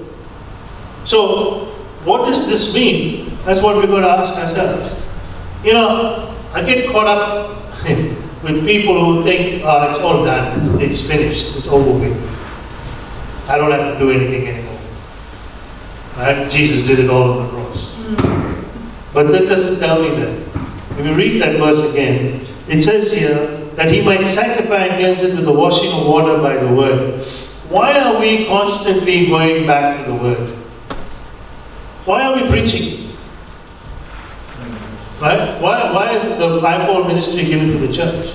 So, 1.04 1.66
what 2.04 2.26
does 2.26 2.46
this 2.46 2.74
mean? 2.74 3.38
That's 3.38 3.62
what 3.62 3.76
we're 3.76 3.86
going 3.86 4.02
to 4.02 4.10
ask 4.10 4.34
ourselves. 4.34 5.02
You 5.64 5.72
know, 5.72 6.36
I 6.52 6.62
get 6.62 6.90
caught 6.90 7.06
up 7.06 7.72
with 8.42 8.66
people 8.66 9.02
who 9.02 9.24
think, 9.24 9.62
oh, 9.64 9.88
it's 9.88 9.98
all 9.98 10.24
done, 10.26 10.60
it's, 10.60 10.70
it's 10.72 11.06
finished, 11.06 11.56
it's 11.56 11.68
over 11.68 11.98
with. 11.98 12.31
I 13.52 13.58
don't 13.58 13.70
have 13.70 13.92
to 13.92 13.98
do 13.98 14.10
anything 14.10 14.48
anymore. 14.48 14.80
Right? 16.16 16.50
Jesus 16.50 16.86
did 16.86 17.00
it 17.00 17.10
all 17.10 17.38
on 17.38 17.44
the 17.44 17.50
cross. 17.50 17.94
But 19.12 19.30
that 19.32 19.46
doesn't 19.46 19.78
tell 19.78 20.00
me 20.00 20.08
that. 20.16 20.38
If 20.98 21.04
you 21.04 21.14
read 21.14 21.42
that 21.42 21.58
verse 21.58 21.86
again, 21.90 22.46
it 22.66 22.80
says 22.80 23.12
here 23.12 23.66
that 23.74 23.90
he 23.90 24.00
might 24.00 24.24
sanctify 24.24 24.86
and 24.86 24.98
cleanse 24.98 25.20
it 25.20 25.36
with 25.36 25.44
the 25.44 25.52
washing 25.52 25.92
of 25.92 26.06
water 26.06 26.38
by 26.38 26.56
the 26.56 26.72
word. 26.72 27.22
Why 27.68 27.98
are 28.00 28.18
we 28.18 28.46
constantly 28.46 29.26
going 29.26 29.66
back 29.66 30.06
to 30.06 30.12
the 30.12 30.16
word? 30.16 30.48
Why 32.06 32.24
are 32.24 32.34
we 32.34 32.48
preaching? 32.48 33.14
Right? 35.20 35.60
Why, 35.60 35.92
why 35.92 36.36
the 36.38 36.58
fivefold 36.58 37.06
ministry 37.06 37.44
given 37.44 37.72
to 37.72 37.86
the 37.86 37.92
church? 37.92 38.30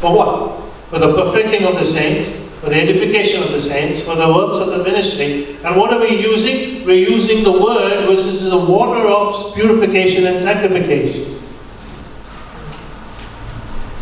For 0.00 0.14
what? 0.14 0.62
For 0.90 0.98
the 0.98 1.14
perfecting 1.14 1.64
of 1.64 1.76
the 1.76 1.86
saints, 1.86 2.47
for 2.68 2.74
the 2.74 2.80
edification 2.82 3.42
of 3.42 3.52
the 3.52 3.60
saints, 3.60 3.98
for 4.00 4.14
the 4.14 4.28
works 4.28 4.58
of 4.58 4.66
the 4.66 4.84
ministry. 4.84 5.56
And 5.64 5.74
what 5.74 5.90
are 5.90 6.00
we 6.00 6.20
using? 6.20 6.84
We're 6.84 7.08
using 7.08 7.42
the 7.42 7.52
word, 7.52 8.06
which 8.06 8.18
is 8.18 8.42
the 8.42 8.58
water 8.58 9.08
of 9.08 9.54
purification 9.54 10.26
and 10.26 10.38
sanctification. 10.38 11.42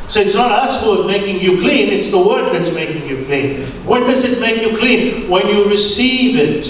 So 0.08 0.20
it's 0.20 0.34
not 0.34 0.50
us 0.50 0.82
who 0.82 1.00
are 1.00 1.06
making 1.06 1.40
you 1.40 1.60
clean, 1.60 1.92
it's 1.92 2.10
the 2.10 2.18
word 2.18 2.52
that's 2.52 2.74
making 2.74 3.08
you 3.08 3.24
clean. 3.26 3.66
When 3.86 4.02
does 4.02 4.24
it 4.24 4.40
make 4.40 4.60
you 4.60 4.76
clean? 4.76 5.30
When 5.30 5.46
you 5.46 5.68
receive 5.68 6.36
it. 6.36 6.66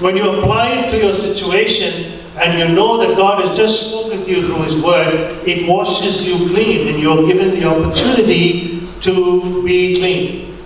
When 0.00 0.16
you 0.16 0.30
apply 0.30 0.68
it 0.70 0.90
to 0.92 0.98
your 0.98 1.12
situation 1.12 2.20
and 2.40 2.58
you 2.58 2.74
know 2.74 2.96
that 3.06 3.18
God 3.18 3.44
has 3.44 3.54
just 3.54 3.90
spoken 3.90 4.24
to 4.24 4.30
you 4.30 4.46
through 4.46 4.62
His 4.62 4.82
word, 4.82 5.46
it 5.46 5.68
washes 5.68 6.26
you 6.26 6.48
clean 6.48 6.88
and 6.88 6.98
you're 6.98 7.26
given 7.26 7.50
the 7.50 7.64
opportunity 7.64 8.81
to 9.02 9.62
be 9.64 9.98
clean. 9.98 10.56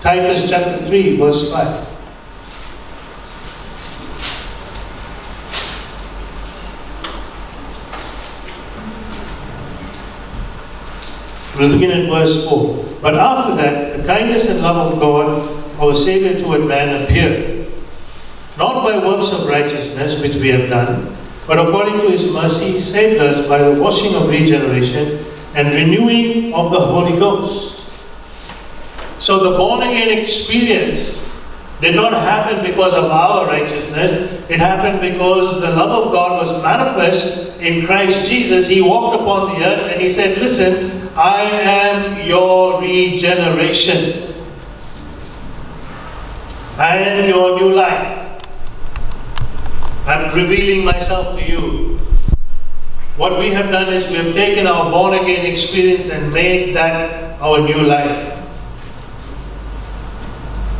Titus 0.00 0.48
chapter 0.48 0.82
3, 0.84 1.16
verse 1.16 1.50
5. 1.52 1.86
We'll 11.58 11.72
begin 11.72 11.90
in 11.90 12.08
verse 12.08 12.48
4. 12.48 12.84
But 13.02 13.16
after 13.18 13.54
that, 13.56 13.98
the 13.98 14.06
kindness 14.06 14.46
and 14.46 14.60
love 14.60 14.92
of 14.92 15.00
God, 15.00 15.80
our 15.80 15.92
Savior 15.92 16.38
toward 16.38 16.64
man, 16.66 17.02
appeared. 17.02 17.70
Not 18.56 18.82
by 18.82 18.96
works 19.04 19.30
of 19.32 19.46
righteousness 19.48 20.22
which 20.22 20.36
we 20.36 20.48
have 20.48 20.70
done, 20.70 21.14
but 21.46 21.58
according 21.58 22.00
to 22.00 22.10
his 22.10 22.32
mercy, 22.32 22.72
he 22.72 22.80
saved 22.80 23.20
us 23.20 23.46
by 23.46 23.58
the 23.58 23.80
washing 23.80 24.14
of 24.14 24.28
regeneration 24.28 25.24
and 25.54 25.68
renewing 25.68 26.52
of 26.54 26.70
the 26.72 26.80
Holy 26.80 27.18
Ghost. 27.18 27.84
So 29.18 29.50
the 29.50 29.58
born 29.58 29.82
again 29.82 30.16
experience 30.16 31.28
did 31.80 31.94
not 31.94 32.12
happen 32.12 32.64
because 32.64 32.94
of 32.94 33.04
our 33.04 33.46
righteousness. 33.46 34.32
It 34.50 34.58
happened 34.58 35.00
because 35.00 35.60
the 35.60 35.70
love 35.70 36.06
of 36.06 36.12
God 36.12 36.38
was 36.38 36.62
manifest 36.62 37.56
in 37.60 37.86
Christ 37.86 38.28
Jesus. 38.28 38.66
He 38.66 38.80
walked 38.80 39.20
upon 39.20 39.54
the 39.58 39.64
earth 39.64 39.92
and 39.92 40.00
he 40.00 40.08
said, 40.08 40.38
Listen, 40.38 41.08
I 41.16 41.42
am 41.42 42.26
your 42.26 42.80
regeneration. 42.80 44.34
I 46.76 46.96
am 46.98 47.28
your 47.28 47.58
new 47.58 47.74
life. 47.74 48.42
I'm 50.06 50.34
revealing 50.34 50.84
myself 50.84 51.38
to 51.38 51.44
you. 51.44 51.98
What 53.18 53.36
we 53.36 53.50
have 53.50 53.72
done 53.72 53.92
is 53.92 54.06
we 54.08 54.14
have 54.14 54.32
taken 54.32 54.68
our 54.68 54.92
born 54.92 55.12
again 55.12 55.44
experience 55.44 56.08
and 56.08 56.32
made 56.32 56.76
that 56.76 57.40
our 57.40 57.60
new 57.60 57.80
life. 57.82 58.38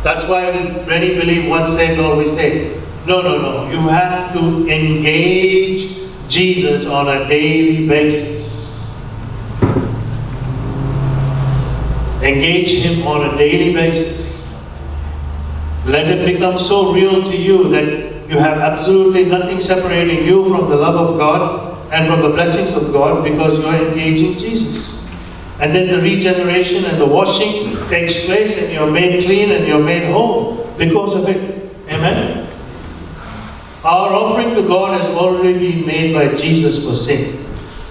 That's 0.03 0.23
why 0.23 0.49
many 0.87 1.15
believe 1.15 1.49
once 1.49 1.71
saved, 1.71 1.99
always 1.99 2.31
saved. 2.31 2.81
No, 3.05 3.21
no, 3.21 3.41
no. 3.41 3.69
You 3.69 3.85
have 3.89 4.31
to 4.35 4.69
engage 4.69 5.99
Jesus 6.29 6.85
on 6.85 7.09
a 7.09 7.27
daily 7.27 7.85
basis. 7.85 8.95
Engage 12.23 12.71
Him 12.85 13.05
on 13.05 13.33
a 13.33 13.37
daily 13.37 13.73
basis. 13.73 14.47
Let 15.85 16.07
it 16.07 16.25
become 16.25 16.57
so 16.57 16.93
real 16.93 17.21
to 17.21 17.35
you 17.35 17.69
that 17.71 18.29
you 18.29 18.37
have 18.37 18.59
absolutely 18.59 19.25
nothing 19.25 19.59
separating 19.59 20.25
you 20.25 20.45
from 20.45 20.69
the 20.69 20.77
love 20.77 20.95
of 20.95 21.17
God 21.17 21.68
and 21.91 22.07
from 22.07 22.21
the 22.21 22.29
blessings 22.29 22.71
of 22.73 22.93
God 22.93 23.23
because 23.23 23.57
you 23.57 23.65
are 23.65 23.85
engaging 23.85 24.37
Jesus. 24.37 25.03
And 25.59 25.73
then 25.73 25.87
the 25.87 26.01
regeneration 26.01 26.85
and 26.85 26.99
the 26.99 27.05
washing 27.05 27.75
takes 27.89 28.25
place 28.25 28.55
and 28.57 28.71
you're 28.71 28.89
made 28.89 29.23
clean 29.25 29.51
and 29.51 29.67
you're 29.67 29.83
made 29.83 30.09
whole 30.09 30.65
because 30.77 31.15
of 31.15 31.27
it. 31.27 31.71
Amen? 31.89 32.47
Our 33.83 34.13
offering 34.13 34.55
to 34.55 34.67
God 34.67 35.01
has 35.01 35.09
already 35.09 35.71
been 35.71 35.85
made 35.85 36.13
by 36.13 36.33
Jesus 36.33 36.85
for 36.85 36.93
sin. 36.93 37.45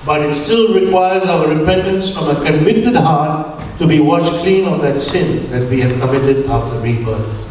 But 0.07 0.23
it 0.23 0.33
still 0.33 0.75
requires 0.75 1.25
our 1.25 1.49
repentance 1.49 2.15
from 2.15 2.29
a 2.35 2.43
convicted 2.43 2.95
heart 2.95 3.59
to 3.79 3.87
be 3.87 4.01
washed 4.01 4.33
clean 4.41 4.67
of 4.67 4.81
that 4.83 4.99
sin 4.99 5.51
that 5.51 5.69
we 5.69 5.81
have 5.81 6.01
committed 6.01 6.47
after 6.47 6.81
rebirth. 6.81 7.45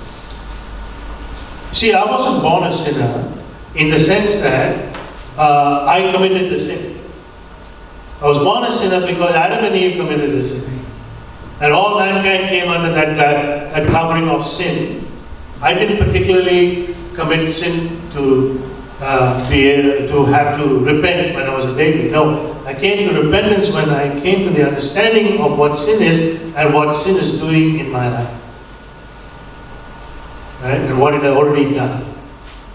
See, 1.74 1.94
I 1.94 2.04
wasn't 2.06 2.42
born 2.42 2.64
a 2.64 2.72
sinner 2.72 3.32
in 3.76 3.90
the 3.90 4.00
sense 4.00 4.36
that 4.36 4.87
uh, 5.38 5.86
I 5.88 6.12
committed 6.12 6.52
the 6.52 6.60
sin. 6.60 6.98
I 8.22 8.26
was 8.26 8.40
born 8.40 8.64
a 8.64 8.72
sinner 8.72 9.06
because 9.06 9.36
Adam 9.36 9.66
and 9.66 9.76
Eve 9.76 9.98
committed 9.98 10.32
the 10.32 10.44
sin. 10.44 10.86
And 11.60 11.72
all 11.74 12.00
mankind 12.00 12.50
came 12.50 12.70
under 12.70 12.92
that, 12.94 13.16
that, 13.18 13.74
that 13.74 13.88
covering 13.90 14.30
of 14.30 14.46
sin. 14.46 15.08
I 15.62 15.74
didn't 15.74 15.98
particularly 15.98 16.96
commit 17.16 17.52
sin 17.52 18.10
to 18.12 18.64
uh, 19.00 19.48
be 19.50 20.08
to 20.08 20.26
have 20.26 20.58
to 20.58 20.80
repent 20.80 21.36
when 21.36 21.46
I 21.46 21.54
was 21.54 21.66
a 21.66 21.74
baby. 21.74 22.10
No, 22.10 22.54
I 22.66 22.74
came 22.74 23.10
to 23.10 23.22
repentance 23.22 23.70
when 23.70 23.90
I 23.90 24.20
came 24.22 24.48
to 24.48 24.54
the 24.54 24.68
understanding 24.68 25.40
of 25.40 25.58
what 25.58 25.76
sin 25.76 26.02
is 26.02 26.54
and 26.54 26.74
what 26.74 26.94
sin 26.94 27.18
is 27.18 27.40
doing 27.40 27.80
in 27.80 27.92
my 27.92 28.10
life. 28.10 28.42
Right? 30.62 30.82
And 30.82 31.00
what 31.00 31.14
it 31.14 31.22
had 31.22 31.34
already 31.34 31.74
done. 31.74 32.17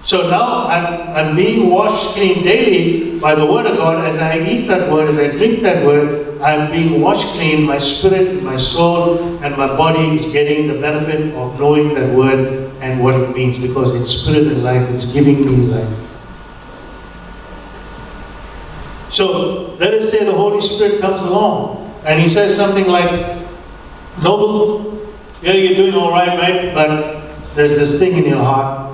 So 0.02 0.28
now 0.28 0.66
I'm, 0.66 1.14
I'm 1.14 1.36
being 1.36 1.70
washed 1.70 2.08
clean 2.14 2.42
daily 2.42 3.20
by 3.20 3.36
the 3.36 3.46
Word 3.46 3.66
of 3.66 3.76
God. 3.76 4.04
As 4.04 4.18
I 4.18 4.40
eat 4.40 4.66
that 4.66 4.90
Word, 4.90 5.08
as 5.08 5.16
I 5.16 5.28
drink 5.28 5.62
that 5.62 5.86
Word, 5.86 6.40
I'm 6.42 6.72
being 6.72 7.00
washed 7.00 7.28
clean. 7.34 7.62
My 7.62 7.78
spirit, 7.78 8.42
my 8.42 8.56
soul, 8.56 9.20
and 9.44 9.56
my 9.56 9.68
body 9.68 10.12
is 10.12 10.24
getting 10.32 10.66
the 10.66 10.74
benefit 10.74 11.32
of 11.36 11.58
knowing 11.60 11.94
that 11.94 12.12
Word 12.16 12.72
and 12.80 13.00
what 13.00 13.14
it 13.14 13.32
means 13.32 13.56
because 13.56 13.92
it's 13.92 14.10
spirit 14.10 14.48
and 14.48 14.64
life. 14.64 14.90
It's 14.90 15.04
giving 15.04 15.46
me 15.46 15.56
life. 15.72 16.08
So 19.08 19.76
let 19.76 19.94
us 19.94 20.10
say 20.10 20.24
the 20.24 20.32
Holy 20.32 20.60
Spirit 20.60 21.00
comes 21.00 21.20
along 21.20 21.94
and 22.04 22.20
He 22.20 22.26
says 22.26 22.56
something 22.56 22.88
like, 22.88 23.40
Noble, 24.20 25.06
yeah, 25.42 25.52
you're 25.52 25.76
doing 25.76 25.94
all 25.94 26.10
right, 26.10 26.36
right? 26.36 26.74
But 26.74 27.54
there's 27.54 27.76
this 27.76 28.00
thing 28.00 28.16
in 28.16 28.24
your 28.24 28.42
heart 28.42 28.91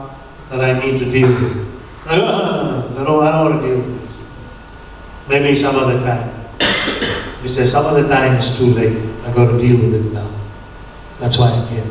that 0.51 0.61
I 0.61 0.79
need 0.81 0.99
to 0.99 1.05
deal 1.11 1.29
with. 1.29 1.69
I 2.07 2.17
don't, 2.17 2.97
I 2.97 3.05
don't 3.05 3.19
want 3.19 3.63
to 3.63 3.69
deal 3.69 3.77
with 3.77 4.01
this. 4.03 4.27
Maybe 5.29 5.55
some 5.55 5.77
other 5.77 6.01
time. 6.01 6.35
He 7.43 7.47
says, 7.47 7.71
some 7.71 7.87
other 7.87 8.07
time 8.09 8.37
is 8.37 8.59
too 8.59 8.67
late. 8.67 8.97
I've 9.25 9.35
got 9.35 9.53
to 9.53 9.59
deal 9.59 9.77
with 9.81 9.95
it 9.95 10.13
now. 10.13 10.29
That's 11.21 11.39
why 11.39 11.51
I'm 11.51 11.69
here. 11.69 11.87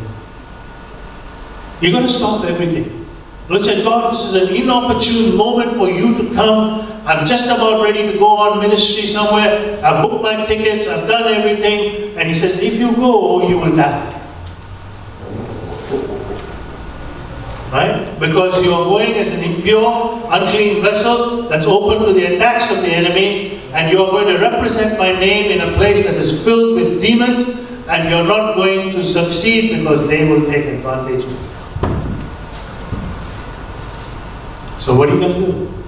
You're 1.80 1.92
going 1.92 2.06
to 2.06 2.12
stop 2.12 2.44
everything. 2.44 3.06
Let's 3.50 3.64
say, 3.64 3.82
God, 3.82 4.14
this 4.14 4.24
is 4.26 4.34
an 4.34 4.54
inopportune 4.54 5.38
moment 5.38 5.78
for 5.78 5.90
you 5.90 6.18
to 6.18 6.34
come. 6.36 6.82
I'm 7.06 7.26
just 7.26 7.46
about 7.46 7.82
ready 7.82 8.12
to 8.12 8.18
go 8.20 8.28
on 8.28 8.60
ministry 8.60 9.08
somewhere. 9.08 9.80
I've 9.82 10.02
booked 10.04 10.22
my 10.22 10.46
tickets. 10.46 10.86
I've 10.86 11.08
done 11.08 11.34
everything. 11.34 12.18
And 12.18 12.28
he 12.28 12.34
says, 12.34 12.60
if 12.60 12.74
you 12.76 12.94
go, 12.96 13.48
you 13.48 13.58
will 13.58 13.74
die. 13.74 14.17
Right? 17.72 18.18
Because 18.20 18.64
you 18.64 18.74
are 18.74 18.86
going 18.86 19.14
as 19.16 19.28
an 19.30 19.42
impure, 19.44 20.24
unclean 20.32 20.82
vessel 20.82 21.50
that's 21.50 21.66
open 21.66 22.08
to 22.08 22.14
the 22.14 22.36
attacks 22.36 22.72
of 22.72 22.78
the 22.78 22.88
enemy, 22.88 23.62
and 23.74 23.92
you 23.92 24.02
are 24.02 24.10
going 24.10 24.28
to 24.34 24.40
represent 24.42 24.98
my 24.98 25.12
name 25.12 25.52
in 25.52 25.60
a 25.60 25.74
place 25.76 26.06
that 26.06 26.16
is 26.16 26.44
filled 26.46 26.76
with 26.76 27.02
demons, 27.02 27.46
and 27.90 28.10
you're 28.10 28.24
not 28.24 28.56
going 28.56 28.90
to 28.92 29.04
succeed 29.04 29.78
because 29.78 30.08
they 30.08 30.24
will 30.24 30.46
take 30.46 30.66
advantage 30.66 31.26
of 31.26 31.32
you. 31.32 31.48
So, 34.80 34.96
what 34.96 35.10
are 35.10 35.16
you 35.16 35.20
going 35.20 35.42
to 35.42 35.52
do? 35.52 35.84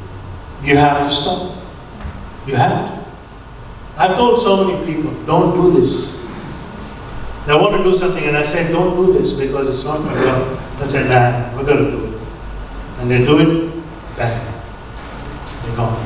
You 0.61 0.75
have 0.75 1.07
to 1.07 1.15
stop. 1.15 1.55
You 2.45 2.55
have 2.55 2.89
to. 2.89 2.99
I've 3.95 4.15
told 4.17 4.39
so 4.41 4.65
many 4.65 4.85
people, 4.85 5.13
don't 5.23 5.55
do 5.55 5.79
this. 5.79 6.19
They 7.45 7.53
want 7.53 7.77
to 7.77 7.83
do 7.83 7.97
something, 7.97 8.23
and 8.25 8.35
I 8.35 8.41
said, 8.41 8.71
don't 8.71 8.95
do 8.97 9.13
this 9.13 9.31
because 9.31 9.67
it's 9.67 9.83
not 9.85 10.01
my 10.01 10.13
God. 10.13 10.68
I 10.79 10.85
said, 10.85 11.09
nah, 11.09 11.57
we're 11.57 11.65
going 11.65 11.85
to 11.85 11.91
do 11.91 12.05
it. 12.05 12.21
And 12.99 13.11
they 13.11 13.17
do 13.19 13.39
it, 13.39 13.83
bang. 14.15 14.63
They're 15.63 15.75
gone. 15.75 16.05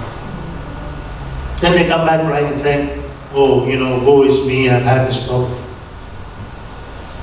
Then 1.61 1.73
they 1.73 1.87
come 1.87 2.05
back 2.05 2.27
right 2.29 2.43
and 2.43 2.59
say, 2.59 3.03
oh, 3.33 3.67
you 3.67 3.77
know, 3.77 3.99
woe 3.99 4.23
is 4.23 4.45
me, 4.47 4.69
I've 4.69 4.83
had 4.83 5.07
this 5.07 5.27
problem. 5.27 5.63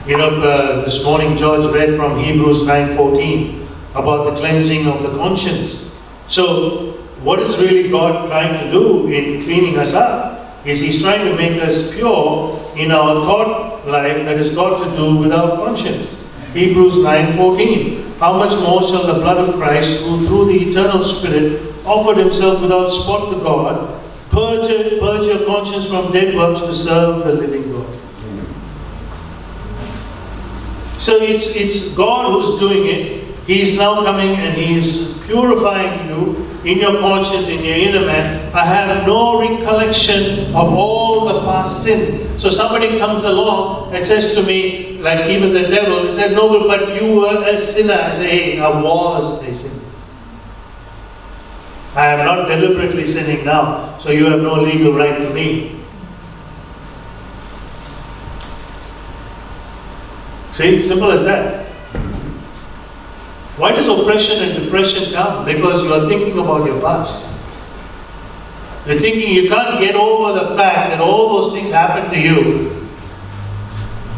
You 0.06 0.16
know, 0.16 0.40
uh, 0.40 0.84
this 0.84 1.04
morning 1.04 1.36
George 1.36 1.66
read 1.66 1.96
from 1.96 2.18
Hebrews 2.18 2.62
9.14 2.62 3.66
about 3.94 4.32
the 4.32 4.40
cleansing 4.40 4.86
of 4.86 5.02
the 5.02 5.10
conscience. 5.10 5.94
So, 6.26 6.92
what 7.22 7.40
is 7.40 7.56
really 7.58 7.90
God 7.90 8.28
trying 8.28 8.64
to 8.64 8.70
do 8.70 9.08
in 9.08 9.42
cleaning 9.42 9.76
us 9.76 9.92
up? 9.92 10.66
Is 10.66 10.80
He's 10.80 11.02
trying 11.02 11.26
to 11.26 11.36
make 11.36 11.60
us 11.60 11.92
pure 11.92 12.58
in 12.76 12.92
our 12.92 13.26
thought 13.26 13.86
life 13.86 14.24
that 14.24 14.36
has 14.36 14.54
got 14.54 14.82
to 14.84 14.96
do 14.96 15.16
with 15.16 15.32
our 15.32 15.56
conscience. 15.56 16.19
Hebrews 16.52 16.94
9.14 16.94 18.18
How 18.18 18.32
much 18.36 18.58
more 18.60 18.82
shall 18.82 19.06
the 19.06 19.14
blood 19.14 19.36
of 19.36 19.54
Christ, 19.54 20.02
who 20.02 20.26
through 20.26 20.46
the 20.46 20.68
eternal 20.68 21.02
Spirit 21.02 21.62
offered 21.84 22.16
himself 22.16 22.60
without 22.60 22.88
spot 22.88 23.32
to 23.32 23.40
God, 23.40 24.02
purge, 24.30 25.00
purge 25.00 25.26
your 25.26 25.46
conscience 25.46 25.86
from 25.86 26.12
dead 26.12 26.34
works 26.34 26.60
to 26.60 26.72
serve 26.72 27.24
the 27.24 27.32
living 27.32 27.72
God. 27.72 27.96
So 30.98 31.16
it's, 31.16 31.46
it's 31.46 31.94
God 31.94 32.30
who's 32.30 32.60
doing 32.60 32.86
it. 32.86 33.20
He's 33.46 33.76
now 33.76 34.02
coming 34.04 34.36
and 34.36 34.56
He's 34.56 35.19
purifying 35.30 36.08
you 36.08 36.46
in 36.64 36.78
your 36.78 36.98
conscience, 37.00 37.48
in 37.48 37.64
your 37.64 37.76
inner 37.76 38.04
man. 38.04 38.52
I 38.52 38.64
have 38.64 39.06
no 39.06 39.40
recollection 39.40 40.54
of 40.54 40.74
all 40.74 41.24
the 41.26 41.40
past 41.42 41.82
sins. 41.82 42.42
So 42.42 42.50
somebody 42.50 42.98
comes 42.98 43.22
along 43.22 43.94
and 43.94 44.04
says 44.04 44.34
to 44.34 44.42
me, 44.42 44.98
like 44.98 45.30
even 45.30 45.52
the 45.52 45.62
devil, 45.62 46.06
he 46.06 46.12
said, 46.12 46.32
No, 46.32 46.66
but 46.66 47.00
you 47.00 47.14
were 47.16 47.44
a 47.44 47.56
sinner. 47.56 47.94
I 47.94 48.10
say, 48.10 48.28
Hey, 48.28 48.60
I 48.60 48.68
was 48.68 49.42
a 49.42 49.54
sinner. 49.54 49.84
I 51.94 52.06
am 52.06 52.24
not 52.24 52.46
deliberately 52.46 53.06
sinning 53.06 53.44
now, 53.44 53.98
so 53.98 54.10
you 54.10 54.26
have 54.26 54.40
no 54.40 54.54
legal 54.60 54.92
right 54.92 55.18
to 55.18 55.34
me. 55.34 55.76
See, 60.52 60.80
simple 60.82 61.10
as 61.10 61.24
that. 61.24 61.69
Why 63.60 63.72
does 63.72 63.88
oppression 63.88 64.42
and 64.42 64.64
depression 64.64 65.12
come? 65.12 65.44
Because 65.44 65.82
you 65.82 65.92
are 65.92 66.08
thinking 66.08 66.38
about 66.38 66.64
your 66.64 66.80
past. 66.80 67.26
You're 68.86 68.98
thinking 68.98 69.34
you 69.34 69.50
can't 69.50 69.78
get 69.78 69.94
over 69.96 70.32
the 70.32 70.56
fact 70.56 70.90
that 70.90 71.00
all 71.02 71.28
those 71.28 71.52
things 71.52 71.70
happened 71.70 72.10
to 72.10 72.18
you. 72.18 72.88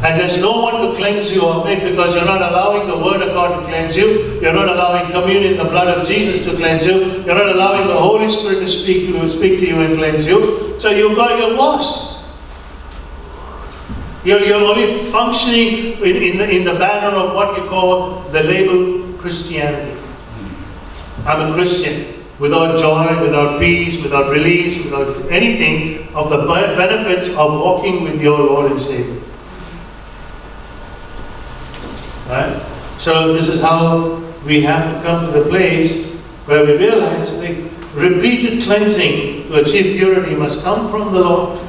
And 0.05 0.19
there's 0.19 0.41
no 0.41 0.61
one 0.61 0.81
to 0.83 0.95
cleanse 0.97 1.33
you 1.33 1.45
of 1.45 1.67
it 1.67 1.83
because 1.91 2.15
you're 2.15 2.25
not 2.25 2.41
allowing 2.41 2.87
the 2.87 2.97
Word 2.97 3.21
of 3.21 3.35
God 3.35 3.59
to 3.59 3.67
cleanse 3.67 3.97
you. 3.97 4.41
You're 4.41 4.53
not 4.53 4.69
allowing 4.69 5.11
communion, 5.11 5.57
the 5.57 5.65
blood 5.65 5.89
of 5.89 6.07
Jesus 6.07 6.45
to 6.45 6.55
cleanse 6.55 6.87
you. 6.87 7.23
You're 7.25 7.35
not 7.35 7.49
allowing 7.49 7.89
the 7.89 7.99
Holy 7.99 8.29
Spirit 8.29 8.61
to 8.61 8.69
speak 8.69 9.09
to 9.09 9.19
you, 9.19 9.29
speak 9.29 9.59
to 9.59 9.67
you 9.67 9.81
and 9.81 9.97
cleanse 9.97 10.25
you. 10.25 10.79
So 10.79 10.91
you've 10.91 11.17
got 11.17 11.41
your 11.41 11.51
lost. 11.51 12.25
You're, 14.25 14.41
you're 14.41 14.63
only 14.63 15.03
functioning 15.11 15.99
in, 16.01 16.17
in, 16.17 16.39
the, 16.39 16.49
in 16.49 16.63
the 16.63 16.75
banner 16.75 17.17
of 17.17 17.35
what 17.35 17.57
you 17.57 17.69
call 17.69 18.21
the 18.31 18.45
label 18.45 19.02
Christianity. 19.23 19.99
I'm 21.25 21.51
a 21.51 21.55
Christian 21.55 22.25
without 22.39 22.77
joy, 22.77 23.23
without 23.23 23.61
peace, 23.61 24.03
without 24.03 24.31
release, 24.31 24.77
without 24.85 25.31
anything 25.31 26.09
of 26.15 26.29
the 26.29 26.39
benefits 26.39 27.29
of 27.29 27.37
walking 27.37 28.03
with 28.03 28.21
your 28.21 28.39
Lord 28.39 28.73
and 28.73 28.81
Savior. 28.81 29.23
Right? 32.29 32.61
So 32.99 33.33
this 33.33 33.47
is 33.47 33.61
how 33.61 34.17
we 34.45 34.61
have 34.63 34.93
to 34.93 35.03
come 35.03 35.33
to 35.33 35.39
the 35.39 35.49
place 35.49 36.13
where 36.47 36.67
we 36.67 36.77
realize 36.77 37.41
the 37.41 37.71
repeated 37.95 38.65
cleansing 38.65 39.47
to 39.47 39.61
achieve 39.61 39.97
purity 39.97 40.35
must 40.35 40.65
come 40.65 40.89
from 40.89 41.13
the 41.13 41.21
Lord. 41.21 41.61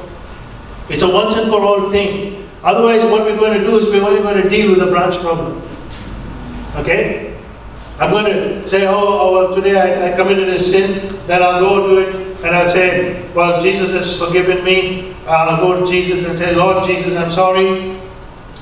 It's 0.88 1.02
a 1.02 1.08
once 1.08 1.34
and 1.34 1.48
for 1.48 1.60
all 1.60 1.88
thing. 1.88 2.48
Otherwise, 2.64 3.04
what 3.04 3.24
we're 3.24 3.36
going 3.36 3.60
to 3.60 3.64
do 3.64 3.76
is 3.76 3.86
we're 3.86 4.02
only 4.02 4.22
going 4.22 4.42
to 4.42 4.48
deal 4.48 4.70
with 4.70 4.80
the 4.80 4.86
branch 4.86 5.16
problem. 5.18 5.62
Okay? 6.76 7.23
I'm 7.98 8.10
going 8.10 8.24
to 8.24 8.66
say, 8.66 8.86
oh, 8.86 8.94
oh 8.96 9.32
well, 9.32 9.54
today 9.54 9.78
I, 9.78 10.12
I, 10.12 10.16
committed 10.16 10.48
a 10.48 10.58
sin, 10.58 11.08
then 11.28 11.42
I'll 11.42 11.60
go 11.60 11.88
to 11.88 12.08
it 12.08 12.14
and 12.44 12.54
I'll 12.54 12.66
say, 12.66 13.30
well, 13.32 13.60
Jesus 13.60 13.92
has 13.92 14.18
forgiven 14.18 14.64
me. 14.64 15.14
I'll 15.26 15.58
go 15.58 15.78
to 15.78 15.88
Jesus 15.88 16.24
and 16.24 16.36
say, 16.36 16.54
Lord 16.54 16.84
Jesus, 16.84 17.14
I'm 17.14 17.30
sorry. 17.30 17.96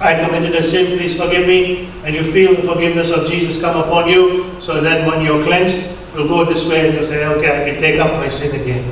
I 0.01 0.23
committed 0.23 0.55
a 0.55 0.63
sin, 0.63 0.99
please 0.99 1.19
forgive 1.19 1.47
me. 1.47 1.87
And 2.05 2.15
you 2.15 2.31
feel 2.31 2.55
the 2.57 2.63
forgiveness 2.63 3.11
of 3.11 3.27
Jesus 3.27 3.59
come 3.59 3.77
upon 3.77 4.09
you. 4.09 4.61
So 4.61 4.83
then 4.83 5.07
when 5.07 5.25
you're 5.25 5.43
cleansed, 5.45 5.89
you'll 6.15 6.29
go 6.29 6.45
this 6.45 6.69
way 6.69 6.87
and 6.87 6.95
you'll 6.95 7.05
say, 7.05 7.25
okay, 7.25 7.63
I 7.63 7.71
can 7.71 7.81
take 7.81 7.99
up 8.01 8.13
my 8.13 8.29
sin 8.29 8.61
again. 8.61 8.85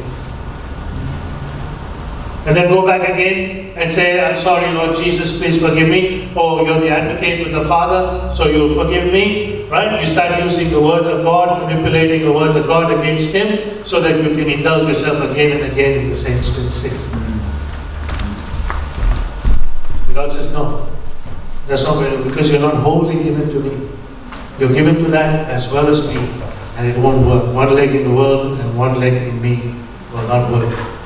And 2.46 2.56
then 2.56 2.70
go 2.70 2.86
back 2.86 3.06
again 3.06 3.69
and 3.80 3.90
say, 3.90 4.20
I'm 4.20 4.36
sorry, 4.36 4.70
Lord 4.74 4.94
Jesus, 4.94 5.38
please 5.38 5.58
forgive 5.58 5.88
me. 5.88 6.30
Or 6.36 6.62
you're 6.62 6.80
the 6.80 6.90
advocate 6.90 7.40
with 7.42 7.52
the 7.52 7.66
Father, 7.66 8.32
so 8.34 8.46
you'll 8.46 8.74
forgive 8.74 9.10
me. 9.10 9.66
Right? 9.68 10.04
You 10.04 10.12
start 10.12 10.42
using 10.42 10.68
the 10.70 10.80
words 10.80 11.06
of 11.06 11.24
God, 11.24 11.62
manipulating 11.62 12.22
the 12.22 12.32
words 12.32 12.56
of 12.56 12.66
God 12.66 12.92
against 12.92 13.32
Him, 13.34 13.82
so 13.84 14.00
that 14.00 14.22
you 14.22 14.36
can 14.36 14.50
indulge 14.50 14.86
yourself 14.86 15.30
again 15.30 15.52
and 15.52 15.72
again 15.72 16.00
in 16.00 16.08
the 16.10 16.14
same 16.14 16.42
sin. 16.42 16.92
God 20.12 20.30
says, 20.30 20.52
no. 20.52 20.86
That's 21.66 21.84
not 21.84 21.94
going 21.94 22.28
because 22.28 22.50
you're 22.50 22.60
not 22.60 22.74
wholly 22.74 23.22
given 23.22 23.48
to 23.48 23.60
me. 23.60 23.88
You're 24.58 24.74
given 24.74 24.96
to 24.96 25.10
that 25.12 25.48
as 25.48 25.72
well 25.72 25.86
as 25.86 26.06
me. 26.06 26.16
And 26.76 26.86
it 26.86 26.98
won't 26.98 27.26
work. 27.26 27.54
One 27.54 27.74
leg 27.74 27.94
in 27.94 28.04
the 28.04 28.14
world 28.14 28.58
and 28.60 28.76
one 28.76 29.00
leg 29.00 29.14
in 29.14 29.40
me 29.40 29.74
will 30.12 30.26
not 30.26 30.50
work. 30.50 30.99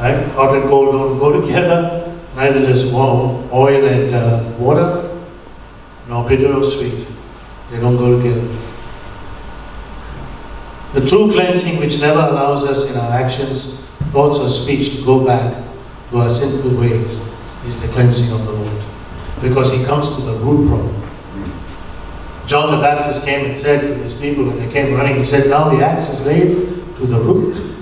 Right? 0.00 0.26
Hot 0.28 0.54
and 0.56 0.64
cold 0.64 0.92
don't 0.94 1.18
go 1.18 1.42
together. 1.42 2.18
Neither 2.34 2.60
does 2.60 2.90
oil 2.90 3.84
and 3.84 4.14
uh, 4.14 4.50
water, 4.58 5.20
nor 6.08 6.26
bitter 6.26 6.54
or 6.54 6.64
sweet. 6.64 7.06
They 7.70 7.78
don't 7.78 7.98
go 7.98 8.16
together. 8.16 8.56
The 10.94 11.06
true 11.06 11.30
cleansing 11.30 11.78
which 11.78 12.00
never 12.00 12.18
allows 12.20 12.64
us 12.64 12.90
in 12.90 12.96
our 12.96 13.12
actions, 13.12 13.78
thoughts, 14.10 14.38
or 14.38 14.48
speech 14.48 14.96
to 14.96 15.04
go 15.04 15.22
back 15.22 15.64
to 16.10 16.16
our 16.18 16.30
sinful 16.30 16.80
ways 16.80 17.28
is 17.66 17.82
the 17.82 17.88
cleansing 17.88 18.32
of 18.32 18.46
the 18.46 18.52
Lord 18.52 18.84
because 19.42 19.70
he 19.70 19.84
comes 19.84 20.16
to 20.16 20.22
the 20.22 20.32
root 20.38 20.66
problem. 20.66 20.96
John 22.46 22.70
the 22.74 22.80
Baptist 22.82 23.22
came 23.22 23.44
and 23.44 23.58
said 23.58 23.82
to 23.82 23.94
his 24.02 24.14
people 24.14 24.44
when 24.44 24.58
they 24.58 24.72
came 24.72 24.94
running, 24.94 25.16
he 25.16 25.26
said, 25.26 25.50
Now 25.50 25.68
the 25.68 25.84
axe 25.84 26.08
is 26.08 26.24
laid 26.26 26.48
to 26.96 27.06
the 27.06 27.20
root. 27.20 27.76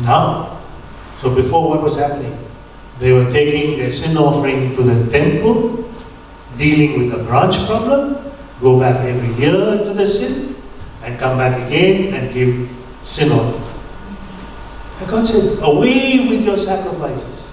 Now. 0.00 0.55
So 1.26 1.34
before 1.34 1.70
what 1.70 1.82
was 1.82 1.96
happening? 1.96 2.38
They 3.00 3.10
were 3.10 3.28
taking 3.32 3.80
their 3.80 3.90
sin 3.90 4.16
offering 4.16 4.76
to 4.76 4.82
the 4.84 5.10
temple, 5.10 5.90
dealing 6.56 7.00
with 7.00 7.10
the 7.10 7.24
branch 7.24 7.66
problem, 7.66 8.32
go 8.60 8.78
back 8.78 9.04
every 9.04 9.34
year 9.34 9.82
to 9.82 9.92
the 9.92 10.06
sin, 10.06 10.54
and 11.02 11.18
come 11.18 11.36
back 11.36 11.60
again 11.66 12.14
and 12.14 12.32
give 12.32 12.70
sin 13.02 13.32
offering. 13.32 13.74
And 15.00 15.10
God 15.10 15.26
said, 15.26 15.58
Away 15.64 16.28
with 16.28 16.44
your 16.44 16.56
sacrifices. 16.56 17.52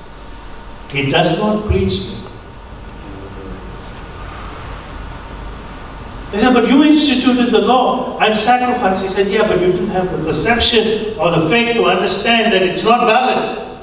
It 0.94 1.10
does 1.10 1.36
not 1.40 1.66
please 1.66 2.14
me. 2.14 2.23
They 6.34 6.40
said, 6.40 6.56
but 6.56 6.68
you 6.68 6.84
instituted 6.84 7.52
the 7.52 7.60
law 7.60 8.18
and 8.18 8.36
sacrifice. 8.36 9.00
He 9.00 9.08
said, 9.08 9.28
yeah, 9.28 9.48
but 9.48 9.62
you 9.62 9.68
didn't 9.68 9.90
have 9.90 10.12
the 10.12 10.18
perception 10.24 11.16
or 11.20 11.30
the 11.30 11.48
faith 11.48 11.76
to 11.76 11.86
understand 11.86 12.52
that 12.52 12.64
it's 12.64 12.82
not 12.82 13.06
valid. 13.06 13.80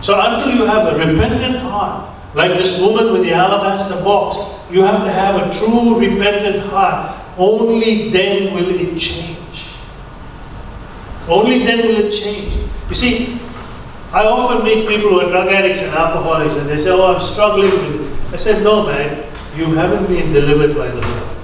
So 0.00 0.18
until 0.18 0.54
you 0.56 0.64
have 0.64 0.86
a 0.86 0.96
repentant 0.96 1.56
heart, 1.56 2.08
like 2.34 2.52
this 2.52 2.80
woman 2.80 3.12
with 3.12 3.24
the 3.24 3.34
alabaster 3.34 4.02
box, 4.02 4.38
you 4.72 4.82
have 4.82 5.04
to 5.04 5.12
have 5.12 5.34
a 5.46 5.58
true 5.58 5.98
repentant 5.98 6.60
heart. 6.70 7.14
Only 7.36 8.10
then 8.10 8.54
will 8.54 8.70
it 8.70 8.98
change. 8.98 9.66
Only 11.28 11.58
then 11.58 11.86
will 11.86 12.06
it 12.06 12.10
change. 12.10 12.50
You 12.88 12.94
see, 12.94 13.38
I 14.12 14.24
often 14.24 14.64
meet 14.64 14.88
people 14.88 15.10
who 15.10 15.20
are 15.20 15.30
drug 15.30 15.48
addicts 15.48 15.80
and 15.80 15.94
alcoholics 15.94 16.54
and 16.54 16.68
they 16.68 16.78
say, 16.78 16.90
oh, 16.90 17.14
I'm 17.14 17.20
struggling 17.20 17.70
with 17.70 18.00
it. 18.00 18.32
I 18.32 18.36
said, 18.36 18.62
no, 18.62 18.86
man, 18.86 19.24
you 19.54 19.66
haven't 19.74 20.06
been 20.06 20.32
delivered 20.32 20.74
by 20.74 20.88
the 20.88 21.00
Lord. 21.00 21.36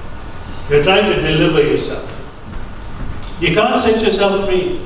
You're 0.70 0.82
trying 0.82 1.14
to 1.14 1.20
deliver 1.20 1.62
yourself. 1.62 2.10
You 3.38 3.52
can't 3.52 3.76
set 3.76 4.02
yourself 4.02 4.46
free. 4.46 4.80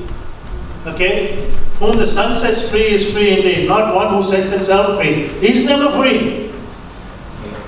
Okay? 0.86 1.54
Whom 1.78 1.96
the 1.96 2.06
Son 2.06 2.34
sets 2.34 2.68
free 2.68 2.88
is 2.88 3.12
free 3.12 3.36
indeed, 3.36 3.68
not 3.68 3.94
one 3.94 4.12
who 4.12 4.28
sets 4.28 4.50
himself 4.50 4.98
free. 4.98 5.28
He's 5.38 5.64
never 5.64 5.96
free. 5.96 6.52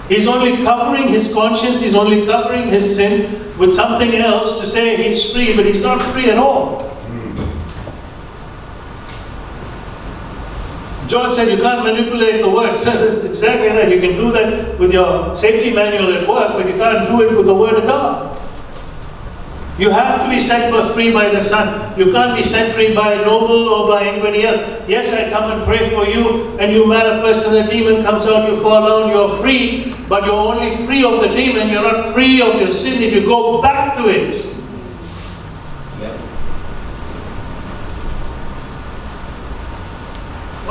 He's 0.08 0.26
only 0.26 0.64
covering 0.64 1.06
his 1.06 1.32
conscience, 1.32 1.80
he's 1.80 1.94
only 1.94 2.26
covering 2.26 2.66
his 2.66 2.96
sin 2.96 3.56
with 3.56 3.72
something 3.72 4.16
else 4.16 4.58
to 4.58 4.66
say 4.66 4.96
he's 4.96 5.32
free, 5.32 5.54
but 5.54 5.66
he's 5.66 5.80
not 5.80 6.02
free 6.12 6.30
at 6.30 6.36
all. 6.36 6.80
John 11.10 11.32
said 11.32 11.50
you 11.50 11.58
can't 11.58 11.82
manipulate 11.82 12.40
the 12.40 12.48
word. 12.48 12.78
That's 12.78 13.24
exactly 13.24 13.66
right. 13.66 13.90
You 13.90 14.00
can 14.00 14.14
do 14.16 14.30
that 14.30 14.78
with 14.78 14.92
your 14.92 15.34
safety 15.34 15.72
manual 15.72 16.14
at 16.14 16.28
work, 16.28 16.52
but 16.52 16.66
you 16.68 16.74
can't 16.74 17.08
do 17.08 17.20
it 17.22 17.36
with 17.36 17.46
the 17.46 17.54
word 17.54 17.74
of 17.74 17.82
God. 17.82 18.36
You 19.76 19.90
have 19.90 20.22
to 20.22 20.28
be 20.28 20.38
set 20.38 20.70
free 20.94 21.10
by 21.10 21.30
the 21.30 21.42
Son. 21.42 21.98
You 21.98 22.12
can't 22.12 22.36
be 22.36 22.44
set 22.44 22.72
free 22.74 22.94
by 22.94 23.14
a 23.14 23.24
noble 23.24 23.70
or 23.70 23.88
by 23.88 24.04
anybody 24.04 24.44
else. 24.44 24.60
Yes, 24.86 25.12
I 25.12 25.28
come 25.30 25.50
and 25.50 25.64
pray 25.64 25.90
for 25.90 26.06
you, 26.06 26.56
and 26.60 26.70
you 26.70 26.86
manifest, 26.86 27.44
and 27.46 27.56
the 27.56 27.68
demon 27.68 28.04
comes 28.04 28.24
out, 28.26 28.48
you 28.48 28.60
fall 28.62 28.86
down, 28.86 29.10
you're 29.10 29.36
free, 29.38 29.96
but 30.08 30.24
you're 30.24 30.34
only 30.34 30.76
free 30.86 31.02
of 31.02 31.22
the 31.22 31.28
demon, 31.28 31.70
you're 31.70 31.82
not 31.82 32.14
free 32.14 32.40
of 32.40 32.60
your 32.60 32.70
sin 32.70 33.02
if 33.02 33.12
you 33.12 33.24
go 33.24 33.60
back 33.60 33.96
to 33.96 34.06
it. 34.06 34.46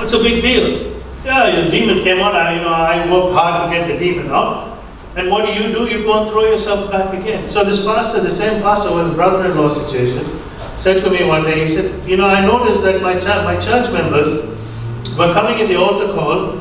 What's 0.10 0.24
the 0.24 0.28
big 0.28 0.42
deal? 0.42 1.00
Yeah, 1.24 1.56
your 1.56 1.70
demon 1.70 2.04
came 2.04 2.18
out, 2.18 2.36
I, 2.36 2.56
you 2.56 2.62
know, 2.62 2.70
I 2.70 3.12
worked 3.12 3.32
hard 3.36 3.70
to 3.70 3.78
get 3.78 3.88
the 3.88 4.00
demon 4.00 4.32
out. 4.32 4.82
And 5.16 5.30
what 5.30 5.46
do 5.46 5.54
you 5.54 5.72
do? 5.72 5.86
You 5.86 6.02
go 6.02 6.22
and 6.22 6.28
throw 6.28 6.46
yourself 6.46 6.90
back 6.90 7.14
again. 7.14 7.48
So 7.48 7.64
this 7.64 7.86
pastor, 7.86 8.20
the 8.20 8.32
same 8.32 8.64
pastor 8.64 8.92
with 8.96 9.10
the 9.10 9.14
brother-in-law 9.14 9.72
situation, 9.72 10.28
said 10.78 11.04
to 11.04 11.12
me 11.12 11.26
one 11.26 11.44
day, 11.44 11.62
he 11.62 11.68
said, 11.68 12.10
you 12.10 12.18
know, 12.18 12.26
I 12.26 12.44
noticed 12.44 12.82
that 12.82 13.04
my, 13.04 13.20
ch 13.20 13.28
my 13.46 13.56
church 13.60 13.94
members 13.94 14.42
were 15.16 15.32
coming 15.32 15.62
at 15.62 15.68
the 15.68 15.76
altar 15.76 16.12
call 16.14 16.60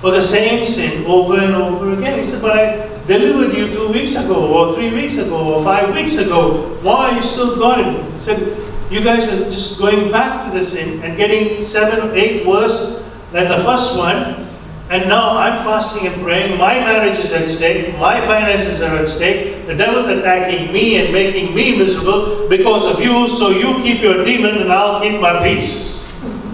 for 0.00 0.12
the 0.12 0.22
same 0.22 0.64
sin 0.64 1.04
over 1.06 1.40
and 1.40 1.56
over 1.56 1.90
again. 1.90 2.20
He 2.20 2.24
said, 2.24 2.40
but 2.40 2.52
I 2.56 2.86
delivered 3.08 3.56
you 3.56 3.66
two 3.66 3.88
weeks 3.88 4.14
ago, 4.14 4.46
or 4.46 4.74
three 4.74 4.94
weeks 4.94 5.16
ago, 5.16 5.54
or 5.54 5.64
five 5.64 5.92
weeks 5.92 6.14
ago. 6.14 6.78
Why 6.82 7.10
are 7.10 7.14
you 7.16 7.22
still 7.22 7.50
it? 7.50 8.12
He 8.12 8.18
said, 8.18 8.62
you 8.90 9.02
guys 9.02 9.26
are 9.28 9.50
just 9.50 9.78
going 9.78 10.10
back 10.12 10.50
to 10.50 10.58
the 10.58 10.64
sin 10.64 11.02
and 11.02 11.16
getting 11.16 11.60
seven 11.60 12.08
or 12.08 12.14
eight 12.14 12.46
worse 12.46 13.04
than 13.32 13.48
the 13.48 13.64
first 13.64 13.96
one. 13.96 14.46
And 14.88 15.08
now 15.08 15.36
I'm 15.36 15.56
fasting 15.58 16.06
and 16.06 16.22
praying. 16.22 16.58
My 16.58 16.74
marriage 16.74 17.18
is 17.18 17.32
at 17.32 17.48
stake. 17.48 17.98
My 17.98 18.20
finances 18.20 18.80
are 18.80 18.96
at 18.96 19.08
stake. 19.08 19.66
The 19.66 19.74
devil's 19.74 20.06
attacking 20.06 20.72
me 20.72 21.04
and 21.04 21.12
making 21.12 21.52
me 21.56 21.76
miserable 21.76 22.48
because 22.48 22.94
of 22.94 23.02
you. 23.02 23.26
So 23.26 23.50
you 23.50 23.82
keep 23.82 24.00
your 24.00 24.24
demon 24.24 24.58
and 24.58 24.72
I'll 24.72 25.00
keep 25.00 25.20
my 25.20 25.42
peace. 25.42 26.08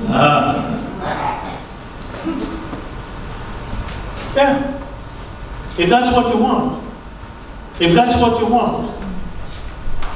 Uh. 0.08 0.78
Yeah. 4.34 4.80
If 5.78 5.90
that's 5.90 6.16
what 6.16 6.34
you 6.34 6.40
want. 6.40 6.82
If 7.78 7.94
that's 7.94 8.20
what 8.20 8.40
you 8.40 8.46
want. 8.46 8.98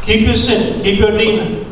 Keep 0.05 0.23
your 0.23 0.37
sin. 0.37 0.83
Keep 0.83 1.01
your 1.01 1.19
demon. 1.19 1.66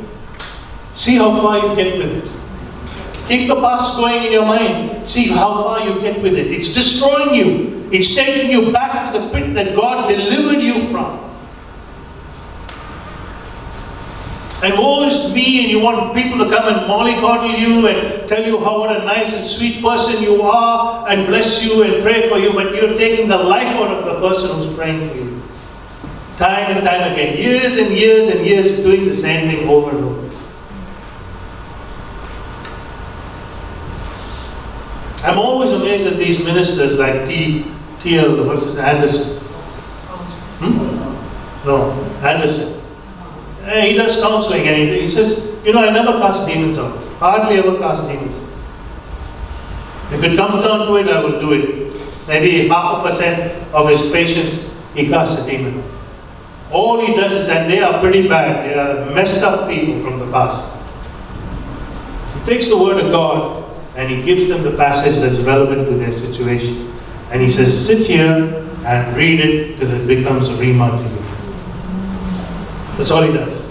See 0.94 1.16
how 1.16 1.30
far 1.42 1.58
you 1.58 1.74
get 1.74 1.98
with 1.98 2.24
it. 2.24 3.26
Keep 3.26 3.48
the 3.48 3.56
past 3.56 3.96
going 3.96 4.24
in 4.24 4.32
your 4.32 4.46
mind. 4.46 5.06
See 5.06 5.26
how 5.26 5.54
far 5.62 5.80
you 5.86 6.00
get 6.00 6.22
with 6.22 6.34
it. 6.34 6.52
It's 6.52 6.72
destroying 6.72 7.34
you. 7.34 7.88
It's 7.90 8.14
taking 8.14 8.50
you 8.50 8.70
back 8.72 9.12
to 9.12 9.18
the 9.18 9.28
pit 9.30 9.54
that 9.54 9.74
God 9.74 10.08
delivered 10.08 10.62
you 10.62 10.88
from. 10.92 11.20
And 14.62 14.78
woe 14.78 15.02
is 15.02 15.34
me, 15.34 15.62
and 15.62 15.70
you 15.70 15.80
want 15.80 16.14
people 16.14 16.38
to 16.38 16.48
come 16.48 16.72
and 16.72 16.86
mollycoddle 16.86 17.58
you 17.58 17.88
and 17.88 18.28
tell 18.28 18.46
you 18.46 18.58
how 18.60 18.78
what 18.78 18.96
a 18.96 19.04
nice 19.04 19.34
and 19.34 19.44
sweet 19.44 19.82
person 19.82 20.22
you 20.22 20.42
are 20.42 21.06
and 21.08 21.26
bless 21.26 21.62
you 21.64 21.82
and 21.82 22.02
pray 22.02 22.28
for 22.28 22.38
you, 22.38 22.52
but 22.52 22.74
you're 22.74 22.96
taking 22.96 23.28
the 23.28 23.36
life 23.36 23.66
out 23.76 23.90
of 23.90 24.04
the 24.04 24.26
person 24.26 24.56
who's 24.56 24.72
praying 24.74 25.06
for 25.08 25.16
you. 25.16 25.42
Time 26.36 26.76
and 26.76 26.86
time 26.86 27.12
again. 27.12 27.36
Years 27.36 27.76
and 27.76 27.90
years 27.96 28.34
and 28.34 28.46
years 28.46 28.78
doing 28.78 29.06
the 29.06 29.14
same 29.14 29.50
thing 29.50 29.68
over 29.68 29.90
and 29.90 30.04
over. 30.04 30.33
I'm 35.24 35.38
always 35.38 35.72
amazed 35.72 36.06
at 36.06 36.18
these 36.18 36.38
ministers 36.44 36.96
like 36.96 37.26
T. 37.26 37.64
T.L. 38.00 38.44
what's 38.44 38.64
his 38.64 38.76
Anderson. 38.76 39.38
Hmm? 40.60 41.66
No, 41.66 41.92
Anderson. 42.22 42.82
Eh, 43.64 43.86
he 43.86 43.92
does 43.96 44.20
counseling 44.20 44.68
and 44.68 44.76
he, 44.76 45.00
he 45.00 45.08
says, 45.10 45.56
you 45.64 45.72
know, 45.72 45.78
I 45.78 45.90
never 45.90 46.18
cast 46.18 46.46
demons 46.46 46.76
out. 46.76 46.94
Hardly 47.14 47.56
ever 47.56 47.78
cast 47.78 48.06
demons 48.06 48.36
out. 48.36 48.42
If 50.12 50.22
it 50.22 50.36
comes 50.36 50.62
down 50.62 50.86
to 50.86 50.96
it, 50.96 51.08
I 51.08 51.24
will 51.24 51.40
do 51.40 51.52
it. 51.52 52.28
Maybe 52.28 52.68
half 52.68 52.98
a 52.98 53.08
percent 53.08 53.74
of 53.74 53.88
his 53.88 54.10
patients, 54.12 54.74
he 54.94 55.08
casts 55.08 55.40
a 55.40 55.46
demon. 55.46 55.82
All 56.70 57.00
he 57.00 57.14
does 57.14 57.32
is 57.32 57.46
that 57.46 57.66
they 57.66 57.80
are 57.80 57.98
pretty 57.98 58.28
bad. 58.28 58.68
They 58.68 58.74
are 58.74 59.10
messed 59.14 59.42
up 59.42 59.70
people 59.70 60.02
from 60.02 60.18
the 60.18 60.30
past. 60.30 60.70
He 62.34 62.44
takes 62.44 62.68
the 62.68 62.76
word 62.76 63.02
of 63.02 63.10
God 63.10 63.63
and 63.96 64.10
he 64.10 64.22
gives 64.22 64.48
them 64.48 64.62
the 64.62 64.76
passage 64.76 65.16
that's 65.20 65.38
relevant 65.38 65.88
to 65.88 65.96
their 65.96 66.10
situation. 66.10 66.92
And 67.30 67.40
he 67.40 67.48
says, 67.48 67.86
sit 67.86 68.06
here 68.06 68.60
and 68.84 69.16
read 69.16 69.40
it 69.40 69.78
till 69.78 69.90
it 69.90 70.06
becomes 70.06 70.48
a 70.48 70.52
rhema 70.52 70.90
to 70.98 71.04
you. 71.04 71.24
That's 72.96 73.10
all 73.10 73.22
he 73.22 73.32
does. 73.32 73.64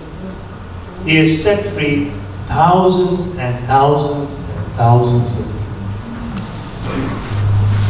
He 1.06 1.16
has 1.18 1.42
set 1.42 1.66
free 1.74 2.12
thousands 2.48 3.38
and 3.38 3.66
thousands 3.68 4.36
and 4.36 4.74
thousands 4.74 5.30
of 5.32 5.38
people. 5.38 5.54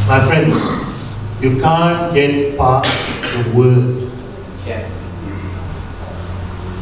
My 0.08 0.26
friends, 0.28 0.56
you 1.42 1.62
can't 1.62 2.14
get 2.14 2.58
past 2.58 2.90
the 3.34 3.52
word. 3.56 4.12
Yeah. 4.66 4.90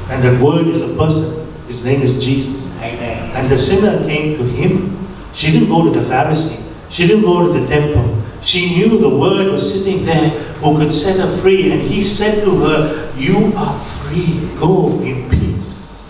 And 0.09 0.23
that 0.23 0.41
word 0.41 0.67
is 0.67 0.81
a 0.81 0.95
person. 0.95 1.47
His 1.67 1.83
name 1.83 2.01
is 2.01 2.23
Jesus. 2.23 2.67
Amen. 2.77 3.31
And 3.35 3.49
the 3.49 3.57
sinner 3.57 4.05
came 4.05 4.37
to 4.37 4.43
him 4.43 5.00
she 5.33 5.51
didn't 5.51 5.69
go 5.69 5.83
to 5.91 5.99
the 5.99 6.05
Pharisee. 6.05 6.61
She 6.89 7.07
didn't 7.07 7.23
go 7.23 7.47
to 7.47 7.59
the 7.59 7.67
temple. 7.67 8.21
She 8.41 8.75
knew 8.75 8.97
the 8.99 9.09
word 9.09 9.51
was 9.51 9.71
sitting 9.71 10.05
there 10.05 10.29
who 10.59 10.77
could 10.77 10.91
set 10.91 11.19
her 11.19 11.37
free. 11.37 11.71
And 11.71 11.81
he 11.81 12.03
said 12.03 12.43
to 12.43 12.59
her, 12.65 13.13
You 13.15 13.53
are 13.55 13.79
free. 13.83 14.49
Go 14.59 14.99
in 15.01 15.29
peace. 15.29 16.09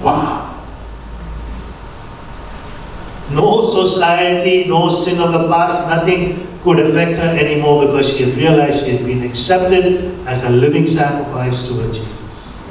Wow. 0.00 0.44
No 3.30 3.62
society, 3.62 4.64
no 4.66 4.88
sin 4.88 5.20
of 5.20 5.32
the 5.32 5.48
past, 5.48 5.88
nothing 5.88 6.46
could 6.62 6.80
affect 6.80 7.16
her 7.16 7.36
anymore 7.36 7.86
because 7.86 8.16
she 8.16 8.24
had 8.24 8.36
realized 8.36 8.84
she 8.84 8.96
had 8.96 9.04
been 9.04 9.22
accepted 9.22 10.26
as 10.26 10.42
a 10.42 10.50
living 10.50 10.86
sacrifice 10.86 11.62
to 11.68 11.74
her 11.74 11.92
Jesus. 11.92 12.62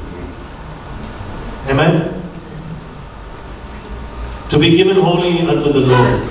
Amen? 1.68 2.27
To 4.50 4.58
be 4.58 4.76
given 4.78 4.96
wholly 4.98 5.40
unto 5.42 5.72
the 5.72 5.80
Lord 5.80 6.24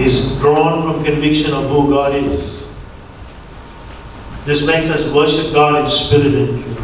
is 0.00 0.36
drawn 0.38 0.82
from 0.82 1.04
conviction 1.04 1.52
of 1.52 1.68
who 1.70 1.88
God 1.88 2.14
is. 2.14 2.64
This 4.44 4.66
makes 4.66 4.88
us 4.88 5.10
worship 5.12 5.54
God 5.54 5.80
in 5.80 5.86
spirit 5.86 6.34
and 6.34 6.62
truth. 6.62 6.78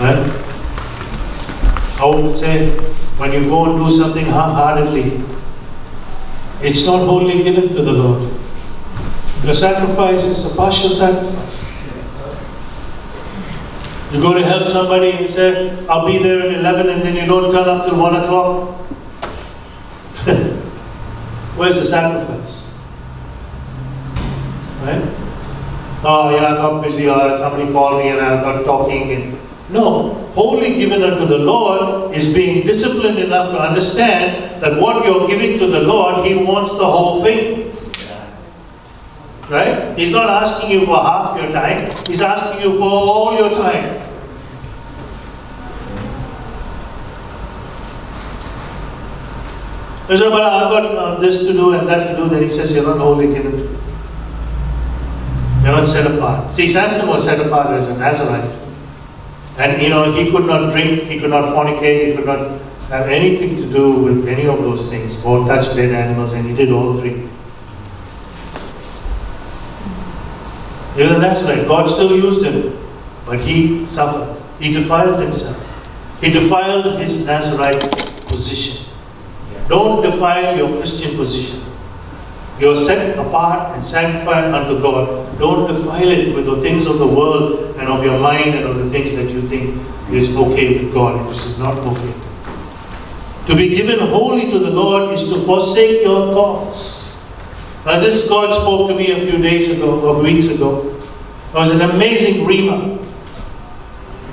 Right? 0.00 0.18
I 1.98 2.00
often 2.02 2.34
say, 2.34 2.70
when 3.18 3.32
you 3.32 3.44
go 3.44 3.66
and 3.70 3.78
do 3.78 3.94
something 3.96 4.24
half-heartedly, 4.24 5.22
it's 6.62 6.84
not 6.84 7.06
wholly 7.06 7.42
given 7.44 7.68
to 7.68 7.82
the 7.82 7.92
Lord. 7.92 8.32
The 9.42 9.54
sacrifice 9.54 10.24
is 10.24 10.52
a 10.52 10.56
partial 10.56 10.90
sacrifice. 10.90 11.55
You 14.16 14.22
go 14.22 14.32
to 14.32 14.42
help 14.42 14.66
somebody 14.66 15.10
and 15.10 15.20
you 15.20 15.28
say, 15.28 15.86
I'll 15.88 16.06
be 16.06 16.16
there 16.16 16.40
at 16.40 16.54
11 16.54 16.88
and 16.88 17.02
then 17.02 17.16
you 17.16 17.26
don't 17.26 17.52
turn 17.52 17.68
up 17.68 17.84
till 17.84 18.00
1 18.00 18.16
o'clock. 18.16 18.78
Where's 21.58 21.74
the 21.74 21.84
sacrifice? 21.84 22.64
Right? 24.80 25.02
Oh, 26.02 26.30
yeah, 26.30 26.46
I 26.46 26.54
got 26.54 26.82
busy 26.82 27.10
or 27.10 27.36
somebody 27.36 27.70
called 27.70 28.02
me 28.02 28.08
and 28.08 28.18
I 28.22 28.40
got 28.40 28.64
talking. 28.64 29.10
And... 29.12 29.38
No, 29.68 30.14
wholly 30.32 30.76
given 30.76 31.02
unto 31.02 31.26
the 31.26 31.36
Lord 31.36 32.16
is 32.16 32.32
being 32.32 32.66
disciplined 32.66 33.18
enough 33.18 33.50
to 33.52 33.58
understand 33.58 34.62
that 34.62 34.80
what 34.80 35.04
you're 35.04 35.28
giving 35.28 35.58
to 35.58 35.66
the 35.66 35.80
Lord, 35.80 36.24
He 36.24 36.36
wants 36.36 36.70
the 36.70 36.86
whole 36.86 37.22
thing. 37.22 37.70
Right? 39.50 39.96
He's 39.96 40.10
not 40.10 40.30
asking 40.30 40.70
you 40.70 40.86
for 40.86 40.96
half 40.96 41.38
your 41.38 41.52
time, 41.52 41.92
He's 42.06 42.22
asking 42.22 42.62
you 42.62 42.78
for 42.78 42.84
all 42.84 43.36
your 43.36 43.52
time. 43.52 44.05
He 50.08 50.16
said, 50.16 50.30
but 50.30 50.42
I've 50.42 50.70
got 50.70 51.20
this 51.20 51.38
to 51.38 51.52
do 51.52 51.72
and 51.72 51.86
that 51.88 52.12
to 52.12 52.16
do. 52.16 52.28
Then 52.28 52.42
he 52.42 52.48
says, 52.48 52.72
you're 52.72 52.84
not 52.84 52.98
wholly 52.98 53.26
given. 53.26 53.58
You're 55.62 55.72
not 55.72 55.86
set 55.86 56.06
apart. 56.06 56.54
See, 56.54 56.68
Samson 56.68 57.08
was 57.08 57.24
set 57.24 57.44
apart 57.44 57.70
as 57.70 57.88
a 57.88 57.96
Nazarite. 57.96 58.50
And 59.58 59.82
you 59.82 59.88
know, 59.88 60.12
he 60.12 60.30
could 60.30 60.46
not 60.46 60.70
drink, 60.70 61.04
he 61.04 61.18
could 61.18 61.30
not 61.30 61.44
fornicate, 61.54 62.10
he 62.10 62.14
could 62.14 62.26
not 62.26 62.60
have 62.88 63.08
anything 63.08 63.56
to 63.56 63.66
do 63.68 63.90
with 63.90 64.28
any 64.28 64.46
of 64.46 64.60
those 64.62 64.88
things 64.88 65.16
or 65.24 65.44
touch 65.46 65.74
dead 65.74 65.92
animals, 65.92 66.34
and 66.34 66.46
he 66.46 66.54
did 66.54 66.70
all 66.70 66.94
three. 67.00 67.28
He 70.94 71.02
was 71.02 71.10
a 71.10 71.18
Nazarite. 71.18 71.66
God 71.66 71.88
still 71.88 72.16
used 72.16 72.44
him, 72.44 72.78
but 73.26 73.40
he 73.40 73.84
suffered. 73.86 74.40
He 74.60 74.72
defiled 74.72 75.20
himself. 75.20 75.60
He 76.20 76.30
defiled 76.30 77.00
his 77.00 77.26
Nazarite 77.26 77.80
position. 78.26 78.85
Don't 79.68 80.02
defile 80.02 80.56
your 80.56 80.68
Christian 80.78 81.16
position. 81.16 81.62
You're 82.58 82.76
set 82.76 83.18
apart 83.18 83.74
and 83.74 83.84
sanctified 83.84 84.44
unto 84.44 84.80
God. 84.80 85.38
Don't 85.38 85.66
defile 85.72 86.08
it 86.08 86.34
with 86.34 86.46
the 86.46 86.60
things 86.62 86.86
of 86.86 86.98
the 86.98 87.06
world 87.06 87.76
and 87.76 87.88
of 87.88 88.02
your 88.02 88.18
mind 88.18 88.54
and 88.54 88.64
of 88.64 88.76
the 88.76 88.88
things 88.88 89.14
that 89.14 89.30
you 89.30 89.46
think 89.46 89.78
is 90.10 90.34
okay 90.34 90.78
with 90.78 90.94
God, 90.94 91.28
which 91.28 91.44
is 91.44 91.58
not 91.58 91.76
okay. 91.76 92.14
To 93.46 93.54
be 93.54 93.68
given 93.68 93.98
wholly 94.08 94.50
to 94.50 94.58
the 94.58 94.70
Lord 94.70 95.12
is 95.12 95.28
to 95.28 95.44
forsake 95.44 96.02
your 96.02 96.32
thoughts. 96.32 97.14
Now, 97.84 98.00
this 98.00 98.28
God 98.28 98.52
spoke 98.52 98.88
to 98.88 98.94
me 98.94 99.12
a 99.12 99.20
few 99.20 99.38
days 99.38 99.68
ago 99.68 100.00
or 100.00 100.20
weeks 100.20 100.48
ago. 100.48 100.98
It 101.50 101.54
was 101.54 101.70
an 101.70 101.82
amazing 101.82 102.46
rhema. 102.46 102.96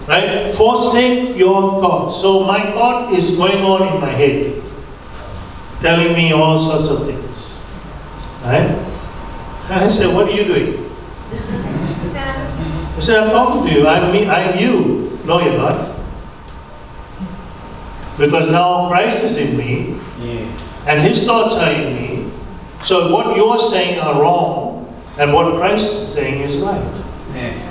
Right? 0.07 0.51
Forsake 0.55 1.37
your 1.37 1.79
thoughts. 1.79 2.19
So, 2.19 2.43
my 2.43 2.71
thought 2.71 3.13
is 3.13 3.35
going 3.35 3.63
on 3.63 3.93
in 3.93 4.01
my 4.01 4.09
head, 4.09 4.63
telling 5.83 6.13
me 6.13 6.31
all 6.31 6.57
sorts 6.57 6.87
of 6.87 7.05
things. 7.05 7.53
Right? 8.41 8.71
I 9.69 9.87
said, 9.87 10.13
What 10.15 10.29
are 10.29 10.31
you 10.31 10.45
doing? 10.45 10.89
I 12.95 12.99
said, 12.99 13.19
I'm 13.23 13.29
talking 13.31 13.67
to 13.67 13.79
you. 13.79 13.87
I'm 13.87 14.11
me, 14.13 14.25
I'm 14.29 14.57
you. 14.57 15.19
No, 15.25 15.41
you're 15.43 15.57
not. 15.57 15.91
Because 18.17 18.49
now 18.49 18.87
Christ 18.87 19.23
is 19.23 19.35
in 19.37 19.57
me, 19.57 19.99
Yeah. 20.21 20.45
and 20.87 21.01
his 21.01 21.25
thoughts 21.25 21.55
are 21.55 21.71
in 21.71 21.93
me. 21.95 22.31
So 22.83 23.11
what 23.11 23.35
you're 23.35 23.59
saying 23.59 23.99
are 23.99 24.21
wrong, 24.21 24.87
and 25.17 25.33
what 25.33 25.55
Christ 25.55 25.85
is 25.87 26.13
saying 26.13 26.41
is 26.41 26.57
right. 26.57 27.03
Yeah. 27.35 27.69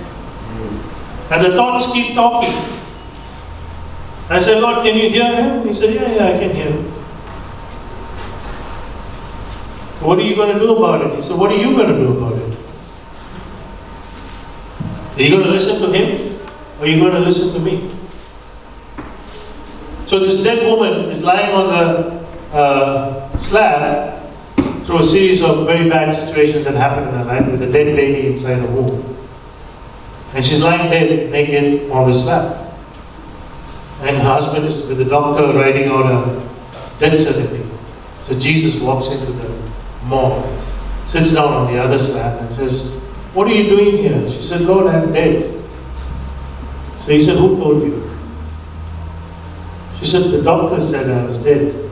And 1.31 1.45
the 1.47 1.53
thoughts 1.57 1.91
keep 1.93 2.15
talking. 2.15 2.53
I 4.29 4.39
said, 4.41 4.61
Lord, 4.61 4.85
can 4.85 4.97
you 4.97 5.09
hear 5.09 5.33
him? 5.35 5.67
He 5.67 5.73
said, 5.73 5.95
Yeah, 5.95 6.13
yeah, 6.13 6.35
I 6.37 6.39
can 6.39 6.55
hear 6.55 6.71
him. 6.73 6.93
What 10.03 10.19
are 10.19 10.23
you 10.23 10.35
going 10.35 10.53
to 10.53 10.59
do 10.59 10.77
about 10.77 11.07
it? 11.07 11.15
He 11.15 11.23
said, 11.23 11.39
What 11.39 11.53
are 11.53 11.57
you 11.57 11.77
going 11.77 11.89
to 11.89 11.97
do 11.97 12.17
about 12.19 12.37
it? 12.39 12.59
Are 15.17 15.23
you 15.23 15.31
going 15.31 15.45
to 15.45 15.51
listen 15.51 15.81
to 15.81 15.93
him? 15.93 16.41
Or 16.79 16.85
are 16.85 16.89
you 16.89 16.99
going 17.01 17.13
to 17.13 17.21
listen 17.21 17.53
to 17.55 17.61
me? 17.61 17.97
So 20.07 20.19
this 20.19 20.43
dead 20.43 20.67
woman 20.67 21.09
is 21.11 21.23
lying 21.23 21.55
on 21.55 21.69
the 21.69 22.57
uh, 22.57 23.39
slab 23.39 24.21
through 24.85 24.99
a 24.99 25.03
series 25.05 25.41
of 25.41 25.67
very 25.67 25.89
bad 25.89 26.13
situations 26.13 26.65
that 26.65 26.75
happened 26.75 27.09
in 27.09 27.15
her 27.15 27.25
life 27.25 27.47
with 27.47 27.63
a 27.63 27.71
dead 27.71 27.95
baby 27.95 28.27
inside 28.27 28.59
her 28.59 28.67
womb. 28.67 29.17
And 30.35 30.45
she's 30.45 30.61
lying 30.61 30.91
dead, 30.91 31.31
naked 31.31 31.91
on 31.91 32.11
the 32.11 32.13
slab. 32.13 32.75
And 34.01 34.17
her 34.17 34.23
husband 34.23 34.67
is 34.67 34.85
with 34.87 34.99
the 34.99 35.05
doctor 35.05 35.57
writing 35.57 35.89
out 35.89 36.07
a 36.07 36.99
death 36.99 37.19
certificate. 37.21 37.67
So 38.23 38.37
Jesus 38.37 38.81
walks 38.81 39.07
into 39.07 39.33
the 39.33 39.72
morgue, 40.05 40.45
sits 41.07 41.33
down 41.33 41.53
on 41.53 41.73
the 41.73 41.79
other 41.79 41.99
slab 41.99 42.41
and 42.41 42.53
says, 42.53 42.95
What 43.35 43.49
are 43.49 43.55
you 43.55 43.69
doing 43.69 43.97
here? 43.99 44.31
She 44.31 44.43
said, 44.43 44.63
Lord, 44.63 44.87
I'm 44.87 45.13
dead. 45.13 45.63
So 47.05 47.13
he 47.13 47.21
said, 47.21 47.39
Who 47.39 47.57
told 47.57 47.83
you? 47.83 48.09
She 49.99 50.07
said, 50.07 50.31
The 50.31 50.43
doctor 50.43 50.81
said 50.81 51.11
I 51.11 51.25
was 51.25 51.37
dead. 51.39 51.83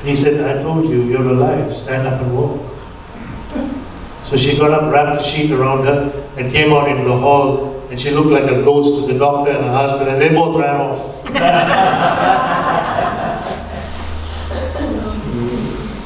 And 0.00 0.08
he 0.08 0.14
said, 0.14 0.40
I 0.40 0.62
told 0.62 0.88
you, 0.88 1.02
you're 1.02 1.20
alive. 1.20 1.76
Stand 1.76 2.08
up 2.08 2.22
and 2.22 2.34
walk. 2.34 2.58
So 4.24 4.34
she 4.36 4.56
got 4.56 4.70
up, 4.70 4.90
wrapped 4.90 5.20
a 5.20 5.24
sheet 5.24 5.50
around 5.50 5.84
her, 5.84 6.26
and 6.38 6.50
came 6.50 6.72
out 6.72 6.88
into 6.88 7.04
the 7.04 7.18
hall. 7.18 7.86
And 7.90 8.00
she 8.00 8.10
looked 8.10 8.30
like 8.30 8.44
a 8.44 8.62
ghost 8.62 8.98
to 9.00 9.12
the 9.12 9.18
doctor 9.18 9.50
and 9.50 9.62
her 9.62 9.72
husband, 9.72 10.08
and 10.08 10.18
they 10.18 10.30
both 10.30 10.58
ran 10.58 10.80
off. 10.80 12.56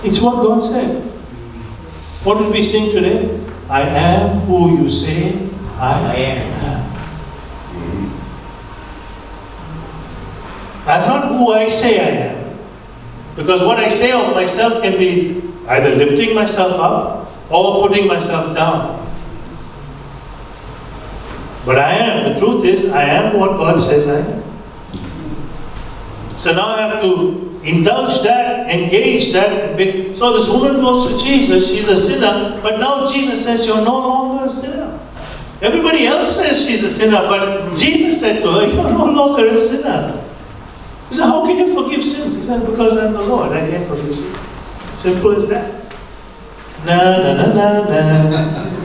it's 0.05 0.21
what 0.21 0.37
God 0.37 0.61
said. 0.61 1.03
What 2.25 2.39
did 2.39 2.53
we 2.53 2.63
sing 2.63 2.93
today? 2.93 3.41
I 3.69 3.83
am 3.83 4.41
who 4.41 4.83
you 4.83 4.91
say 4.91 5.49
I, 5.77 5.93
I 6.01 6.15
am. 6.15 6.53
am. 6.65 6.85
I'm 10.87 11.09
not 11.09 11.29
who 11.29 11.53
I 11.53 11.69
say 11.69 12.01
I 12.01 12.09
am. 12.31 12.59
Because 13.37 13.63
what 13.63 13.79
I 13.79 13.89
say 13.89 14.13
of 14.13 14.35
myself 14.35 14.83
can 14.83 14.99
be 14.99 15.43
either 15.69 15.97
lifting 15.97 16.35
myself 16.35 16.73
up 16.75 17.31
or 17.51 17.89
putting 17.89 18.07
myself 18.07 18.55
down. 18.55 19.01
But 21.65 21.79
I 21.79 21.93
am, 21.95 22.33
the 22.35 22.39
truth 22.39 22.65
is, 22.65 22.91
I 22.91 23.05
am 23.05 23.41
what 23.41 23.53
God 23.53 23.81
says 23.81 24.07
I 24.07 24.21
am. 24.21 24.43
So 26.37 26.53
now 26.53 26.67
I 26.67 26.89
have 26.89 27.01
to 27.01 27.54
indulge 27.65 28.23
that, 28.23 28.71
engage 28.71 29.33
that. 29.33 29.77
So 30.17 30.37
this 30.37 30.49
woman 30.49 30.81
goes 30.81 31.11
to 31.11 31.25
Jesus, 31.25 31.69
she's 31.69 31.89
a 31.89 31.97
sinner, 31.97 32.61
but 32.63 32.79
now 32.79 33.11
Jesus 33.11 33.43
says, 33.43 33.67
You're 33.67 33.83
no 33.83 33.99
longer 33.99 34.45
a 34.47 34.53
sinner. 34.53 35.01
Everybody 35.63 36.07
else 36.07 36.37
says 36.37 36.65
she's 36.65 36.83
a 36.83 36.91
sinner, 36.91 37.23
but 37.27 37.75
Jesus 37.77 38.21
said 38.21 38.43
to 38.43 38.53
her, 38.53 38.67
You're 38.67 38.91
no 38.91 39.07
longer 39.07 39.49
a 39.49 39.59
sinner. 39.59 40.23
He 41.09 41.15
said, 41.17 41.27
How 41.27 41.45
can 41.47 41.59
you 41.59 41.75
forgive 41.75 42.05
sins? 42.05 42.35
He 42.35 42.43
said, 42.43 42.67
Because 42.67 42.97
I'm 42.97 43.13
the 43.15 43.23
Lord, 43.23 43.53
I 43.53 43.69
can 43.69 43.87
forgive 43.89 44.15
sins. 44.15 44.37
Simple 44.95 45.37
as 45.37 45.47
that. 45.49 45.83
Na 46.85 47.17
na 47.19 47.55
na 47.55 47.89
na 47.89 48.29
na. 48.29 48.85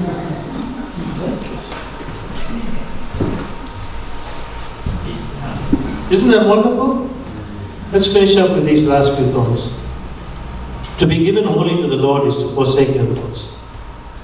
Isn't 6.10 6.32
that 6.32 6.48
wonderful? 6.48 7.19
Let's 7.92 8.06
finish 8.06 8.36
up 8.36 8.52
with 8.52 8.66
these 8.66 8.84
last 8.84 9.18
few 9.18 9.32
thoughts. 9.32 9.74
To 11.00 11.08
be 11.08 11.24
given 11.24 11.44
wholly 11.44 11.82
to 11.82 11.88
the 11.88 11.96
Lord 11.96 12.28
is 12.28 12.38
to 12.38 12.54
forsake 12.54 12.96
your 12.96 13.12
thoughts. 13.16 13.56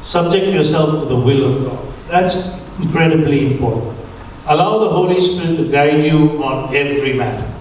Subject 0.02 0.46
yourself 0.46 1.00
to 1.00 1.06
the 1.06 1.16
will 1.16 1.46
of 1.52 1.66
God. 1.66 1.94
That's 2.08 2.60
incredibly 2.80 3.54
important. 3.54 3.98
Allow 4.46 4.78
the 4.78 4.90
Holy 4.90 5.20
Spirit 5.20 5.58
to 5.58 5.72
guide 5.72 6.06
you 6.06 6.44
on 6.44 6.76
every 6.76 7.14
matter. 7.14 7.52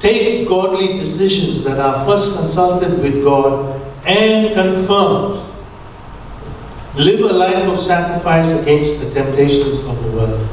Take 0.00 0.46
godly 0.46 0.98
decisions 0.98 1.64
that 1.64 1.80
are 1.80 2.04
first 2.04 2.36
consulted 2.36 2.98
with 3.00 3.24
God 3.24 3.80
and 4.06 4.52
confirmed. 4.52 5.42
Live 6.94 7.20
a 7.20 7.32
life 7.32 7.66
of 7.66 7.80
sacrifice 7.80 8.50
against 8.50 9.00
the 9.00 9.10
temptations 9.12 9.78
of 9.78 10.02
the 10.04 10.10
world. 10.10 10.48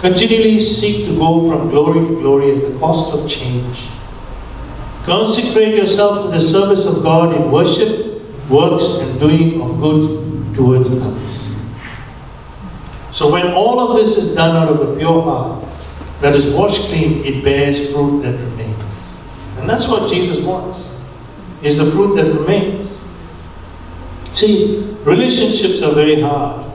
Continually 0.00 0.58
seek 0.58 1.06
to 1.06 1.16
go 1.16 1.50
from 1.50 1.68
glory 1.68 2.00
to 2.08 2.20
glory 2.20 2.56
at 2.56 2.72
the 2.72 2.78
cost 2.78 3.12
of 3.12 3.28
change. 3.28 3.86
Consecrate 5.04 5.74
yourself 5.74 6.24
to 6.24 6.30
the 6.30 6.40
service 6.40 6.86
of 6.86 7.02
God 7.02 7.36
in 7.36 7.50
worship, 7.50 8.22
works, 8.48 8.84
and 9.00 9.20
doing 9.20 9.60
of 9.60 9.78
good 9.78 10.54
towards 10.54 10.88
others. 10.88 11.54
So, 13.12 13.30
when 13.30 13.52
all 13.52 13.78
of 13.78 13.96
this 13.98 14.16
is 14.16 14.34
done 14.34 14.56
out 14.56 14.68
of 14.68 14.88
a 14.88 14.96
pure 14.98 15.22
heart 15.22 15.64
that 16.20 16.34
is 16.34 16.54
washed 16.54 16.88
clean, 16.88 17.24
it 17.24 17.44
bears 17.44 17.92
fruit 17.92 18.22
that 18.22 18.38
remains. 18.38 18.94
And 19.58 19.68
that's 19.68 19.86
what 19.86 20.10
Jesus 20.10 20.40
wants, 20.40 20.94
is 21.62 21.76
the 21.76 21.90
fruit 21.90 22.16
that 22.16 22.32
remains. 22.32 23.04
See, 24.32 24.80
relationships 25.04 25.82
are 25.82 25.92
very 25.92 26.22
hard. 26.22 26.69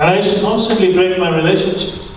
And 0.00 0.08
I 0.08 0.16
used 0.16 0.34
to 0.34 0.40
constantly 0.40 0.94
break 0.94 1.18
my 1.18 1.28
relationships. 1.28 2.12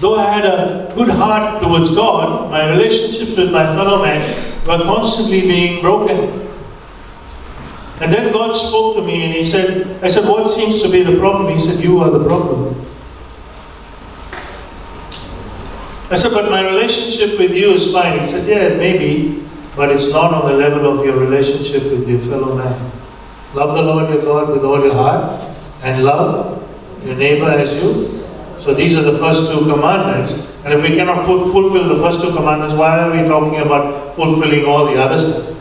Though 0.00 0.14
I 0.16 0.32
had 0.32 0.44
a 0.44 0.92
good 0.94 1.08
heart 1.08 1.60
towards 1.60 1.90
God, 1.90 2.50
my 2.52 2.70
relationships 2.70 3.36
with 3.36 3.50
my 3.50 3.66
fellow 3.66 4.00
man 4.00 4.64
were 4.64 4.78
constantly 4.84 5.40
being 5.40 5.82
broken. 5.82 6.48
And 8.00 8.12
then 8.12 8.32
God 8.32 8.52
spoke 8.52 8.94
to 8.96 9.02
me 9.02 9.24
and 9.24 9.32
He 9.32 9.42
said, 9.42 10.04
I 10.04 10.08
said, 10.08 10.28
What 10.28 10.52
seems 10.52 10.80
to 10.82 10.88
be 10.88 11.02
the 11.02 11.18
problem? 11.18 11.52
He 11.52 11.58
said, 11.58 11.82
You 11.82 11.98
are 12.00 12.10
the 12.10 12.22
problem. 12.24 12.80
I 16.08 16.14
said, 16.14 16.30
But 16.32 16.48
my 16.48 16.60
relationship 16.60 17.40
with 17.40 17.50
you 17.50 17.72
is 17.72 17.90
fine. 17.90 18.20
He 18.20 18.26
said, 18.28 18.46
Yeah, 18.46 18.76
maybe, 18.76 19.48
but 19.74 19.90
it's 19.90 20.12
not 20.12 20.32
on 20.32 20.46
the 20.46 20.56
level 20.56 20.86
of 20.86 21.04
your 21.04 21.16
relationship 21.16 21.84
with 21.90 22.08
your 22.08 22.20
fellow 22.20 22.54
man. 22.54 22.92
Love 23.54 23.74
the 23.74 23.82
Lord 23.82 24.12
your 24.12 24.22
God 24.22 24.50
with 24.50 24.64
all 24.64 24.84
your 24.84 24.94
heart 24.94 25.42
and 25.82 26.04
love 26.04 26.62
your 27.06 27.16
neighbor 27.16 27.48
as 27.50 27.72
you. 27.74 28.04
So 28.58 28.74
these 28.74 28.96
are 28.96 29.02
the 29.02 29.18
first 29.18 29.50
two 29.50 29.60
commandments. 29.60 30.32
And 30.64 30.74
if 30.74 30.82
we 30.82 30.96
cannot 30.96 31.24
fulfill 31.24 31.88
the 31.88 32.02
first 32.02 32.20
two 32.20 32.34
commandments, 32.34 32.74
why 32.74 32.98
are 32.98 33.10
we 33.10 33.28
talking 33.28 33.60
about 33.60 34.16
fulfilling 34.16 34.64
all 34.64 34.86
the 34.86 35.00
other 35.00 35.16
stuff? 35.16 35.56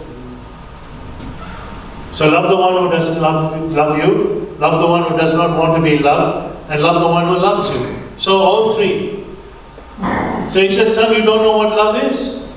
So 2.11 2.29
love 2.29 2.49
the 2.49 2.55
one 2.55 2.81
who 2.81 2.89
doesn't 2.89 3.21
love, 3.21 3.71
love 3.71 3.97
you, 3.97 4.55
love 4.57 4.81
the 4.81 4.87
one 4.87 5.03
who 5.03 5.17
does 5.17 5.33
not 5.33 5.59
want 5.59 5.75
to 5.75 5.83
be 5.83 5.99
loved, 5.99 6.71
and 6.71 6.81
love 6.81 7.01
the 7.01 7.07
one 7.07 7.27
who 7.27 7.37
loves 7.37 7.69
you. 7.69 8.17
So 8.17 8.37
all 8.37 8.75
three. 8.75 9.25
So 10.49 10.61
he 10.61 10.71
said, 10.71 10.93
son, 10.93 11.13
you 11.13 11.23
don't 11.23 11.43
know 11.43 11.57
what 11.57 11.69
love 11.69 12.01
is. 12.11 12.49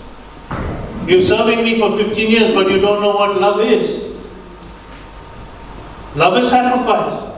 You're 1.08 1.22
serving 1.22 1.64
me 1.64 1.78
for 1.78 1.96
15 1.98 2.30
years, 2.30 2.54
but 2.54 2.70
you 2.70 2.80
don't 2.80 3.02
know 3.02 3.10
what 3.10 3.40
love 3.40 3.60
is. 3.60 4.16
Love 6.14 6.36
is 6.42 6.48
sacrifice. 6.48 7.37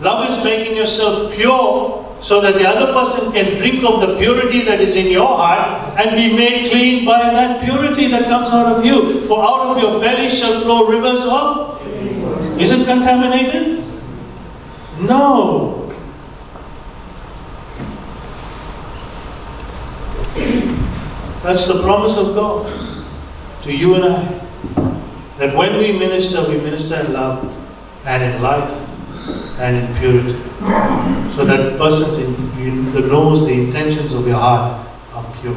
Love 0.00 0.30
is 0.30 0.44
making 0.44 0.76
yourself 0.76 1.32
pure 1.34 2.04
so 2.20 2.40
that 2.40 2.54
the 2.54 2.68
other 2.68 2.92
person 2.92 3.32
can 3.32 3.56
drink 3.56 3.84
of 3.84 4.00
the 4.00 4.16
purity 4.16 4.62
that 4.62 4.80
is 4.80 4.96
in 4.96 5.06
your 5.06 5.26
heart 5.26 5.98
and 5.98 6.16
be 6.16 6.34
made 6.36 6.70
clean 6.70 7.04
by 7.04 7.18
that 7.18 7.64
purity 7.64 8.08
that 8.08 8.24
comes 8.24 8.48
out 8.48 8.76
of 8.76 8.84
you. 8.84 9.26
For 9.26 9.42
out 9.42 9.76
of 9.76 9.82
your 9.82 10.00
belly 10.00 10.28
shall 10.28 10.60
flow 10.62 10.88
rivers 10.88 11.24
of. 11.24 11.80
Is 12.60 12.70
it 12.70 12.86
contaminated? 12.86 13.84
No. 15.00 15.92
That's 21.42 21.66
the 21.66 21.82
promise 21.82 22.16
of 22.16 22.34
God 22.34 22.66
to 23.62 23.74
you 23.74 23.94
and 23.94 24.04
I. 24.04 24.44
That 25.38 25.56
when 25.56 25.78
we 25.78 25.92
minister, 25.92 26.48
we 26.48 26.58
minister 26.58 27.00
in 27.00 27.12
love 27.12 27.56
and 28.04 28.22
in 28.22 28.42
life 28.42 28.87
and 29.58 29.76
in 29.76 29.96
purity. 29.98 30.38
So 31.34 31.44
that 31.44 31.78
person 31.78 32.92
that 32.92 33.06
knows 33.06 33.46
the 33.46 33.52
intentions 33.52 34.12
of 34.12 34.26
your 34.26 34.38
heart 34.38 34.86
are 35.14 35.24
pure. 35.40 35.56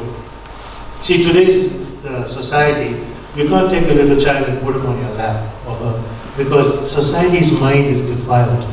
See, 1.00 1.22
today's 1.22 1.72
uh, 2.04 2.26
society, 2.26 3.04
you 3.36 3.48
can't 3.48 3.70
take 3.70 3.88
a 3.90 3.94
little 3.94 4.18
child 4.20 4.48
and 4.48 4.60
put 4.62 4.76
him 4.76 4.86
on 4.86 4.98
your 4.98 5.14
lap 5.14 5.52
or 5.66 5.74
her, 5.76 6.18
because 6.36 6.90
society's 6.90 7.52
mind 7.58 7.86
is 7.86 8.00
defiled. 8.02 8.64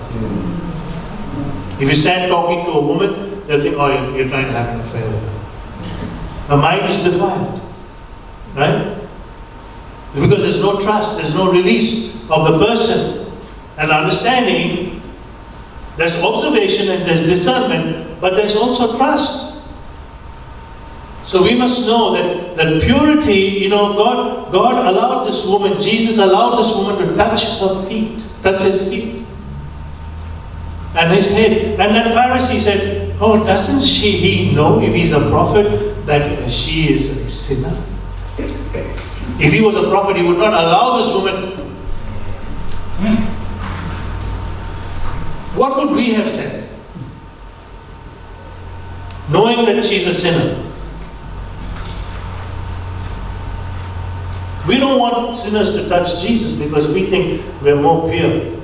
If 1.82 1.88
you 1.88 1.94
stand 1.94 2.30
talking 2.30 2.66
to 2.66 2.72
a 2.72 2.82
woman, 2.86 3.46
they'll 3.48 3.62
think, 3.62 3.76
oh, 3.78 4.16
you're 4.16 4.28
trying 4.28 4.46
to 4.46 4.52
have 4.52 4.76
an 4.76 4.82
affair 4.82 5.10
with 5.10 5.22
her. 5.22 6.48
The 6.50 6.58
mind 6.58 6.90
is 6.90 6.98
defiled. 6.98 7.62
Right? 8.56 8.98
Because 10.14 10.42
there's 10.42 10.60
no 10.60 10.80
trust, 10.80 11.18
there's 11.18 11.36
no 11.36 11.52
release 11.52 12.28
of 12.30 12.52
the 12.52 12.66
person 12.66 13.29
and 13.80 13.92
understanding. 13.92 15.02
There's 15.98 16.16
observation 16.16 16.90
and 16.90 17.06
there's 17.08 17.22
discernment, 17.22 18.22
but 18.22 18.36
there's 18.36 18.56
also 18.56 18.96
trust. 18.96 19.64
So 21.26 21.44
we 21.44 21.56
must 21.56 21.86
know 21.86 22.14
that, 22.14 22.58
that 22.58 22.82
purity, 22.82 23.34
you 23.34 23.70
know, 23.70 23.94
God, 23.94 24.52
God 24.52 24.86
allowed 24.86 25.26
this 25.26 25.46
woman, 25.46 25.80
Jesus 25.80 26.18
allowed 26.18 26.58
this 26.58 26.76
woman 26.76 27.08
to 27.08 27.16
touch 27.16 27.44
her 27.60 27.86
feet, 27.88 28.26
touch 28.42 28.62
his 28.62 28.88
feet. 28.88 29.26
And 30.96 31.14
his 31.14 31.28
head. 31.28 31.80
And 31.80 31.96
that 31.96 32.08
Pharisee 32.08 32.60
said, 32.60 33.16
Oh, 33.22 33.44
doesn't 33.46 33.82
she 33.82 34.12
he 34.12 34.56
know 34.56 34.82
if 34.82 34.94
he's 34.94 35.12
a 35.12 35.30
prophet 35.30 36.06
that 36.06 36.50
she 36.50 36.92
is 36.92 37.16
a 37.18 37.30
sinner? 37.30 37.84
If 39.40 39.54
he 39.54 39.62
was 39.62 39.76
a 39.76 39.90
prophet, 39.90 40.16
he 40.16 40.24
would 40.24 40.38
not 40.38 40.54
allow 40.54 40.98
this 40.98 41.14
woman. 41.14 41.69
What 45.60 45.76
would 45.76 45.92
we 45.94 46.14
have 46.14 46.32
said? 46.32 46.70
Knowing 49.30 49.66
that 49.66 49.84
she's 49.84 50.08
a 50.08 50.14
sinner. 50.14 50.56
We 54.66 54.78
don't 54.78 54.98
want 54.98 55.36
sinners 55.36 55.72
to 55.72 55.90
touch 55.90 56.22
Jesus 56.22 56.54
because 56.54 56.88
we 56.88 57.10
think 57.10 57.44
we're 57.62 57.76
more 57.76 58.10
pure. 58.10 58.58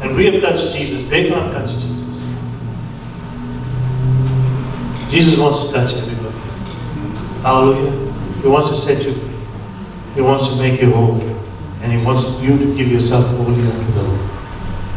And 0.00 0.16
we 0.16 0.26
have 0.26 0.40
touched 0.42 0.74
Jesus. 0.74 1.04
They 1.04 1.28
can't 1.28 1.52
touch 1.52 1.70
Jesus. 1.74 2.20
Jesus 5.08 5.38
wants 5.38 5.68
to 5.68 5.72
touch 5.72 5.94
everybody. 5.94 6.36
Hallelujah. 7.42 8.12
He 8.42 8.48
wants 8.48 8.70
to 8.70 8.74
set 8.74 9.04
you 9.04 9.14
free. 9.14 9.36
He 10.16 10.20
wants 10.20 10.48
to 10.48 10.56
make 10.56 10.80
you 10.80 10.90
whole. 10.90 11.20
And 11.80 11.92
He 11.92 12.04
wants 12.04 12.24
you 12.42 12.58
to 12.58 12.76
give 12.76 12.88
yourself 12.88 13.24
wholly 13.36 13.62
unto 13.62 13.92
the 13.92 14.02
Lord. 14.02 14.30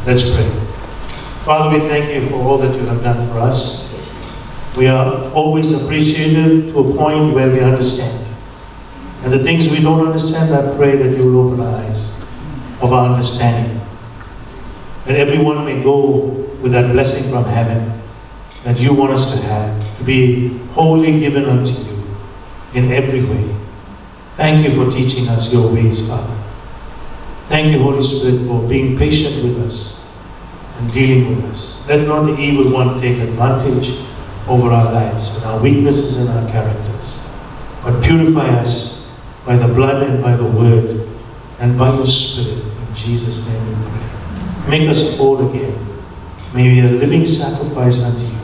Let's 0.08 0.24
pray. 0.32 0.71
Father, 1.44 1.76
we 1.76 1.90
thank 1.90 2.14
you 2.14 2.30
for 2.30 2.36
all 2.36 2.60
that 2.60 2.76
you 2.76 2.86
have 2.86 3.02
done 3.04 3.28
for 3.30 3.40
us. 3.40 3.92
We 4.78 4.86
are 4.86 5.24
always 5.32 5.72
appreciative 5.72 6.72
to 6.72 6.80
a 6.80 6.96
point 6.96 7.34
where 7.34 7.50
we 7.50 7.60
understand. 7.62 8.28
And 9.24 9.34
the 9.34 9.42
things 9.42 9.68
we 9.68 9.82
don't 9.82 10.06
understand, 10.06 10.54
I 10.54 10.76
pray 10.78 10.96
that 10.98 11.18
you 11.18 11.24
will 11.26 11.48
open 11.48 11.62
our 11.62 11.78
eyes 11.78 12.14
of 12.80 12.94
our 12.94 13.10
understanding. 13.10 13.82
That 15.08 15.16
everyone 15.16 15.66
may 15.66 15.82
go 15.82 16.28
with 16.62 16.74
that 16.74 16.92
blessing 16.92 17.32
from 17.32 17.46
heaven 17.46 18.00
that 18.64 18.80
you 18.80 18.94
want 18.94 19.14
us 19.14 19.32
to 19.32 19.38
have, 19.42 19.98
to 19.98 20.04
be 20.04 20.60
wholly 20.74 21.20
given 21.20 21.46
unto 21.46 21.72
you 21.72 22.04
in 22.76 22.92
every 22.92 23.26
way. 23.26 23.56
Thank 24.38 24.64
you 24.64 24.76
for 24.76 24.92
teaching 24.92 25.28
us 25.28 25.52
your 25.52 25.74
ways, 25.74 26.08
Father. 26.08 26.38
Thank 27.48 27.74
you, 27.74 27.82
Holy 27.82 28.02
Spirit, 28.04 28.46
for 28.46 28.62
being 28.70 28.96
patient 28.96 29.44
with 29.44 29.58
us 29.66 30.01
and 30.82 30.92
dealing 30.92 31.36
with 31.36 31.52
us. 31.52 31.88
Let 31.88 32.08
not 32.08 32.24
the 32.24 32.38
evil 32.40 32.74
one 32.74 33.00
take 33.00 33.20
advantage 33.20 34.00
over 34.48 34.70
our 34.70 34.92
lives 34.92 35.36
and 35.36 35.46
our 35.46 35.62
weaknesses 35.62 36.18
and 36.18 36.28
our 36.30 36.50
characters, 36.52 37.24
but 37.84 38.04
purify 38.04 38.50
us 38.60 39.12
by 39.46 39.56
the 39.56 39.68
blood 39.68 40.02
and 40.10 40.24
by 40.24 40.36
the 40.36 40.46
word 40.46 41.08
and 41.60 41.78
by 41.78 41.94
your 41.94 42.08
Spirit. 42.08 42.64
In 42.64 42.96
Jesus' 42.96 43.46
name 43.48 43.68
we 43.68 43.90
pray. 43.90 44.80
Make 44.80 44.90
us 44.90 45.16
whole 45.18 45.48
again. 45.50 45.78
May 46.54 46.68
we 46.68 46.82
be 46.82 46.88
a 46.88 46.92
living 46.92 47.26
sacrifice 47.26 48.04
unto 48.04 48.22
you. 48.22 48.40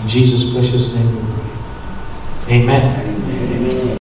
In 0.00 0.08
Jesus' 0.08 0.52
precious 0.52 0.94
name 0.94 1.16
we 1.16 1.32
pray. 1.32 2.60
Amen. 2.60 3.96